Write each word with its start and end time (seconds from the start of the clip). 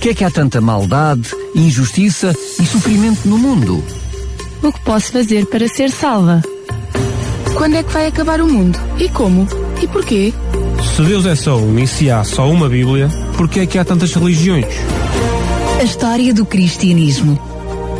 Porquê 0.00 0.08
é 0.08 0.14
que 0.14 0.24
há 0.24 0.30
tanta 0.30 0.62
maldade, 0.62 1.28
injustiça 1.54 2.34
e 2.58 2.64
sofrimento 2.64 3.28
no 3.28 3.36
mundo? 3.36 3.84
O 4.62 4.72
que 4.72 4.80
posso 4.80 5.12
fazer 5.12 5.44
para 5.44 5.68
ser 5.68 5.90
salva? 5.90 6.40
Quando 7.54 7.74
é 7.74 7.82
que 7.82 7.92
vai 7.92 8.06
acabar 8.06 8.40
o 8.40 8.48
mundo? 8.48 8.78
E 8.98 9.10
como? 9.10 9.46
E 9.78 9.86
porquê? 9.86 10.32
Se 10.96 11.02
Deus 11.02 11.26
é 11.26 11.34
só 11.34 11.58
um 11.58 11.78
e 11.78 11.86
se 11.86 12.10
há 12.10 12.24
só 12.24 12.50
uma 12.50 12.66
Bíblia, 12.66 13.10
porquê 13.36 13.60
é 13.60 13.66
que 13.66 13.78
há 13.78 13.84
tantas 13.84 14.14
religiões? 14.14 14.64
A 15.78 15.84
história 15.84 16.32
do 16.32 16.46
cristianismo. 16.46 17.38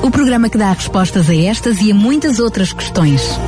O 0.03 0.11
programa 0.11 0.49
que 0.49 0.57
dá 0.57 0.73
respostas 0.73 1.29
a 1.29 1.37
estas 1.37 1.83
e 1.83 1.93
a 1.93 1.95
muitas 1.95 2.41
outras 2.41 2.73
questões. 2.73 3.39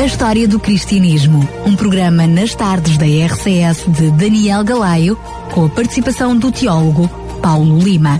A 0.00 0.04
História 0.06 0.48
do 0.48 0.58
Cristianismo, 0.58 1.46
um 1.66 1.76
programa 1.76 2.26
nas 2.26 2.54
tardes 2.54 2.96
da 2.96 3.04
RCS 3.04 3.84
de 3.86 4.10
Daniel 4.12 4.64
Galaio, 4.64 5.14
com 5.52 5.66
a 5.66 5.68
participação 5.68 6.34
do 6.34 6.50
teólogo 6.50 7.06
Paulo 7.42 7.78
Lima. 7.78 8.18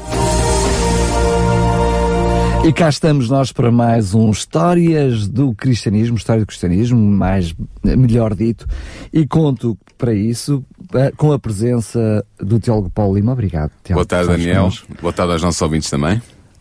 E 2.62 2.70
cá 2.70 2.90
estamos 2.90 3.30
nós 3.30 3.51
para 3.51 3.73
mais 3.73 4.12
um 4.14 4.30
Histórias 4.30 5.27
do 5.27 5.54
Cristianismo, 5.54 6.18
História 6.18 6.42
do 6.42 6.46
Cristianismo, 6.46 7.01
mais 7.01 7.54
melhor 7.82 8.34
dito, 8.34 8.66
e 9.10 9.26
conto 9.26 9.74
para 9.96 10.12
isso 10.12 10.62
eh, 10.92 11.10
com 11.16 11.32
a 11.32 11.38
presença 11.38 12.23
do 12.38 12.60
teólogo 12.60 12.90
Paulo 12.90 13.16
Lima. 13.16 13.32
Obrigado. 13.32 13.70
Teólogo, 13.82 14.06
Boa 14.06 14.26
tarde, 14.26 14.28
Daniel. 14.28 14.70
Boa 15.01 15.15
tarde 15.15 15.32
aos 15.32 15.42
nossos 15.42 15.62
ouvintes 15.62 15.88
também 15.88 16.20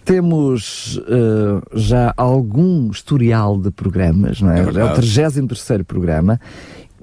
temos 0.09 0.97
uh, 0.97 1.61
já 1.77 2.11
algum 2.17 2.89
historial 2.89 3.55
de 3.55 3.69
programas, 3.69 4.41
não 4.41 4.51
é? 4.51 4.61
É, 4.61 4.79
é 4.79 4.83
o 4.83 4.95
33 4.95 5.83
programa 5.85 6.41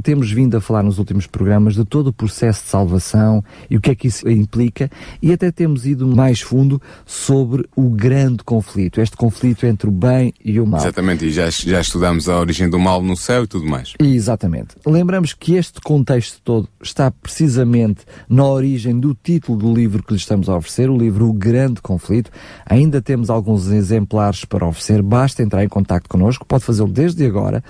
temos 0.02 0.30
vindo 0.30 0.56
a 0.56 0.60
falar 0.60 0.82
nos 0.82 0.98
últimos 0.98 1.26
programas 1.26 1.74
de 1.74 1.84
todo 1.84 2.08
o 2.08 2.12
processo 2.12 2.64
de 2.64 2.70
salvação 2.70 3.42
e 3.70 3.76
o 3.76 3.80
que 3.80 3.90
é 3.90 3.94
que 3.94 4.08
isso 4.08 4.28
implica, 4.28 4.90
e 5.22 5.32
até 5.32 5.50
temos 5.50 5.86
ido 5.86 6.06
mais 6.06 6.40
fundo 6.40 6.80
sobre 7.04 7.66
o 7.74 7.90
grande 7.90 8.44
conflito, 8.44 9.00
este 9.00 9.16
conflito 9.16 9.66
entre 9.66 9.88
o 9.88 9.92
bem 9.92 10.32
e 10.44 10.60
o 10.60 10.66
mal. 10.66 10.80
Exatamente, 10.80 11.26
e 11.26 11.30
já, 11.30 11.48
já 11.50 11.80
estudamos 11.80 12.28
a 12.28 12.38
origem 12.38 12.68
do 12.68 12.78
mal 12.78 13.02
no 13.02 13.16
céu 13.16 13.44
e 13.44 13.46
tudo 13.46 13.66
mais. 13.66 13.94
Exatamente. 13.98 14.76
Lembramos 14.86 15.32
que 15.32 15.54
este 15.54 15.80
contexto 15.80 16.40
todo 16.42 16.68
está 16.82 17.10
precisamente 17.10 18.04
na 18.28 18.44
origem 18.44 18.98
do 18.98 19.14
título 19.14 19.58
do 19.58 19.74
livro 19.74 20.02
que 20.02 20.12
lhe 20.12 20.18
estamos 20.18 20.48
a 20.48 20.56
oferecer, 20.56 20.90
o 20.90 20.96
livro 20.96 21.28
O 21.28 21.32
Grande 21.32 21.80
Conflito. 21.80 22.30
Ainda 22.64 23.00
temos 23.00 23.30
alguns 23.30 23.68
exemplares 23.68 24.44
para 24.44 24.66
oferecer, 24.66 25.02
basta 25.02 25.42
entrar 25.42 25.64
em 25.64 25.68
contato 25.68 26.08
connosco, 26.08 26.46
pode 26.46 26.64
fazê-lo 26.64 26.88
desde 26.88 27.24
agora 27.24 27.62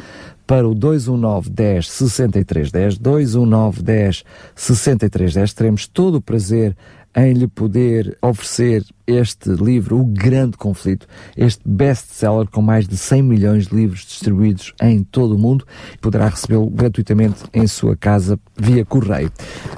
para 0.46 0.68
o 0.68 0.74
219 0.74 1.50
10 1.50 1.90
63 1.90 2.70
10, 2.70 2.98
219 2.98 3.82
10 3.82 4.24
63 4.54 5.34
10. 5.34 5.52
Teremos 5.54 5.86
todo 5.86 6.16
o 6.16 6.20
prazer 6.20 6.76
em 7.16 7.32
lhe 7.32 7.48
poder 7.48 8.16
oferecer 8.20 8.84
este 9.06 9.48
livro, 9.48 9.98
O 9.98 10.04
Grande 10.04 10.58
Conflito, 10.58 11.06
este 11.34 11.66
best-seller 11.66 12.46
com 12.48 12.60
mais 12.60 12.86
de 12.86 12.96
100 12.96 13.22
milhões 13.22 13.66
de 13.68 13.74
livros 13.74 14.04
distribuídos 14.04 14.74
em 14.82 15.02
todo 15.02 15.34
o 15.34 15.38
mundo. 15.38 15.64
Poderá 16.00 16.28
recebê-lo 16.28 16.68
gratuitamente 16.68 17.44
em 17.54 17.66
sua 17.66 17.96
casa 17.96 18.38
via 18.54 18.84
correio. 18.84 19.32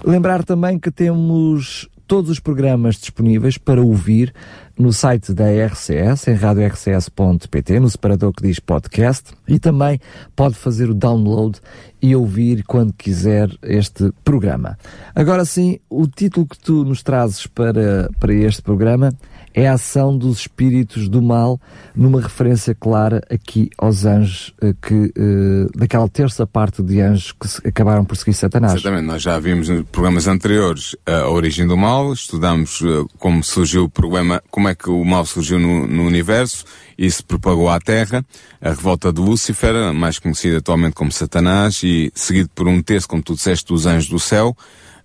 Lembrar 0.05 0.43
também 0.43 0.81
que 0.81 0.91
temos 0.91 1.89
todos 2.09 2.31
os 2.31 2.41
programas 2.41 2.97
disponíveis 2.97 3.59
para 3.59 3.83
ouvir 3.83 4.35
no 4.79 4.93
site 4.93 5.35
da 5.35 5.45
RCS, 5.45 6.29
em 6.29 6.35
radiorcs.pt, 6.35 7.81
no 7.81 7.91
separador 7.91 8.33
que 8.33 8.43
diz 8.43 8.59
podcast, 8.59 9.33
e 9.47 9.59
também 9.59 10.01
pode 10.35 10.55
fazer 10.55 10.89
o 10.89 10.95
download 10.95 11.61
e 12.01 12.17
ouvir 12.17 12.65
quando 12.65 12.95
quiser 12.95 13.51
este 13.63 14.11
programa. 14.25 14.79
Agora 15.15 15.45
sim, 15.45 15.79
o 15.91 16.07
título 16.07 16.47
que 16.47 16.59
tu 16.59 16.83
nos 16.83 17.03
trazes 17.03 17.47
para, 17.47 18.09
para 18.19 18.33
este 18.33 18.63
programa 18.63 19.13
é 19.55 19.69
a 19.69 19.75
ação 19.75 20.17
dos 20.17 20.41
espíritos 20.41 21.09
do 21.09 21.23
mal, 21.23 21.61
numa 21.95 22.21
referência 22.21 22.75
clara 22.75 23.23
aqui 23.31 23.71
aos 23.77 24.05
anjos, 24.05 24.55
eh, 24.63 24.75
que, 24.81 24.95
uh, 24.95 25.79
daquela 25.79 26.09
terça 26.09 26.47
parte 26.47 26.83
de 26.83 27.01
anjos 27.01 27.33
que 27.33 27.69
acabaram 27.69 28.05
por 28.05 28.17
seguir 28.17 28.35
Satanás. 28.35 28.75
Exatamente, 28.75 29.07
nós 29.07 29.23
já 29.23 29.39
vimos 29.39 29.69
nos 29.69 29.85
programas 29.87 30.27
anteriores 30.27 30.97
a 31.07 31.29
origem 31.29 31.67
do 31.67 31.77
mal, 31.77 32.13
estudamos 32.13 32.83
como 33.19 33.43
surgiu 33.43 33.85
o 33.85 33.89
problema, 33.89 34.43
como 34.51 34.69
é 34.69 34.75
que 34.75 34.91
o 34.91 35.05
mal 35.05 35.25
surgiu 35.27 35.59
no, 35.59 35.87
no 35.87 36.05
universo 36.05 36.65
e 36.99 37.09
se 37.11 37.23
propagou 37.23 37.69
à 37.69 37.79
Terra, 37.79 38.25
a 38.61 38.71
revolta 38.71 39.13
de 39.13 39.21
Lúcifer, 39.21 39.93
mais 39.95 40.19
conhecida 40.19 40.59
atualmente 40.59 40.95
como 40.95 41.13
Satanás, 41.13 41.81
e 41.85 42.11
seguido 42.15 42.51
por 42.55 42.67
um 42.67 42.83
terço, 42.83 43.09
como 43.09 43.23
tu 43.23 43.35
disseste, 43.35 43.69
dos 43.69 43.87
anjos 43.87 44.09
do 44.09 44.19
céu, 44.19 44.57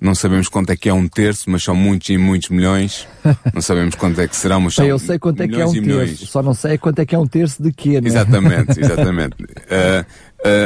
não 0.03 0.13
sabemos 0.13 0.49
quanto 0.49 0.69
é 0.69 0.75
que 0.75 0.89
é 0.89 0.93
um 0.93 1.07
terço, 1.07 1.49
mas 1.49 1.63
são 1.63 1.73
muitos 1.73 2.09
e 2.09 2.17
muitos 2.17 2.49
milhões. 2.49 3.07
Não 3.53 3.61
sabemos 3.61 3.95
quanto 3.95 4.19
é 4.19 4.27
que 4.27 4.35
serão, 4.35 4.59
mas 4.59 4.73
são 4.73 4.85
Eu 4.85 4.99
sei 4.99 5.17
quanto 5.17 5.41
é 5.41 5.47
que 5.47 5.55
é 5.55 5.65
um 5.65 5.71
terço, 5.71 6.25
só 6.25 6.43
não 6.43 6.53
sei 6.53 6.77
quanto 6.77 6.99
é 6.99 7.05
que 7.05 7.15
é 7.15 7.17
um 7.17 7.25
terço 7.25 7.63
de 7.63 7.71
quê, 7.71 8.01
né? 8.01 8.09
Exatamente, 8.09 8.79
exatamente. 8.81 9.35
uh, 9.41 10.01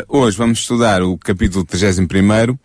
uh, 0.10 0.18
hoje 0.18 0.36
vamos 0.38 0.60
estudar 0.60 1.04
o 1.04 1.18
capítulo 1.20 1.64
31 1.64 2.04
uh, 2.04 2.58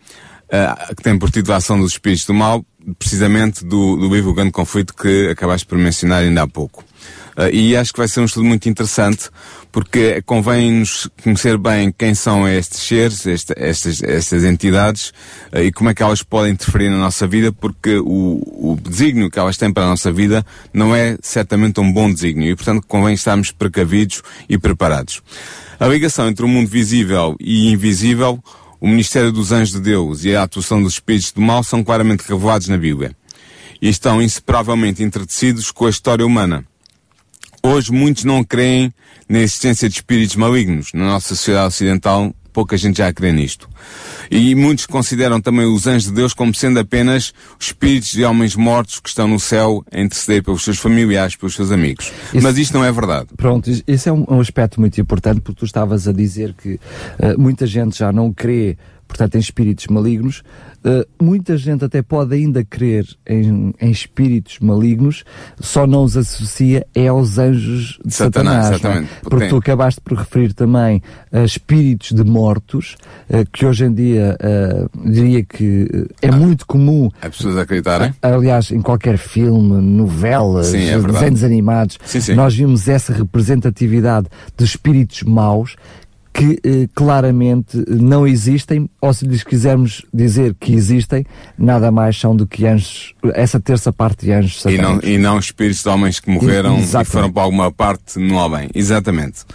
que 0.95 1.03
tem 1.03 1.17
por 1.19 1.29
título 1.29 1.53
a 1.53 1.57
ação 1.57 1.79
dos 1.79 1.91
espíritos 1.91 2.25
do 2.25 2.33
mal, 2.33 2.65
precisamente 2.97 3.63
do, 3.63 3.95
do 3.95 4.13
livro 4.13 4.33
Grande 4.33 4.51
Conflito 4.51 4.95
que 4.95 5.29
acabaste 5.29 5.67
por 5.67 5.77
mencionar 5.77 6.23
ainda 6.23 6.41
há 6.41 6.47
pouco. 6.47 6.83
Uh, 7.37 7.49
e 7.51 7.75
acho 7.75 7.91
que 7.91 7.99
vai 7.99 8.07
ser 8.07 8.19
um 8.19 8.25
estudo 8.25 8.45
muito 8.45 8.69
interessante, 8.69 9.29
porque 9.71 10.21
convém-nos 10.21 11.09
conhecer 11.23 11.57
bem 11.57 11.91
quem 11.91 12.13
são 12.13 12.47
estes 12.47 12.79
seres, 12.81 13.25
este, 13.25 13.53
estas, 13.57 14.03
estas 14.03 14.43
entidades, 14.43 15.09
uh, 15.51 15.59
e 15.59 15.71
como 15.71 15.89
é 15.89 15.93
que 15.93 16.03
elas 16.03 16.21
podem 16.21 16.51
interferir 16.51 16.89
na 16.89 16.97
nossa 16.97 17.25
vida, 17.27 17.51
porque 17.51 17.97
o, 17.97 18.41
o 18.73 18.77
desígnio 18.81 19.31
que 19.31 19.39
elas 19.39 19.57
têm 19.57 19.73
para 19.73 19.83
a 19.83 19.89
nossa 19.89 20.11
vida 20.11 20.45
não 20.71 20.95
é 20.95 21.17
certamente 21.21 21.79
um 21.79 21.91
bom 21.91 22.11
desígnio, 22.11 22.51
e 22.51 22.55
portanto 22.55 22.85
convém 22.87 23.15
estarmos 23.15 23.51
precavidos 23.51 24.21
e 24.47 24.57
preparados. 24.57 25.21
A 25.79 25.87
ligação 25.87 26.27
entre 26.27 26.45
o 26.45 26.47
mundo 26.47 26.69
visível 26.69 27.35
e 27.39 27.71
invisível, 27.71 28.41
o 28.79 28.87
ministério 28.87 29.31
dos 29.31 29.51
anjos 29.51 29.73
de 29.73 29.79
Deus 29.79 30.23
e 30.23 30.35
a 30.35 30.43
atuação 30.43 30.83
dos 30.83 30.93
espíritos 30.93 31.31
do 31.31 31.41
mal 31.41 31.63
são 31.63 31.83
claramente 31.83 32.21
revelados 32.27 32.67
na 32.67 32.77
Bíblia. 32.77 33.15
E 33.81 33.89
estão 33.89 34.21
inseparavelmente 34.21 35.01
entretecidos 35.03 35.71
com 35.71 35.85
a 35.85 35.89
história 35.89 36.25
humana 36.25 36.65
Hoje 37.65 37.93
muitos 37.93 38.25
não 38.25 38.43
creem 38.43 38.93
na 39.29 39.39
existência 39.39 39.87
de 39.87 39.95
espíritos 39.95 40.35
malignos. 40.35 40.91
Na 40.93 41.05
nossa 41.05 41.29
sociedade 41.29 41.67
ocidental, 41.67 42.35
pouca 42.51 42.75
gente 42.75 42.97
já 42.97 43.11
crê 43.13 43.31
nisto. 43.31 43.69
E 44.29 44.53
muitos 44.53 44.85
consideram 44.85 45.39
também 45.39 45.65
os 45.65 45.87
anjos 45.87 46.09
de 46.09 46.11
Deus 46.11 46.33
como 46.33 46.53
sendo 46.53 46.79
apenas 46.79 47.33
os 47.57 47.67
espíritos 47.67 48.11
de 48.11 48.25
homens 48.25 48.53
mortos 48.55 48.99
que 48.99 49.07
estão 49.07 49.29
no 49.29 49.39
céu 49.39 49.81
a 49.89 50.01
interceder 50.01 50.43
pelos 50.43 50.61
seus 50.61 50.77
familiares, 50.77 51.37
pelos 51.37 51.55
seus 51.55 51.71
amigos. 51.71 52.11
Isso, 52.33 52.43
Mas 52.43 52.57
isto 52.57 52.73
não 52.73 52.83
é 52.83 52.91
verdade. 52.91 53.27
Pronto, 53.37 53.71
esse 53.87 54.09
é 54.09 54.11
um, 54.11 54.25
um, 54.27 54.41
aspecto 54.41 54.81
muito 54.81 54.99
importante 54.99 55.39
porque 55.39 55.59
tu 55.59 55.65
estavas 55.65 56.05
a 56.05 56.11
dizer 56.11 56.53
que 56.53 56.73
uh, 56.73 57.39
muita 57.39 57.65
gente 57.65 57.97
já 57.97 58.11
não 58.11 58.33
crê, 58.33 58.77
portanto, 59.13 59.35
em 59.35 59.39
espíritos 59.39 59.87
malignos, 59.87 60.43
Uh, 60.83 61.07
muita 61.23 61.55
gente 61.55 61.85
até 61.85 62.01
pode 62.01 62.35
ainda 62.35 62.61
crer 62.61 63.07
em, 63.25 63.73
em, 63.79 63.89
espíritos 63.89 64.59
malignos, 64.59 65.23
só 65.57 65.87
não 65.87 66.03
os 66.03 66.17
associa 66.17 66.85
é 66.93 67.07
aos 67.07 67.37
anjos 67.37 67.97
de 68.03 68.13
Satanás. 68.13 68.75
Satanás 68.75 69.05
é? 69.05 69.07
Porque 69.21 69.47
tu 69.47 69.55
acabaste 69.55 70.01
por 70.01 70.17
referir 70.17 70.53
também 70.53 71.01
a 71.31 71.45
espíritos 71.45 72.11
de 72.11 72.21
mortos, 72.25 72.97
uh, 73.29 73.49
que 73.49 73.65
hoje 73.65 73.85
em 73.85 73.93
dia 73.93 74.37
uh, 74.41 75.09
diria 75.09 75.41
que 75.41 75.87
é 76.21 76.27
ah, 76.27 76.33
muito 76.33 76.67
comum. 76.67 77.09
É 77.21 77.29
pessoas 77.29 77.55
acreditarem? 77.55 78.13
aliás, 78.21 78.69
em 78.69 78.81
qualquer 78.81 79.17
filme, 79.17 79.81
novelas, 79.81 80.67
sim, 80.67 80.89
é 80.89 80.99
desenhos 80.99 81.45
animados, 81.45 81.97
sim, 82.03 82.19
sim. 82.19 82.33
nós 82.33 82.53
vimos 82.53 82.89
essa 82.89 83.13
representatividade 83.13 84.27
de 84.57 84.65
espíritos 84.65 85.23
maus 85.23 85.77
que 86.33 86.59
eh, 86.63 86.89
claramente 86.95 87.77
não 87.87 88.25
existem, 88.25 88.89
ou 88.99 89.13
se 89.13 89.23
lhes 89.25 89.43
quisermos 89.43 90.03
dizer 90.11 90.55
que 90.59 90.73
existem, 90.73 91.23
nada 91.57 91.91
mais 91.91 92.19
são 92.19 92.35
do 92.35 92.47
que 92.47 92.65
anjos, 92.65 93.13
essa 93.35 93.59
terça 93.59 93.93
parte 93.93 94.25
de 94.25 94.31
anjos 94.31 94.65
e 94.65 94.77
não, 94.77 94.99
e 95.03 95.17
não 95.19 95.37
espíritos 95.37 95.83
de 95.83 95.89
homens 95.89 96.19
que 96.19 96.31
morreram 96.31 96.79
e, 96.79 96.83
e 96.83 97.05
foram 97.05 97.31
para 97.31 97.43
alguma 97.43 97.71
parte 97.71 98.17
no 98.17 98.35
homem. 98.35 98.67
Exatamente. 98.73 99.45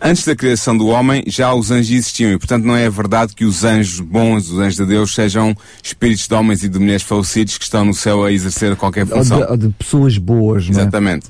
Antes 0.00 0.24
da 0.24 0.36
criação 0.36 0.78
do 0.78 0.86
homem, 0.86 1.24
já 1.26 1.52
os 1.52 1.72
anjos 1.72 1.90
existiam 1.90 2.30
e, 2.30 2.38
portanto, 2.38 2.64
não 2.64 2.76
é 2.76 2.88
verdade 2.88 3.34
que 3.34 3.44
os 3.44 3.64
anjos 3.64 3.98
bons, 3.98 4.48
os 4.48 4.60
anjos 4.60 4.76
de 4.76 4.86
Deus, 4.86 5.12
sejam 5.12 5.56
espíritos 5.82 6.28
de 6.28 6.34
homens 6.34 6.62
e 6.62 6.68
de 6.68 6.78
mulheres 6.78 7.02
falecidos 7.02 7.58
que 7.58 7.64
estão 7.64 7.84
no 7.84 7.92
céu 7.92 8.24
a 8.24 8.32
exercer 8.32 8.76
qualquer 8.76 9.04
função. 9.04 9.40
Ou 9.40 9.56
de, 9.56 9.66
de 9.66 9.74
pessoas 9.74 10.16
boas, 10.16 10.68
não 10.68 10.78
é? 10.78 10.82
Exatamente. 10.82 11.26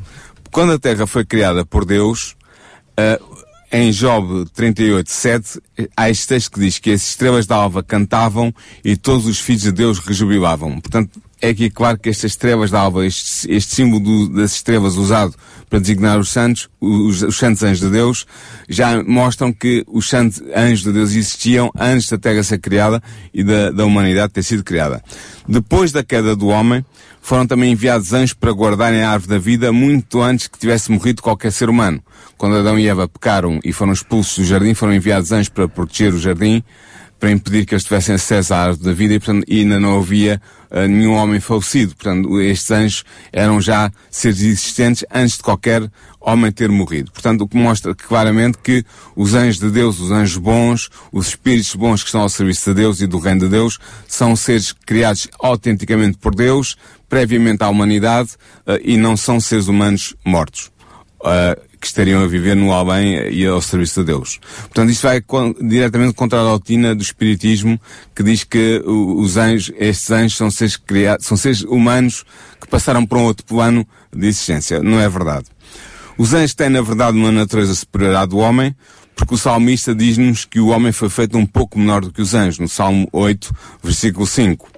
Quando 0.50 0.72
a 0.72 0.78
Terra 0.78 1.06
foi 1.06 1.24
criada 1.24 1.64
por 1.64 1.86
Deus, 1.86 2.36
uh, 2.98 3.27
em 3.70 3.90
Job 3.90 4.46
38, 4.54 5.10
7, 5.10 5.60
há 5.96 6.08
este 6.08 6.28
texto 6.28 6.52
que 6.52 6.60
diz 6.60 6.78
que 6.78 6.90
as 6.90 7.02
estrelas 7.02 7.46
da 7.46 7.56
alva 7.56 7.82
cantavam 7.82 8.54
e 8.84 8.96
todos 8.96 9.26
os 9.26 9.38
filhos 9.38 9.62
de 9.62 9.72
Deus 9.72 9.98
rejubilavam. 9.98 10.80
Portanto, 10.80 11.20
é 11.40 11.50
aqui 11.50 11.70
claro 11.70 11.98
que 11.98 12.08
estas 12.08 12.32
estrelas 12.32 12.70
da 12.70 12.80
alva, 12.80 13.06
este, 13.06 13.50
este 13.50 13.74
símbolo 13.74 14.00
do, 14.00 14.28
das 14.30 14.54
estrelas 14.54 14.96
usado 14.96 15.34
para 15.70 15.78
designar 15.78 16.18
os 16.18 16.30
santos, 16.30 16.68
os, 16.80 17.22
os 17.22 17.36
santos 17.36 17.62
anjos 17.62 17.80
de 17.80 17.90
Deus, 17.90 18.26
já 18.68 19.02
mostram 19.04 19.52
que 19.52 19.84
os 19.86 20.08
santos 20.08 20.42
anjos 20.54 20.82
de 20.82 20.92
Deus 20.92 21.10
existiam 21.10 21.70
antes 21.78 22.08
da 22.08 22.18
Terra 22.18 22.42
ser 22.42 22.58
criada 22.58 23.02
e 23.32 23.44
da, 23.44 23.70
da 23.70 23.84
humanidade 23.84 24.32
ter 24.32 24.42
sido 24.42 24.64
criada. 24.64 25.02
Depois 25.46 25.92
da 25.92 26.02
queda 26.02 26.34
do 26.34 26.48
homem, 26.48 26.84
foram 27.20 27.46
também 27.46 27.72
enviados 27.72 28.12
anjos 28.12 28.32
para 28.32 28.50
guardarem 28.52 29.02
a 29.02 29.10
árvore 29.10 29.30
da 29.30 29.38
vida 29.38 29.72
muito 29.72 30.20
antes 30.20 30.48
que 30.48 30.58
tivesse 30.58 30.90
morrido 30.90 31.22
qualquer 31.22 31.52
ser 31.52 31.68
humano. 31.68 32.02
Quando 32.38 32.56
Adão 32.56 32.78
e 32.78 32.86
Eva 32.86 33.08
pecaram 33.08 33.58
e 33.64 33.72
foram 33.72 33.92
expulsos 33.92 34.38
do 34.38 34.44
jardim, 34.44 34.72
foram 34.72 34.94
enviados 34.94 35.32
anjos 35.32 35.48
para 35.48 35.68
proteger 35.68 36.14
o 36.14 36.18
jardim, 36.20 36.62
para 37.18 37.32
impedir 37.32 37.66
que 37.66 37.74
eles 37.74 37.82
tivessem 37.82 38.14
acesso 38.14 38.54
à 38.54 38.58
árvore 38.58 38.84
da 38.84 38.92
vida 38.92 39.14
e, 39.14 39.18
portanto, 39.18 39.44
ainda 39.50 39.80
não 39.80 39.98
havia 39.98 40.40
uh, 40.70 40.86
nenhum 40.86 41.14
homem 41.14 41.40
falecido. 41.40 41.96
Portanto, 41.96 42.40
estes 42.40 42.70
anjos 42.70 43.04
eram 43.32 43.60
já 43.60 43.90
seres 44.08 44.40
existentes 44.40 45.04
antes 45.12 45.36
de 45.36 45.42
qualquer 45.42 45.90
homem 46.20 46.52
ter 46.52 46.68
morrido. 46.68 47.10
Portanto, 47.10 47.40
o 47.40 47.48
que 47.48 47.56
mostra 47.56 47.92
claramente 47.92 48.58
que 48.58 48.84
os 49.16 49.34
anjos 49.34 49.58
de 49.58 49.68
Deus, 49.68 49.98
os 49.98 50.12
anjos 50.12 50.36
bons, 50.36 50.90
os 51.10 51.30
espíritos 51.30 51.74
bons 51.74 52.02
que 52.02 52.08
estão 52.08 52.20
ao 52.20 52.28
serviço 52.28 52.70
de 52.70 52.82
Deus 52.82 53.00
e 53.00 53.08
do 53.08 53.18
reino 53.18 53.40
de 53.40 53.48
Deus, 53.48 53.80
são 54.06 54.36
seres 54.36 54.72
criados 54.72 55.26
autenticamente 55.40 56.18
por 56.18 56.36
Deus, 56.36 56.76
previamente 57.08 57.64
à 57.64 57.68
humanidade, 57.68 58.30
uh, 58.64 58.78
e 58.80 58.96
não 58.96 59.16
são 59.16 59.40
seres 59.40 59.66
humanos 59.66 60.14
mortos. 60.24 60.70
Uh, 61.20 61.68
que 61.80 61.86
estariam 61.86 62.22
a 62.22 62.26
viver 62.26 62.56
no 62.56 62.72
além 62.72 63.28
e 63.30 63.46
ao 63.46 63.60
serviço 63.60 64.00
de 64.00 64.06
Deus. 64.06 64.40
Portanto, 64.62 64.90
isto 64.90 65.02
vai 65.02 65.20
con 65.20 65.54
diretamente 65.60 66.14
contra 66.14 66.40
a 66.40 66.44
doutrina 66.44 66.94
do 66.94 67.02
Espiritismo, 67.02 67.80
que 68.14 68.22
diz 68.22 68.44
que 68.44 68.82
os 68.84 69.36
anjos, 69.36 69.72
estes 69.78 70.10
anjos 70.10 70.36
são 70.36 70.50
seres 70.50 70.76
criados, 70.76 71.26
são 71.26 71.36
seres 71.36 71.62
humanos 71.62 72.24
que 72.60 72.66
passaram 72.66 73.06
para 73.06 73.18
um 73.18 73.24
outro 73.24 73.44
plano 73.46 73.86
de 74.14 74.26
existência. 74.26 74.82
Não 74.82 75.00
é 75.00 75.08
verdade. 75.08 75.46
Os 76.16 76.34
anjos 76.34 76.54
têm, 76.54 76.68
na 76.68 76.82
verdade, 76.82 77.16
uma 77.16 77.30
natureza 77.30 77.74
superior 77.74 78.16
à 78.16 78.26
do 78.26 78.38
homem, 78.38 78.74
porque 79.14 79.34
o 79.34 79.38
salmista 79.38 79.94
diz-nos 79.94 80.44
que 80.44 80.60
o 80.60 80.68
homem 80.68 80.92
foi 80.92 81.08
feito 81.08 81.38
um 81.38 81.46
pouco 81.46 81.78
menor 81.78 82.00
do 82.00 82.12
que 82.12 82.22
os 82.22 82.34
anjos, 82.34 82.58
no 82.58 82.68
Salmo 82.68 83.08
8, 83.12 83.54
versículo 83.82 84.26
5. 84.26 84.77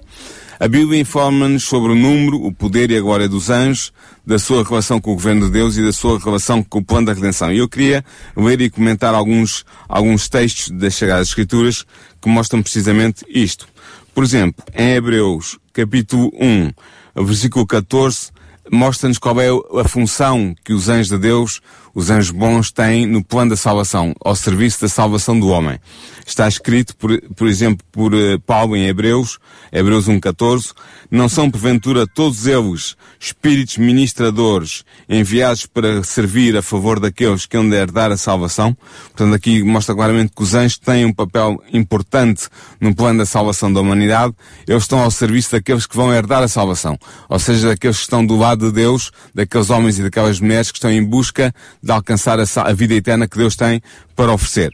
A 0.61 0.67
Bíblia 0.67 1.01
informa-nos 1.01 1.63
sobre 1.63 1.91
o 1.91 1.95
número, 1.95 2.37
o 2.45 2.53
poder 2.53 2.91
e 2.91 2.95
a 2.95 3.01
glória 3.01 3.27
dos 3.27 3.49
anjos, 3.49 3.91
da 4.23 4.37
sua 4.37 4.63
relação 4.63 5.01
com 5.01 5.11
o 5.11 5.15
governo 5.15 5.47
de 5.47 5.53
Deus 5.53 5.75
e 5.75 5.83
da 5.83 5.91
sua 5.91 6.19
relação 6.19 6.61
com 6.61 6.77
o 6.77 6.85
plano 6.85 7.07
da 7.07 7.13
redenção. 7.13 7.51
E 7.51 7.57
eu 7.57 7.67
queria 7.67 8.05
ler 8.37 8.61
e 8.61 8.69
comentar 8.69 9.15
alguns, 9.15 9.65
alguns 9.89 10.29
textos 10.29 10.69
das 10.69 10.93
Sagradas 10.93 11.29
Escrituras 11.29 11.83
que 12.21 12.29
mostram 12.29 12.61
precisamente 12.61 13.25
isto. 13.27 13.67
Por 14.13 14.23
exemplo, 14.23 14.63
em 14.75 14.91
Hebreus, 14.91 15.57
capítulo 15.73 16.31
1, 16.39 17.23
versículo 17.23 17.65
14, 17.65 18.29
mostra-nos 18.71 19.17
qual 19.17 19.41
é 19.41 19.47
a 19.83 19.87
função 19.87 20.53
que 20.63 20.73
os 20.73 20.89
anjos 20.89 21.09
de 21.09 21.17
Deus, 21.17 21.59
os 21.93 22.09
anjos 22.09 22.31
bons, 22.31 22.71
têm 22.71 23.05
no 23.05 23.23
plano 23.23 23.51
da 23.51 23.57
salvação, 23.57 24.13
ao 24.23 24.35
serviço 24.35 24.81
da 24.81 24.89
salvação 24.89 25.39
do 25.39 25.49
homem. 25.49 25.79
Está 26.25 26.47
escrito, 26.47 26.95
por, 26.95 27.19
por 27.35 27.47
exemplo, 27.47 27.85
por 27.91 28.13
uh, 28.13 28.39
Paulo 28.45 28.75
em 28.75 28.85
Hebreus, 28.85 29.39
Hebreus 29.71 30.07
1.14, 30.07 30.73
não 31.09 31.27
são 31.27 31.51
porventura 31.51 32.07
todos 32.07 32.45
eles 32.45 32.95
espíritos 33.19 33.77
ministradores 33.77 34.83
enviados 35.09 35.65
para 35.65 36.03
servir 36.03 36.55
a 36.55 36.61
favor 36.61 36.99
daqueles 36.99 37.45
que 37.45 37.57
hão 37.57 37.67
de 37.67 37.75
herdar 37.75 38.11
a 38.11 38.17
salvação? 38.17 38.75
Portanto, 39.07 39.35
aqui 39.35 39.61
mostra 39.63 39.93
claramente 39.93 40.31
que 40.35 40.41
os 40.41 40.53
anjos 40.53 40.77
têm 40.77 41.05
um 41.05 41.13
papel 41.13 41.61
importante 41.73 42.47
no 42.79 42.95
plano 42.95 43.19
da 43.19 43.25
salvação 43.25 43.71
da 43.71 43.81
humanidade. 43.81 44.33
Eles 44.67 44.83
estão 44.83 44.99
ao 44.99 45.11
serviço 45.11 45.51
daqueles 45.51 45.85
que 45.85 45.95
vão 45.95 46.13
herdar 46.13 46.41
a 46.43 46.47
salvação. 46.47 46.97
Ou 47.27 47.39
seja, 47.39 47.69
daqueles 47.69 47.97
que 47.97 48.03
estão 48.03 48.25
do 48.25 48.37
lado 48.37 48.67
de 48.67 48.73
Deus, 48.73 49.11
daqueles 49.35 49.69
homens 49.69 49.99
e 49.99 50.03
daquelas 50.03 50.39
mulheres 50.39 50.71
que 50.71 50.77
estão 50.77 50.91
em 50.91 51.03
busca 51.03 51.53
de 51.81 51.91
alcançar 51.91 52.39
a, 52.39 52.73
vida 52.73 52.93
eterna 52.93 53.27
que 53.27 53.37
Deus 53.37 53.55
tem 53.55 53.81
para 54.15 54.31
oferecer. 54.31 54.71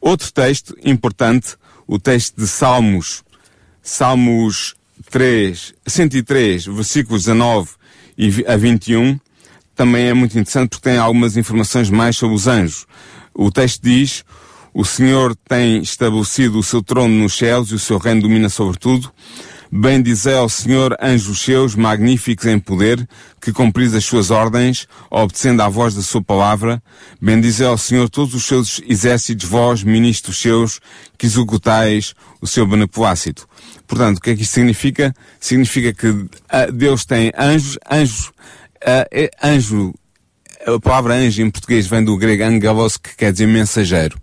Outro 0.00 0.32
texto 0.32 0.76
importante, 0.84 1.56
o 1.86 1.98
texto 1.98 2.36
de 2.36 2.46
Salmos, 2.46 3.24
Salmos 3.82 4.74
3, 5.10 5.74
103, 5.86 6.66
versículos 6.66 7.24
19 7.24 7.70
a 8.46 8.56
21, 8.56 9.18
também 9.74 10.06
é 10.06 10.14
muito 10.14 10.32
interessante 10.32 10.70
porque 10.70 10.88
tem 10.88 10.98
algumas 10.98 11.36
informações 11.36 11.90
mais 11.90 12.16
sobre 12.16 12.36
os 12.36 12.46
anjos. 12.46 12.86
O 13.34 13.50
texto 13.50 13.82
diz, 13.82 14.24
o 14.72 14.84
Senhor 14.84 15.36
tem 15.48 15.82
estabelecido 15.82 16.58
o 16.58 16.62
seu 16.62 16.82
trono 16.82 17.14
nos 17.14 17.36
céus 17.36 17.70
e 17.70 17.74
o 17.74 17.78
seu 17.78 17.98
reino 17.98 18.22
domina 18.22 18.48
sobre 18.48 18.78
tudo. 18.78 19.12
Bendizei 19.76 20.34
ao 20.34 20.48
Senhor 20.48 20.96
anjos 21.02 21.40
seus, 21.40 21.74
magníficos 21.74 22.46
em 22.46 22.60
poder, 22.60 23.08
que 23.40 23.52
cumpris 23.52 23.92
as 23.92 24.04
suas 24.04 24.30
ordens, 24.30 24.86
obedecendo 25.10 25.62
à 25.62 25.68
voz 25.68 25.96
da 25.96 26.00
sua 26.00 26.22
palavra. 26.22 26.80
Bendizei 27.20 27.66
ao 27.66 27.76
Senhor 27.76 28.08
todos 28.08 28.34
os 28.34 28.44
seus 28.44 28.80
exércitos, 28.86 29.48
vós, 29.48 29.82
ministros 29.82 30.40
seus, 30.40 30.80
que 31.18 31.26
executais 31.26 32.14
o 32.40 32.46
seu 32.46 32.64
beneplácito. 32.64 33.48
Portanto, 33.84 34.18
o 34.18 34.20
que 34.20 34.30
é 34.30 34.36
que 34.36 34.42
isto 34.42 34.52
significa? 34.52 35.12
Significa 35.40 35.92
que 35.92 36.06
uh, 36.06 36.28
Deus 36.72 37.04
tem 37.04 37.32
anjos, 37.36 37.76
anjos, 37.90 38.28
uh, 38.28 39.28
anjo, 39.42 39.92
a 40.68 40.78
palavra 40.78 41.14
anjo 41.14 41.42
em 41.42 41.50
português 41.50 41.88
vem 41.88 42.04
do 42.04 42.16
grego 42.16 42.44
angelos, 42.44 42.96
que 42.96 43.16
quer 43.16 43.32
dizer 43.32 43.48
mensageiro. 43.48 44.16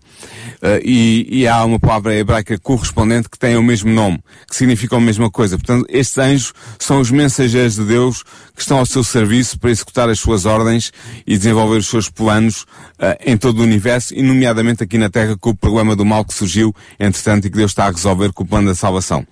Uh, 0.61 0.79
e, 0.83 1.41
e, 1.41 1.47
há 1.47 1.63
uma 1.65 1.79
palavra 1.79 2.15
hebraica 2.15 2.57
correspondente 2.59 3.27
que 3.27 3.37
tem 3.37 3.57
o 3.57 3.63
mesmo 3.63 3.91
nome, 3.91 4.23
que 4.47 4.55
significa 4.55 4.95
a 4.95 4.99
mesma 4.99 5.29
coisa. 5.31 5.57
Portanto, 5.57 5.85
estes 5.89 6.17
anjos 6.19 6.53
são 6.77 6.99
os 6.99 7.09
mensageiros 7.09 7.75
de 7.75 7.83
Deus 7.83 8.23
que 8.55 8.61
estão 8.61 8.77
ao 8.77 8.85
seu 8.85 9.03
serviço 9.03 9.59
para 9.59 9.71
executar 9.71 10.07
as 10.07 10.19
suas 10.19 10.45
ordens 10.45 10.91
e 11.25 11.35
desenvolver 11.35 11.77
os 11.77 11.87
seus 11.87 12.09
planos 12.09 12.61
uh, 12.61 13.17
em 13.25 13.35
todo 13.35 13.59
o 13.59 13.63
universo, 13.63 14.13
e 14.13 14.21
nomeadamente 14.21 14.83
aqui 14.83 14.97
na 14.97 15.09
Terra 15.09 15.35
com 15.35 15.49
o 15.49 15.55
problema 15.55 15.95
do 15.95 16.05
mal 16.05 16.23
que 16.23 16.33
surgiu, 16.33 16.75
entretanto, 16.99 17.47
e 17.47 17.49
que 17.49 17.57
Deus 17.57 17.71
está 17.71 17.85
a 17.85 17.91
resolver 17.91 18.31
com 18.31 18.43
o 18.43 18.47
plano 18.47 18.67
da 18.67 18.75
salvação. 18.75 19.25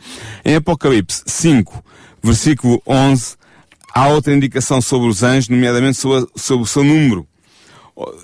Em 0.44 0.56
Apocalipse 0.56 1.22
5, 1.28 1.84
versículo 2.24 2.82
11, 2.88 3.36
há 3.94 4.08
outra 4.08 4.34
indicação 4.34 4.82
sobre 4.82 5.08
os 5.08 5.24
anjos, 5.24 5.50
nomeadamente 5.50 5.98
sobre, 5.98 6.28
sobre 6.36 6.64
o 6.64 6.68
seu 6.68 6.84
número. 6.84 7.28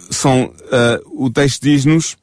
São, 0.10 0.46
uh, 0.46 1.26
o 1.26 1.30
texto 1.30 1.62
diz-nos, 1.62 2.18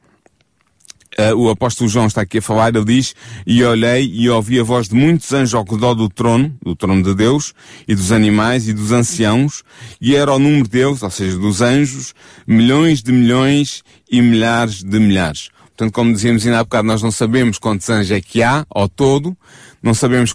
Uh, 1.18 1.34
o 1.36 1.50
apóstolo 1.50 1.90
João 1.90 2.06
está 2.06 2.22
aqui 2.22 2.38
a 2.38 2.42
falar, 2.42 2.74
ele 2.74 2.84
diz, 2.86 3.14
e 3.46 3.62
olhei 3.62 4.10
e 4.14 4.30
ouvi 4.30 4.58
a 4.58 4.62
voz 4.62 4.88
de 4.88 4.94
muitos 4.94 5.30
anjos 5.32 5.52
ao 5.52 5.62
redor 5.62 5.94
do 5.94 6.08
trono, 6.08 6.56
do 6.62 6.74
trono 6.74 7.02
de 7.02 7.14
Deus, 7.14 7.52
e 7.86 7.94
dos 7.94 8.10
animais 8.12 8.66
e 8.66 8.72
dos 8.72 8.92
anciãos, 8.92 9.62
e 10.00 10.16
era 10.16 10.32
o 10.32 10.38
número 10.38 10.66
deles, 10.66 11.02
ou 11.02 11.10
seja, 11.10 11.36
dos 11.36 11.60
anjos, 11.60 12.14
milhões 12.46 13.02
de 13.02 13.12
milhões 13.12 13.82
e 14.10 14.22
milhares 14.22 14.82
de 14.82 14.98
milhares. 14.98 15.50
Portanto, 15.76 15.92
como 15.92 16.12
dizíamos 16.12 16.46
ainda 16.46 16.60
há 16.60 16.64
bocado, 16.64 16.88
nós 16.88 17.02
não 17.02 17.10
sabemos 17.10 17.58
quantos 17.58 17.90
anjos 17.90 18.10
é 18.10 18.20
que 18.20 18.42
há, 18.42 18.64
ao 18.70 18.88
todo, 18.88 19.36
não 19.82 19.92
sabemos 19.92 20.34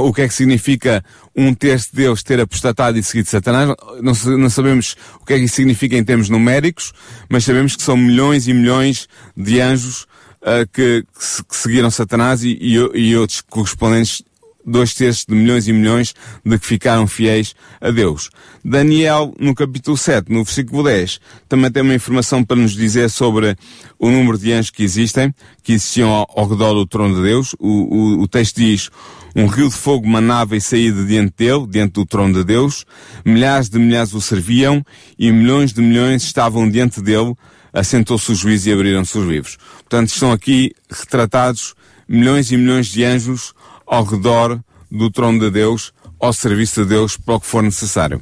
o 0.00 0.12
que 0.12 0.22
é 0.22 0.28
que 0.28 0.34
significa 0.34 1.04
um 1.34 1.54
terço 1.54 1.90
de 1.90 1.96
Deus 1.96 2.22
ter 2.22 2.40
apostatado 2.40 2.98
e 2.98 3.02
seguido 3.02 3.28
Satanás. 3.28 3.68
Não, 4.00 4.38
não, 4.38 4.50
sabemos 4.50 4.96
o 5.20 5.24
que 5.24 5.34
é 5.34 5.38
que 5.38 5.44
isso 5.44 5.56
significa 5.56 5.96
em 5.96 6.04
termos 6.04 6.28
numéricos, 6.28 6.92
mas 7.28 7.44
sabemos 7.44 7.76
que 7.76 7.82
são 7.82 7.96
milhões 7.96 8.48
e 8.48 8.54
milhões 8.54 9.08
de 9.36 9.60
anjos 9.60 10.02
uh, 10.42 10.66
que, 10.72 11.04
que, 11.48 11.56
seguiram 11.56 11.90
Satanás 11.90 12.42
e, 12.42 12.58
e, 12.60 12.74
e 12.74 13.16
outros 13.16 13.40
correspondentes 13.40 14.22
dois 14.64 14.94
terços 14.94 15.24
de 15.26 15.34
milhões 15.34 15.68
e 15.68 15.72
milhões 15.72 16.14
de 16.44 16.58
que 16.58 16.66
ficaram 16.66 17.06
fiéis 17.06 17.54
a 17.80 17.90
Deus. 17.90 18.30
Daniel, 18.64 19.34
no 19.38 19.54
capítulo 19.54 19.96
7, 19.96 20.32
no 20.32 20.44
versículo 20.44 20.82
10, 20.84 21.20
também 21.48 21.70
tem 21.70 21.82
uma 21.82 21.94
informação 21.94 22.42
para 22.42 22.56
nos 22.56 22.72
dizer 22.72 23.10
sobre 23.10 23.56
o 23.98 24.10
número 24.10 24.38
de 24.38 24.52
anjos 24.52 24.70
que 24.70 24.82
existem, 24.82 25.34
que 25.62 25.72
existiam 25.72 26.10
ao, 26.10 26.26
ao 26.34 26.48
redor 26.48 26.74
do 26.74 26.86
trono 26.86 27.16
de 27.16 27.22
Deus. 27.22 27.54
O, 27.58 27.68
o, 27.68 28.22
o 28.22 28.28
texto 28.28 28.56
diz, 28.56 28.90
um 29.36 29.46
rio 29.46 29.68
de 29.68 29.74
fogo 29.74 30.06
manava 30.06 30.56
e 30.56 30.60
saía 30.60 30.92
de 30.92 31.04
diante 31.06 31.34
dele, 31.36 31.66
diante 31.68 31.94
do 31.94 32.06
trono 32.06 32.34
de 32.34 32.44
Deus. 32.44 32.84
Milhares 33.24 33.68
de 33.68 33.78
milhares 33.78 34.14
o 34.14 34.20
serviam 34.20 34.84
e 35.18 35.32
milhões 35.32 35.72
de 35.72 35.82
milhões 35.82 36.22
estavam 36.22 36.70
diante 36.70 37.02
dele. 37.02 37.34
Assentou-se 37.72 38.30
o 38.30 38.34
juiz 38.34 38.64
e 38.66 38.72
abriram-se 38.72 39.18
os 39.18 39.26
livros. 39.26 39.58
Portanto, 39.78 40.08
estão 40.08 40.30
aqui 40.30 40.72
retratados 40.88 41.74
milhões 42.08 42.52
e 42.52 42.56
milhões 42.56 42.86
de 42.86 43.02
anjos 43.02 43.52
ao 43.86 44.04
redor 44.04 44.60
do 44.90 45.10
trono 45.10 45.38
de 45.38 45.50
Deus, 45.50 45.92
ao 46.20 46.32
serviço 46.32 46.82
de 46.82 46.88
Deus, 46.90 47.16
para 47.16 47.34
o 47.34 47.40
que 47.40 47.46
for 47.46 47.62
necessário. 47.62 48.20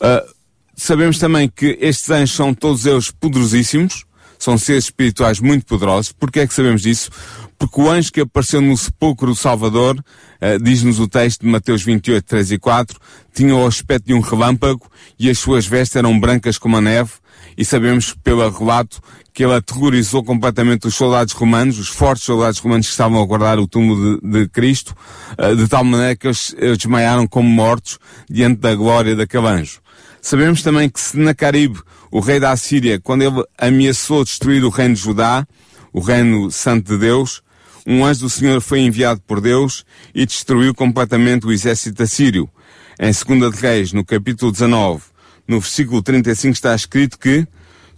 Uh, 0.00 0.32
sabemos 0.74 1.18
também 1.18 1.48
que 1.48 1.78
estes 1.80 2.10
anjos 2.10 2.36
são 2.36 2.54
todos 2.54 2.86
eles 2.86 3.10
poderosíssimos, 3.10 4.04
são 4.38 4.58
seres 4.58 4.84
espirituais 4.84 5.40
muito 5.40 5.66
poderosos. 5.66 6.12
Porquê 6.12 6.40
é 6.40 6.46
que 6.46 6.54
sabemos 6.54 6.82
disso? 6.82 7.10
Porque 7.58 7.80
o 7.80 7.90
anjo 7.90 8.12
que 8.12 8.20
apareceu 8.20 8.60
no 8.60 8.76
sepulcro 8.76 9.28
do 9.28 9.34
Salvador, 9.34 9.96
uh, 9.96 10.62
diz-nos 10.62 11.00
o 11.00 11.08
texto 11.08 11.40
de 11.42 11.48
Mateus 11.48 11.82
28, 11.82 12.24
3 12.24 12.52
e 12.52 12.58
4, 12.58 12.98
tinha 13.34 13.54
o 13.54 13.66
aspecto 13.66 14.06
de 14.06 14.14
um 14.14 14.20
relâmpago 14.20 14.90
e 15.18 15.30
as 15.30 15.38
suas 15.38 15.66
vestes 15.66 15.96
eram 15.96 16.18
brancas 16.18 16.58
como 16.58 16.76
a 16.76 16.80
neve 16.80 17.12
e 17.56 17.64
sabemos 17.64 18.14
pelo 18.22 18.48
relato 18.48 19.00
que 19.32 19.44
ele 19.44 19.54
aterrorizou 19.54 20.24
completamente 20.24 20.86
os 20.86 20.94
soldados 20.94 21.32
romanos, 21.32 21.78
os 21.78 21.88
fortes 21.88 22.24
soldados 22.24 22.58
romanos 22.58 22.86
que 22.86 22.92
estavam 22.92 23.20
a 23.22 23.26
guardar 23.26 23.58
o 23.58 23.66
túmulo 23.66 24.20
de, 24.20 24.30
de 24.30 24.48
Cristo, 24.48 24.94
uh, 25.38 25.54
de 25.54 25.68
tal 25.68 25.84
maneira 25.84 26.16
que 26.16 26.26
eles, 26.26 26.54
eles 26.58 26.78
desmaiaram 26.78 27.26
como 27.26 27.48
mortos 27.48 27.98
diante 28.28 28.60
da 28.60 28.74
glória 28.74 29.14
daquele 29.14 29.46
anjo. 29.46 29.80
Sabemos 30.22 30.62
também 30.62 30.88
que 30.88 30.98
Sennacherib, 30.98 31.76
o 32.10 32.20
rei 32.20 32.40
da 32.40 32.50
Assíria, 32.50 32.98
quando 32.98 33.22
ele 33.22 33.44
ameaçou 33.58 34.24
destruir 34.24 34.64
o 34.64 34.70
reino 34.70 34.94
de 34.94 35.00
Judá, 35.00 35.46
o 35.92 36.00
reino 36.00 36.50
santo 36.50 36.92
de 36.92 36.98
Deus, 36.98 37.42
um 37.86 38.04
anjo 38.04 38.22
do 38.22 38.30
Senhor 38.30 38.60
foi 38.60 38.80
enviado 38.80 39.20
por 39.20 39.40
Deus 39.40 39.84
e 40.14 40.26
destruiu 40.26 40.74
completamente 40.74 41.46
o 41.46 41.52
exército 41.52 42.02
assírio. 42.02 42.50
Em 42.98 43.12
2 43.12 43.54
de 43.54 43.60
Reis, 43.60 43.92
no 43.92 44.04
capítulo 44.04 44.50
19, 44.50 45.02
no 45.46 45.60
versículo 45.60 46.02
35 46.02 46.54
está 46.54 46.74
escrito 46.74 47.18
que 47.18 47.46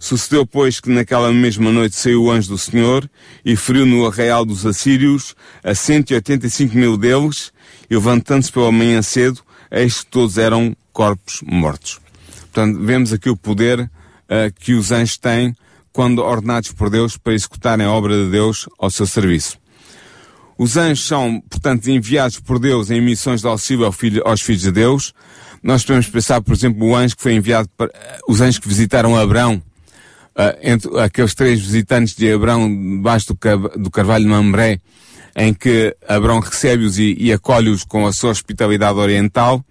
Sucedeu, 0.01 0.45
pois, 0.45 0.79
que 0.79 0.89
naquela 0.89 1.29
mesma 1.33 1.73
noite 1.73 1.93
saiu 1.93 2.23
o 2.23 2.31
anjo 2.31 2.47
do 2.47 2.57
Senhor 2.57 3.07
e 3.43 3.57
feriu 3.57 3.85
no 3.85 4.07
arraial 4.07 4.45
dos 4.45 4.65
assírios 4.65 5.35
a 5.61 5.75
185 5.75 6.73
mil 6.73 6.95
deles 6.95 7.51
e 7.89 7.95
levantando-se 7.95 8.49
pela 8.49 8.71
manhã 8.71 9.01
cedo, 9.01 9.41
eis 9.69 9.99
que 9.99 10.05
todos 10.05 10.37
eram 10.37 10.73
corpos 10.93 11.41
mortos. 11.45 11.99
Portanto, 12.39 12.79
vemos 12.81 13.11
aqui 13.11 13.29
o 13.29 13.35
poder 13.35 13.81
uh, 13.81 13.89
que 14.57 14.73
os 14.73 14.89
anjos 14.93 15.17
têm 15.17 15.53
quando 15.91 16.19
ordenados 16.19 16.71
por 16.71 16.89
Deus 16.89 17.17
para 17.17 17.33
executarem 17.33 17.85
a 17.85 17.91
obra 17.91 18.23
de 18.23 18.31
Deus 18.31 18.69
ao 18.79 18.89
seu 18.89 19.05
serviço. 19.05 19.59
Os 20.57 20.77
anjos 20.77 21.05
são, 21.05 21.41
portanto, 21.49 21.89
enviados 21.89 22.39
por 22.39 22.57
Deus 22.57 22.89
em 22.89 23.01
missões 23.01 23.41
de 23.41 23.47
auxílio 23.47 23.85
aos 24.23 24.41
filhos 24.41 24.61
de 24.61 24.71
Deus. 24.71 25.13
Nós 25.61 25.83
podemos 25.83 26.07
pensar, 26.07 26.41
por 26.41 26.53
exemplo, 26.53 26.87
o 26.87 26.95
anjo 26.95 27.15
que 27.15 27.21
foi 27.21 27.33
enviado 27.33 27.69
para, 27.75 27.91
os 28.27 28.41
anjos 28.41 28.59
que 28.59 28.67
visitaram 28.67 29.15
Abraão, 29.15 29.61
uh, 30.35 30.57
entre 30.61 30.99
aqueles 30.99 31.33
três 31.33 31.59
visitantes 31.59 32.15
de 32.15 32.31
Abraão 32.31 32.69
debaixo 32.69 33.33
do, 33.33 33.69
do 33.77 33.91
carvalho 33.91 34.23
de 34.23 34.29
Mambré, 34.29 34.79
em 35.35 35.53
que 35.53 35.95
Abraão 36.07 36.39
recebe-os 36.39 36.97
e, 36.97 37.15
e 37.19 37.31
acolhe-os 37.31 37.83
com 37.83 38.07
a 38.07 38.13
sua 38.13 38.31
hospitalidade 38.31 38.97
oriental. 38.97 39.63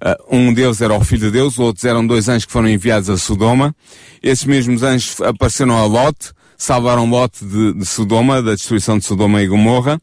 Uh, 0.00 0.36
um 0.36 0.54
deles 0.54 0.80
era 0.80 0.94
o 0.94 1.04
Filho 1.04 1.26
de 1.26 1.32
Deus, 1.32 1.58
outros 1.58 1.84
eram 1.84 2.06
dois 2.06 2.28
anjos 2.28 2.44
que 2.44 2.52
foram 2.52 2.68
enviados 2.68 3.10
a 3.10 3.16
Sodoma. 3.18 3.74
Esses 4.22 4.44
mesmos 4.44 4.82
anjos 4.82 5.20
apareceram 5.20 5.76
a 5.76 5.84
Lot, 5.84 6.32
salvaram 6.56 7.08
Lot 7.08 7.44
de, 7.44 7.74
de 7.74 7.86
Sodoma, 7.86 8.42
da 8.42 8.54
destruição 8.54 8.98
de 8.98 9.04
Sodoma 9.04 9.42
e 9.42 9.46
Gomorra. 9.46 10.00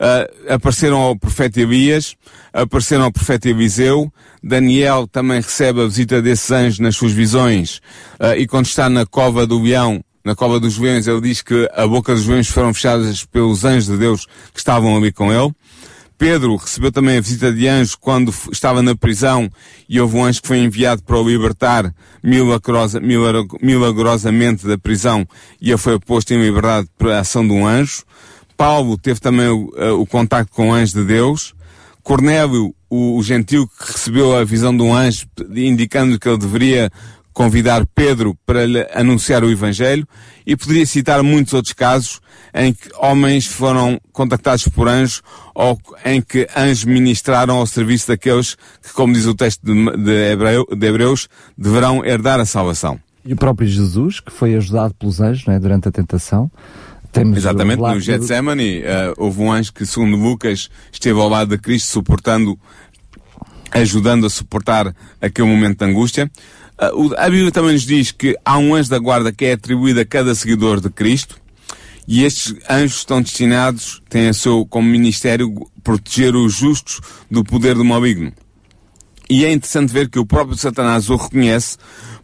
Uh, 0.00 0.54
apareceram 0.54 0.96
ao 0.96 1.14
profeta 1.14 1.60
Elias, 1.60 2.16
apareceram 2.54 3.04
ao 3.04 3.12
profeta 3.12 3.50
Eliseu, 3.50 4.10
Daniel 4.42 5.06
também 5.06 5.42
recebe 5.42 5.82
a 5.82 5.86
visita 5.86 6.22
desses 6.22 6.50
anjos 6.50 6.78
nas 6.78 6.96
suas 6.96 7.12
visões, 7.12 7.82
uh, 8.18 8.34
e 8.34 8.46
quando 8.46 8.64
está 8.64 8.88
na 8.88 9.04
cova 9.04 9.46
do 9.46 9.60
leão, 9.60 10.02
na 10.24 10.34
cova 10.34 10.58
dos 10.58 10.78
leões, 10.78 11.06
ele 11.06 11.20
diz 11.20 11.42
que 11.42 11.68
a 11.74 11.86
boca 11.86 12.14
dos 12.14 12.26
leões 12.26 12.48
foram 12.48 12.72
fechadas 12.72 13.26
pelos 13.26 13.64
anjos 13.64 13.86
de 13.86 13.98
Deus 13.98 14.26
que 14.54 14.58
estavam 14.58 14.96
ali 14.96 15.12
com 15.12 15.30
ele. 15.30 15.52
Pedro 16.20 16.56
recebeu 16.56 16.92
também 16.92 17.16
a 17.16 17.20
visita 17.20 17.50
de 17.50 17.66
anjo 17.66 17.96
quando 17.98 18.30
estava 18.52 18.82
na 18.82 18.94
prisão 18.94 19.50
e 19.88 19.98
houve 19.98 20.16
um 20.18 20.24
anjo 20.24 20.42
que 20.42 20.48
foi 20.48 20.58
enviado 20.58 21.02
para 21.02 21.18
o 21.18 21.26
libertar 21.26 21.94
milagrosa, 22.22 23.00
milagrosamente 23.00 24.66
da 24.66 24.76
prisão 24.76 25.26
e 25.58 25.70
ele 25.70 25.78
foi 25.78 25.98
posto 25.98 26.34
em 26.34 26.42
liberdade 26.42 26.88
por 26.98 27.10
ação 27.10 27.46
de 27.46 27.54
um 27.54 27.66
anjo. 27.66 28.04
Paulo 28.60 28.98
teve 28.98 29.18
também 29.18 29.48
o, 29.48 29.72
eh, 29.74 29.90
o 29.92 30.04
contacto 30.04 30.52
com 30.52 30.68
o 30.68 30.72
anjo 30.74 30.92
de 30.92 31.04
Deus. 31.06 31.54
Cornélio, 32.02 32.74
o, 32.90 33.16
o 33.16 33.22
gentil 33.22 33.66
que 33.66 33.90
recebeu 33.90 34.36
a 34.36 34.44
visão 34.44 34.76
de 34.76 34.82
um 34.82 34.94
anjo 34.94 35.24
indicando 35.56 36.20
que 36.20 36.28
ele 36.28 36.36
deveria 36.36 36.90
convidar 37.32 37.86
Pedro 37.94 38.36
para 38.44 38.66
lhe 38.66 38.86
anunciar 38.92 39.42
o 39.42 39.50
Evangelho 39.50 40.06
e 40.46 40.54
poderia 40.54 40.84
citar 40.84 41.22
muitos 41.22 41.54
outros 41.54 41.72
casos 41.72 42.20
em 42.52 42.74
que 42.74 42.90
homens 42.98 43.46
foram 43.46 43.98
contactados 44.12 44.68
por 44.68 44.88
anjos 44.88 45.22
ou 45.54 45.78
em 46.04 46.20
que 46.20 46.46
anjos 46.54 46.84
ministraram 46.84 47.56
ao 47.56 47.66
serviço 47.66 48.08
daqueles 48.08 48.56
que, 48.82 48.92
como 48.92 49.14
diz 49.14 49.24
o 49.24 49.34
texto 49.34 49.64
de, 49.64 49.96
de, 50.04 50.32
Hebreu, 50.32 50.66
de 50.70 50.86
Hebreus, 50.86 51.28
deverão 51.56 52.04
herdar 52.04 52.38
a 52.38 52.44
salvação. 52.44 53.00
E 53.24 53.32
o 53.32 53.36
próprio 53.36 53.66
Jesus, 53.66 54.20
que 54.20 54.30
foi 54.30 54.54
ajudado 54.54 54.92
pelos 54.92 55.18
anjos 55.18 55.48
é, 55.48 55.58
durante 55.58 55.88
a 55.88 55.92
tentação, 55.92 56.50
temos 57.12 57.38
Exatamente, 57.38 57.80
no 57.80 58.00
Getsemane 58.00 58.80
uh, 58.80 59.14
houve 59.16 59.40
um 59.40 59.52
anjo 59.52 59.72
que, 59.72 59.84
segundo 59.84 60.16
Lucas, 60.16 60.70
esteve 60.92 61.18
ao 61.18 61.28
lado 61.28 61.56
de 61.56 61.58
Cristo, 61.58 61.88
suportando, 61.88 62.58
ajudando 63.72 64.26
a 64.26 64.30
suportar 64.30 64.94
aquele 65.20 65.48
momento 65.48 65.78
de 65.78 65.90
angústia. 65.90 66.30
Uh, 66.80 67.14
a 67.16 67.28
Bíblia 67.28 67.50
também 67.50 67.72
nos 67.72 67.82
diz 67.82 68.12
que 68.12 68.36
há 68.44 68.58
um 68.58 68.74
anjo 68.74 68.90
da 68.90 68.98
guarda 68.98 69.32
que 69.32 69.44
é 69.44 69.52
atribuído 69.52 70.00
a 70.00 70.04
cada 70.04 70.34
seguidor 70.34 70.80
de 70.80 70.90
Cristo, 70.90 71.36
e 72.06 72.24
estes 72.24 72.54
anjos 72.68 72.98
estão 72.98 73.22
destinados, 73.22 74.02
têm 74.08 74.28
a 74.28 74.32
seu, 74.32 74.66
como 74.66 74.88
ministério, 74.88 75.54
proteger 75.82 76.34
os 76.34 76.54
justos 76.54 77.00
do 77.30 77.44
poder 77.44 77.74
do 77.74 77.84
maligno. 77.84 78.32
E 79.28 79.44
é 79.44 79.52
interessante 79.52 79.92
ver 79.92 80.08
que 80.08 80.18
o 80.18 80.26
próprio 80.26 80.58
Satanás 80.58 81.08
o 81.08 81.14
reconhece, 81.14 81.76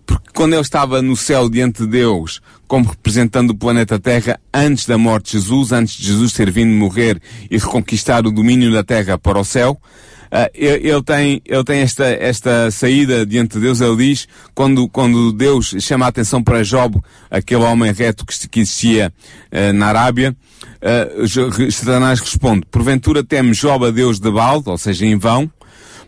porque 0.06 0.30
quando 0.32 0.52
ele 0.52 0.62
estava 0.62 1.02
no 1.02 1.16
céu 1.16 1.48
diante 1.48 1.82
de 1.82 1.88
Deus, 1.88 2.40
como 2.68 2.88
representando 2.88 3.50
o 3.50 3.56
planeta 3.56 3.98
Terra, 3.98 4.38
antes 4.54 4.86
da 4.86 4.96
morte 4.96 5.32
de 5.32 5.38
Jesus, 5.38 5.72
antes 5.72 5.96
de 5.96 6.06
Jesus 6.06 6.32
ter 6.32 6.50
vindo 6.50 6.72
morrer 6.72 7.20
e 7.50 7.58
reconquistar 7.58 8.26
o 8.26 8.30
domínio 8.30 8.72
da 8.72 8.84
Terra 8.84 9.18
para 9.18 9.38
o 9.38 9.44
céu, 9.44 9.78
Uh, 10.26 10.50
ele 10.54 11.02
tem, 11.04 11.40
ele 11.44 11.64
tem 11.64 11.80
esta, 11.80 12.04
esta 12.04 12.70
saída 12.70 13.24
diante 13.24 13.54
de 13.54 13.60
Deus, 13.60 13.80
ele 13.80 13.96
diz, 13.96 14.26
quando, 14.54 14.88
quando 14.88 15.32
Deus 15.32 15.74
chama 15.78 16.04
a 16.04 16.08
atenção 16.08 16.42
para 16.42 16.64
Job, 16.64 17.00
aquele 17.30 17.62
homem 17.62 17.92
reto 17.92 18.26
que, 18.26 18.48
que 18.48 18.60
existia 18.60 19.12
uh, 19.52 19.72
na 19.72 19.86
Arábia, 19.86 20.36
uh, 20.82 21.70
Satanás 21.70 22.18
responde, 22.18 22.66
porventura 22.70 23.22
teme 23.22 23.52
Job 23.52 23.86
a 23.86 23.90
Deus 23.90 24.18
de 24.18 24.30
Balde, 24.30 24.68
ou 24.68 24.76
seja, 24.76 25.06
em 25.06 25.16
vão, 25.16 25.48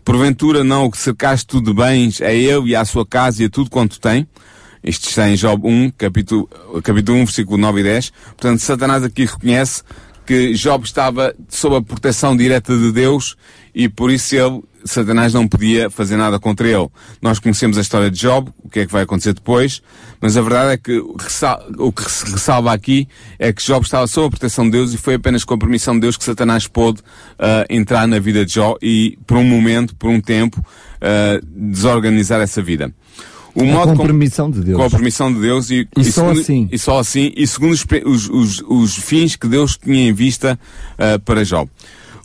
porventura 0.03 0.63
não 0.63 0.85
o 0.85 0.91
que 0.91 0.97
cercaste 0.97 1.47
tu 1.47 1.61
de 1.61 1.73
bens 1.73 2.21
a 2.21 2.31
ele 2.31 2.71
e 2.71 2.75
à 2.75 2.83
sua 2.85 3.05
casa 3.05 3.43
e 3.43 3.45
a 3.45 3.49
tudo 3.49 3.69
quanto 3.69 3.99
tem, 3.99 4.27
isto 4.83 5.09
está 5.09 5.29
em 5.29 5.35
Job 5.35 5.67
1, 5.67 5.91
capítulo, 5.97 6.47
capítulo 6.83 7.17
1, 7.19 7.25
versículo 7.25 7.57
9 7.57 7.81
e 7.81 7.83
10. 7.83 8.09
Portanto, 8.37 8.59
Satanás 8.59 9.03
aqui 9.03 9.25
reconhece 9.25 9.83
que 10.25 10.53
Job 10.53 10.85
estava 10.85 11.35
sob 11.49 11.75
a 11.75 11.81
proteção 11.81 12.37
direta 12.37 12.77
de 12.77 12.91
Deus 12.91 13.35
e 13.73 13.87
por 13.87 14.11
isso 14.11 14.35
ele, 14.35 14.61
Satanás 14.85 15.33
não 15.33 15.47
podia 15.47 15.89
fazer 15.89 16.17
nada 16.17 16.39
contra 16.39 16.67
ele. 16.67 16.87
Nós 17.21 17.39
conhecemos 17.39 17.77
a 17.77 17.81
história 17.81 18.09
de 18.09 18.19
Job, 18.19 18.51
o 18.63 18.69
que 18.69 18.79
é 18.79 18.85
que 18.85 18.91
vai 18.91 19.03
acontecer 19.03 19.33
depois, 19.33 19.81
mas 20.21 20.37
a 20.37 20.41
verdade 20.41 20.73
é 20.73 20.77
que 20.77 20.97
o 20.97 21.91
que 21.91 22.11
se 22.11 22.31
ressalva 22.31 22.73
aqui 22.73 23.07
é 23.37 23.51
que 23.53 23.63
Job 23.63 23.85
estava 23.85 24.07
sob 24.07 24.27
a 24.27 24.29
proteção 24.29 24.65
de 24.65 24.71
Deus 24.71 24.93
e 24.93 24.97
foi 24.97 25.15
apenas 25.15 25.43
com 25.43 25.53
a 25.53 25.57
permissão 25.57 25.93
de 25.93 26.01
Deus 26.01 26.17
que 26.17 26.23
Satanás 26.23 26.67
pôde 26.67 26.99
uh, 27.01 27.65
entrar 27.69 28.07
na 28.07 28.19
vida 28.19 28.45
de 28.45 28.53
Job 28.53 28.77
e, 28.81 29.17
por 29.25 29.37
um 29.37 29.43
momento, 29.43 29.95
por 29.95 30.09
um 30.09 30.19
tempo, 30.19 30.59
uh, 30.59 31.45
desorganizar 31.45 32.41
essa 32.41 32.61
vida. 32.61 32.93
O 33.55 33.63
modo 33.63 33.91
com, 33.91 33.97
com 33.97 34.05
permissão 34.05 34.49
de 34.49 34.61
Deus. 34.61 34.77
Com 34.77 34.83
a 34.83 34.89
permissão 34.89 35.33
de 35.33 35.39
Deus 35.39 35.69
e, 35.69 35.87
e, 35.97 36.01
e 36.01 36.05
só 36.05 36.21
segundo, 36.21 36.39
assim. 36.39 36.69
E 36.71 36.79
só 36.79 36.99
assim, 36.99 37.33
e 37.35 37.47
segundo 37.47 37.73
os, 37.73 37.85
os, 38.05 38.29
os, 38.29 38.63
os 38.67 38.95
fins 38.95 39.35
que 39.35 39.47
Deus 39.47 39.77
tinha 39.77 40.09
em 40.09 40.13
vista 40.13 40.57
uh, 40.93 41.19
para 41.19 41.43
Job. 41.43 41.69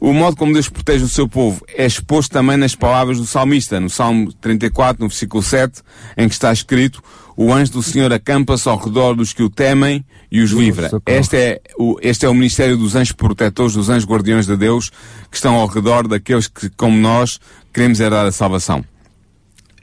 O 0.01 0.13
modo 0.13 0.37
como 0.37 0.53
Deus 0.53 0.69
protege 0.69 1.05
o 1.05 1.09
seu 1.09 1.29
povo 1.29 1.65
é 1.69 1.87
exposto 1.87 2.33
também 2.33 2.57
nas 2.57 2.75
palavras 2.75 3.19
do 3.19 3.27
salmista, 3.27 3.81
no 3.81 3.89
Salmo 3.89 4.33
34, 4.33 5.03
no 5.03 5.09
versículo 5.09 5.43
7, 5.43 5.83
em 6.17 6.29
que 6.29 6.35
está 6.35 6.53
escrito, 6.53 7.03
o 7.37 7.53
anjo 7.53 7.73
do 7.73 7.83
Senhor 7.83 8.13
acampa-se 8.13 8.69
ao 8.69 8.77
redor 8.77 9.15
dos 9.15 9.33
que 9.33 9.43
o 9.43 9.51
temem 9.51 10.05
e 10.31 10.41
os 10.41 10.51
livra. 10.51 10.91
Este 11.07 11.37
é, 11.37 11.61
o, 11.79 11.97
este 12.03 12.27
é 12.27 12.29
o 12.29 12.35
ministério 12.35 12.77
dos 12.77 12.95
anjos 12.95 13.13
protetores, 13.13 13.75
dos 13.75 13.89
anjos 13.89 14.09
guardiões 14.09 14.47
de 14.47 14.57
Deus, 14.57 14.91
que 15.31 15.37
estão 15.37 15.55
ao 15.55 15.67
redor 15.67 16.07
daqueles 16.07 16.49
que, 16.49 16.69
como 16.71 16.97
nós, 16.97 17.41
queremos 17.73 18.01
herdar 18.01 18.27
a 18.27 18.33
salvação. 18.33 18.85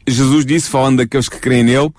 Jesus 0.08 0.46
disse, 0.46 0.70
falando 0.70 0.98
daqueles 0.98 1.30
que 1.30 1.40
creem 1.40 1.64
nele, 1.64 1.92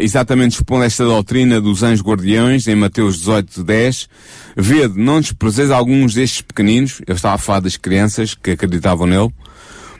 exatamente 0.00 0.52
expondo 0.52 0.84
esta 0.84 1.04
doutrina 1.04 1.60
dos 1.60 1.82
anjos 1.82 2.04
guardiões, 2.04 2.66
em 2.66 2.74
Mateus 2.74 3.18
18, 3.18 3.64
10, 3.64 4.08
Vede, 4.56 4.98
não 4.98 5.20
desprezeis 5.20 5.70
alguns 5.70 6.14
destes 6.14 6.42
pequeninos, 6.42 7.00
eu 7.06 7.14
estava 7.14 7.36
a 7.36 7.38
falar 7.38 7.60
das 7.60 7.76
crianças 7.76 8.34
que 8.34 8.50
acreditavam 8.50 9.06
nele, 9.06 9.32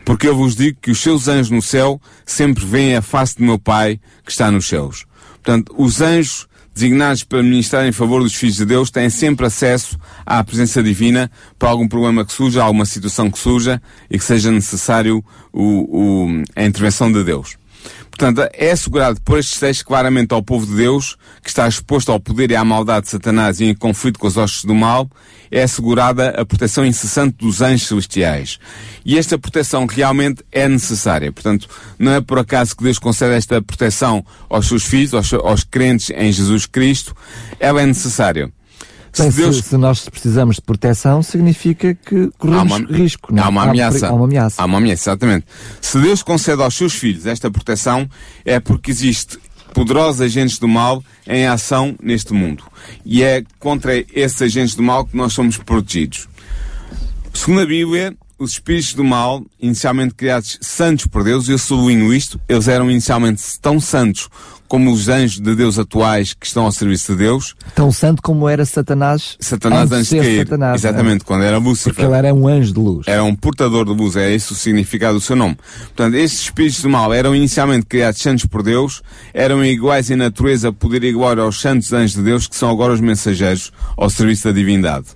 porque 0.04 0.28
eu 0.28 0.37
vos 0.37 0.54
digo 0.54 0.78
que 0.80 0.90
os 0.90 1.00
seus 1.00 1.28
anjos 1.28 1.50
no 1.50 1.62
céu 1.62 2.00
sempre 2.26 2.64
veem 2.64 2.96
a 2.96 3.02
face 3.02 3.37
de 3.37 3.42
meu 3.42 3.58
Pai 3.58 4.00
que 4.25 4.30
está 4.30 4.50
nos 4.50 4.66
céus. 4.66 5.06
Portanto, 5.42 5.75
os 5.78 6.00
anjos 6.00 6.49
designados 6.75 7.25
para 7.25 7.42
ministrar 7.42 7.87
em 7.87 7.92
favor 7.92 8.22
dos 8.22 8.34
filhos 8.34 8.56
de 8.56 8.64
Deus, 8.64 8.90
têm 8.90 9.10
sempre 9.10 9.46
acesso 9.46 9.99
à 10.25 10.42
presença 10.42 10.82
divina 10.82 11.30
para 11.58 11.68
algum 11.68 11.87
problema 11.87 12.25
que 12.25 12.32
surja, 12.32 12.62
alguma 12.62 12.87
situação 12.87 13.30
que 13.30 13.38
surja 13.38 13.82
e 14.10 14.18
que 14.18 14.25
seja 14.25 14.50
necessário 14.50 15.22
o, 15.52 15.62
o, 15.62 16.42
a 16.56 16.64
intervenção 16.64 17.12
de 17.12 17.22
Deus. 17.25 17.60
Portanto, 18.20 18.50
é 18.52 18.70
assegurado 18.70 19.18
por 19.22 19.38
estes 19.38 19.58
textos 19.58 19.82
claramente 19.82 20.34
ao 20.34 20.42
povo 20.42 20.66
de 20.66 20.76
Deus, 20.76 21.16
que 21.42 21.48
está 21.48 21.66
exposto 21.66 22.12
ao 22.12 22.20
poder 22.20 22.50
e 22.50 22.54
à 22.54 22.62
maldade 22.62 23.06
de 23.06 23.12
Satanás 23.12 23.60
e 23.60 23.64
em 23.64 23.74
conflito 23.74 24.18
com 24.18 24.26
os 24.26 24.36
hostes 24.36 24.66
do 24.66 24.74
mal, 24.74 25.10
é 25.50 25.62
assegurada 25.62 26.28
a 26.38 26.44
proteção 26.44 26.84
incessante 26.84 27.38
dos 27.38 27.62
anjos 27.62 27.88
celestiais. 27.88 28.58
E 29.06 29.16
esta 29.16 29.38
proteção 29.38 29.86
realmente 29.86 30.44
é 30.52 30.68
necessária. 30.68 31.32
Portanto, 31.32 31.66
não 31.98 32.12
é 32.12 32.20
por 32.20 32.38
acaso 32.38 32.76
que 32.76 32.84
Deus 32.84 32.98
concede 32.98 33.36
esta 33.36 33.62
proteção 33.62 34.22
aos 34.50 34.68
seus 34.68 34.84
filhos, 34.84 35.14
aos, 35.14 35.32
aos 35.32 35.64
crentes 35.64 36.10
em 36.10 36.30
Jesus 36.30 36.66
Cristo. 36.66 37.16
Ela 37.58 37.80
é 37.80 37.86
necessária. 37.86 38.52
Bem, 39.17 39.31
se, 39.31 39.37
Deus... 39.37 39.57
se, 39.57 39.62
se, 39.62 39.76
nós 39.76 40.09
precisamos 40.09 40.57
de 40.57 40.62
proteção, 40.62 41.23
significa 41.23 41.95
que 41.95 42.31
corremos 42.38 42.73
há 42.73 42.76
uma, 42.76 42.97
risco. 42.97 43.35
Não? 43.35 43.45
Há 43.45 43.49
uma 43.49 43.62
ameaça. 43.64 44.09
Há 44.09 44.12
uma 44.12 44.25
ameaça. 44.25 44.62
Há 44.62 44.64
uma 44.64 44.79
ameaça, 44.79 45.11
exatamente. 45.11 45.47
Se 45.81 46.00
Deus 46.00 46.23
concede 46.23 46.62
aos 46.62 46.75
seus 46.75 46.95
filhos 46.95 47.26
esta 47.26 47.50
proteção, 47.50 48.09
é 48.45 48.61
porque 48.61 48.90
existe 48.90 49.38
poderosos 49.73 50.21
agentes 50.21 50.59
do 50.59 50.69
mal 50.69 51.02
em 51.26 51.47
ação 51.47 51.95
neste 52.02 52.33
mundo. 52.33 52.64
E 53.05 53.23
é 53.23 53.45
contra 53.59 54.05
esses 54.12 54.40
agentes 54.43 54.75
do 54.75 54.83
mal 54.83 55.05
que 55.05 55.17
nós 55.17 55.33
somos 55.33 55.57
protegidos. 55.57 56.29
Segundo 57.33 57.61
a 57.61 57.67
Bíblia, 57.67 58.14
os 58.38 58.52
espíritos 58.52 58.95
do 58.95 59.05
mal, 59.05 59.45
inicialmente 59.61 60.14
criados 60.14 60.59
santos 60.61 61.07
por 61.07 61.23
Deus, 61.23 61.49
eu 61.49 61.59
sublinho 61.59 62.12
isto, 62.12 62.40
eles 62.49 62.69
eram 62.69 62.90
inicialmente 62.90 63.43
tão 63.61 63.79
santos 63.79 64.29
como 64.70 64.92
os 64.92 65.08
anjos 65.08 65.40
de 65.40 65.56
Deus 65.56 65.80
atuais 65.80 66.32
que 66.32 66.46
estão 66.46 66.64
ao 66.64 66.70
serviço 66.70 67.10
de 67.10 67.18
Deus. 67.18 67.56
Tão 67.74 67.90
santo 67.90 68.22
como 68.22 68.48
era 68.48 68.64
Satanás. 68.64 69.36
Satanás 69.40 69.90
antes 69.90 70.10
de 70.10 70.20
cair. 70.20 70.38
Satanás, 70.46 70.80
Exatamente, 70.80 71.22
é? 71.22 71.24
quando 71.24 71.42
era 71.42 71.58
Lúcifer. 71.58 71.92
Porque 71.92 72.06
ele 72.06 72.14
era 72.14 72.32
um 72.32 72.46
anjo 72.46 72.72
de 72.72 72.78
luz. 72.78 73.08
Era 73.08 73.24
um 73.24 73.34
portador 73.34 73.84
de 73.84 73.92
luz, 73.92 74.14
é 74.14 74.32
esse 74.32 74.52
o 74.52 74.54
significado 74.54 75.14
do 75.14 75.20
seu 75.20 75.34
nome. 75.34 75.58
Portanto, 75.78 76.14
estes 76.14 76.42
espíritos 76.42 76.80
do 76.82 76.88
mal 76.88 77.12
eram 77.12 77.34
inicialmente 77.34 77.84
criados 77.84 78.22
santos 78.22 78.46
por 78.46 78.62
Deus, 78.62 79.02
eram 79.34 79.64
iguais 79.64 80.08
em 80.08 80.14
natureza, 80.14 80.72
poder 80.72 81.02
igual 81.02 81.36
aos 81.40 81.60
santos 81.60 81.92
anjos 81.92 82.14
de 82.14 82.22
Deus, 82.22 82.46
que 82.46 82.54
são 82.54 82.70
agora 82.70 82.92
os 82.92 83.00
mensageiros 83.00 83.72
ao 83.96 84.08
serviço 84.08 84.44
da 84.44 84.52
divindade. 84.52 85.06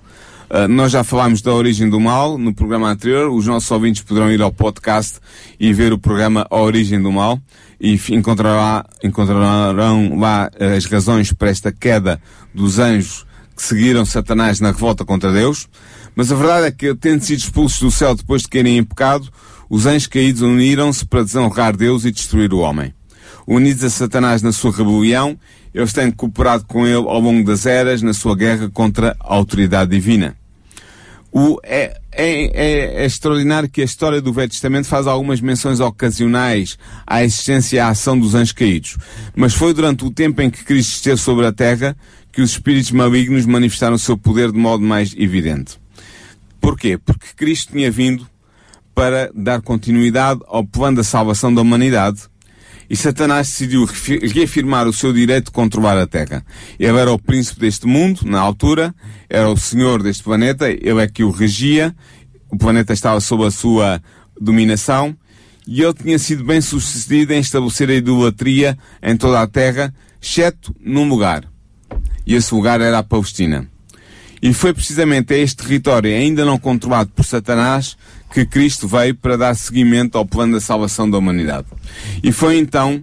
Uh, 0.50 0.66
nós 0.68 0.90
já 0.90 1.04
falámos 1.04 1.40
da 1.40 1.52
origem 1.52 1.88
do 1.88 2.00
mal 2.00 2.36
no 2.36 2.52
programa 2.52 2.90
anterior. 2.90 3.30
Os 3.30 3.46
nossos 3.46 3.70
ouvintes 3.70 4.02
poderão 4.02 4.32
ir 4.32 4.42
ao 4.42 4.52
podcast 4.52 5.20
e 5.60 5.72
ver 5.72 5.92
o 5.92 5.98
programa 5.98 6.44
A 6.50 6.60
Origem 6.60 7.00
do 7.00 7.12
Mal 7.12 7.40
e 7.80 8.00
encontrará, 8.10 8.84
encontrarão 9.02 10.18
lá 10.18 10.50
as 10.76 10.84
razões 10.86 11.32
para 11.32 11.50
esta 11.50 11.72
queda 11.72 12.20
dos 12.54 12.78
anjos 12.78 13.26
que 13.56 13.62
seguiram 13.62 14.04
Satanás 14.04 14.60
na 14.60 14.72
revolta 14.72 15.04
contra 15.04 15.32
Deus. 15.32 15.68
Mas 16.16 16.30
a 16.30 16.34
verdade 16.34 16.66
é 16.66 16.70
que, 16.70 16.94
tendo 16.94 17.22
sido 17.22 17.38
expulsos 17.38 17.80
do 17.80 17.90
céu 17.90 18.14
depois 18.14 18.42
de 18.42 18.48
caírem 18.48 18.78
em 18.78 18.84
pecado, 18.84 19.28
os 19.68 19.86
anjos 19.86 20.06
caídos 20.06 20.42
uniram-se 20.42 21.04
para 21.04 21.24
desonrar 21.24 21.76
Deus 21.76 22.04
e 22.04 22.10
destruir 22.10 22.52
o 22.52 22.58
homem. 22.58 22.94
Unidos 23.46 23.84
a 23.84 23.90
Satanás 23.90 24.42
na 24.42 24.52
sua 24.52 24.72
rebelião, 24.72 25.38
eles 25.74 25.92
têm 25.92 26.10
cooperado 26.10 26.64
com 26.66 26.86
ele 26.86 26.96
ao 26.96 27.20
longo 27.20 27.44
das 27.44 27.66
eras 27.66 28.00
na 28.00 28.14
sua 28.14 28.36
guerra 28.36 28.70
contra 28.70 29.16
a 29.20 29.34
autoridade 29.34 29.90
divina. 29.90 30.36
O, 31.32 31.58
é, 31.64 32.00
é, 32.16 32.44
é, 32.44 33.02
é, 33.02 33.04
extraordinário 33.04 33.68
que 33.68 33.82
a 33.82 33.84
história 33.84 34.20
do 34.20 34.32
Velho 34.32 34.48
Testamento 34.48 34.86
faz 34.86 35.06
algumas 35.06 35.40
menções 35.40 35.80
ocasionais 35.80 36.78
à 37.06 37.24
existência 37.24 37.76
e 37.76 37.80
à 37.80 37.88
ação 37.88 38.18
dos 38.18 38.34
anjos 38.34 38.52
caídos. 38.52 38.96
Mas 39.34 39.54
foi 39.54 39.74
durante 39.74 40.04
o 40.04 40.10
tempo 40.10 40.40
em 40.40 40.50
que 40.50 40.64
Cristo 40.64 40.94
esteve 40.94 41.20
sobre 41.20 41.46
a 41.46 41.52
terra 41.52 41.96
que 42.32 42.42
os 42.42 42.50
espíritos 42.50 42.90
malignos 42.90 43.46
manifestaram 43.46 43.96
o 43.96 43.98
seu 43.98 44.16
poder 44.16 44.50
de 44.52 44.58
modo 44.58 44.82
mais 44.84 45.14
evidente. 45.16 45.78
Porquê? 46.60 46.98
Porque 46.98 47.26
Cristo 47.36 47.72
tinha 47.72 47.90
vindo 47.90 48.26
para 48.94 49.30
dar 49.34 49.60
continuidade 49.60 50.40
ao 50.46 50.64
plano 50.64 50.98
da 50.98 51.04
salvação 51.04 51.52
da 51.52 51.62
humanidade 51.62 52.22
e 52.88 52.96
Satanás 52.96 53.48
decidiu 53.48 53.84
reafirmar 54.34 54.86
o 54.86 54.92
seu 54.92 55.12
direito 55.12 55.46
de 55.46 55.50
controlar 55.50 55.98
a 55.98 56.06
Terra. 56.06 56.44
Ele 56.78 56.98
era 56.98 57.12
o 57.12 57.18
príncipe 57.18 57.60
deste 57.60 57.86
mundo, 57.86 58.20
na 58.24 58.40
altura, 58.40 58.94
era 59.28 59.48
o 59.48 59.56
senhor 59.56 60.02
deste 60.02 60.22
planeta, 60.22 60.70
ele 60.70 61.00
é 61.00 61.08
que 61.08 61.24
o 61.24 61.30
regia, 61.30 61.94
o 62.50 62.56
planeta 62.56 62.92
estava 62.92 63.20
sob 63.20 63.44
a 63.44 63.50
sua 63.50 64.02
dominação, 64.40 65.16
e 65.66 65.82
ele 65.82 65.94
tinha 65.94 66.18
sido 66.18 66.44
bem 66.44 66.60
sucedido 66.60 67.32
em 67.32 67.40
estabelecer 67.40 67.88
a 67.88 67.94
idolatria 67.94 68.78
em 69.02 69.16
toda 69.16 69.40
a 69.40 69.46
Terra, 69.46 69.94
exceto 70.20 70.74
num 70.80 71.08
lugar. 71.08 71.44
E 72.26 72.34
esse 72.34 72.54
lugar 72.54 72.80
era 72.80 72.98
a 72.98 73.02
Palestina. 73.02 73.68
E 74.44 74.52
foi 74.52 74.74
precisamente 74.74 75.32
a 75.32 75.38
este 75.38 75.56
território, 75.56 76.14
ainda 76.14 76.44
não 76.44 76.58
controlado 76.58 77.08
por 77.16 77.24
Satanás, 77.24 77.96
que 78.30 78.44
Cristo 78.44 78.86
veio 78.86 79.14
para 79.14 79.38
dar 79.38 79.54
seguimento 79.54 80.18
ao 80.18 80.26
plano 80.26 80.52
da 80.52 80.60
salvação 80.60 81.08
da 81.08 81.16
humanidade. 81.16 81.66
E 82.22 82.30
foi 82.30 82.58
então 82.58 83.02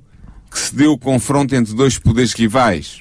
que 0.51 0.59
se 0.59 0.75
deu 0.75 0.91
o 0.91 0.99
confronto 0.99 1.55
entre 1.55 1.73
dois 1.73 1.97
poderes 1.97 2.33
rivais, 2.33 2.99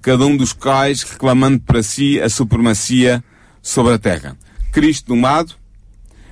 cada 0.00 0.24
um 0.24 0.36
dos 0.36 0.52
quais 0.52 1.02
reclamando 1.02 1.58
para 1.58 1.82
si 1.82 2.20
a 2.20 2.28
supremacia 2.28 3.24
sobre 3.60 3.94
a 3.94 3.98
terra. 3.98 4.36
Cristo 4.70 5.06
de 5.06 5.18
um 5.18 5.22
lado, 5.22 5.56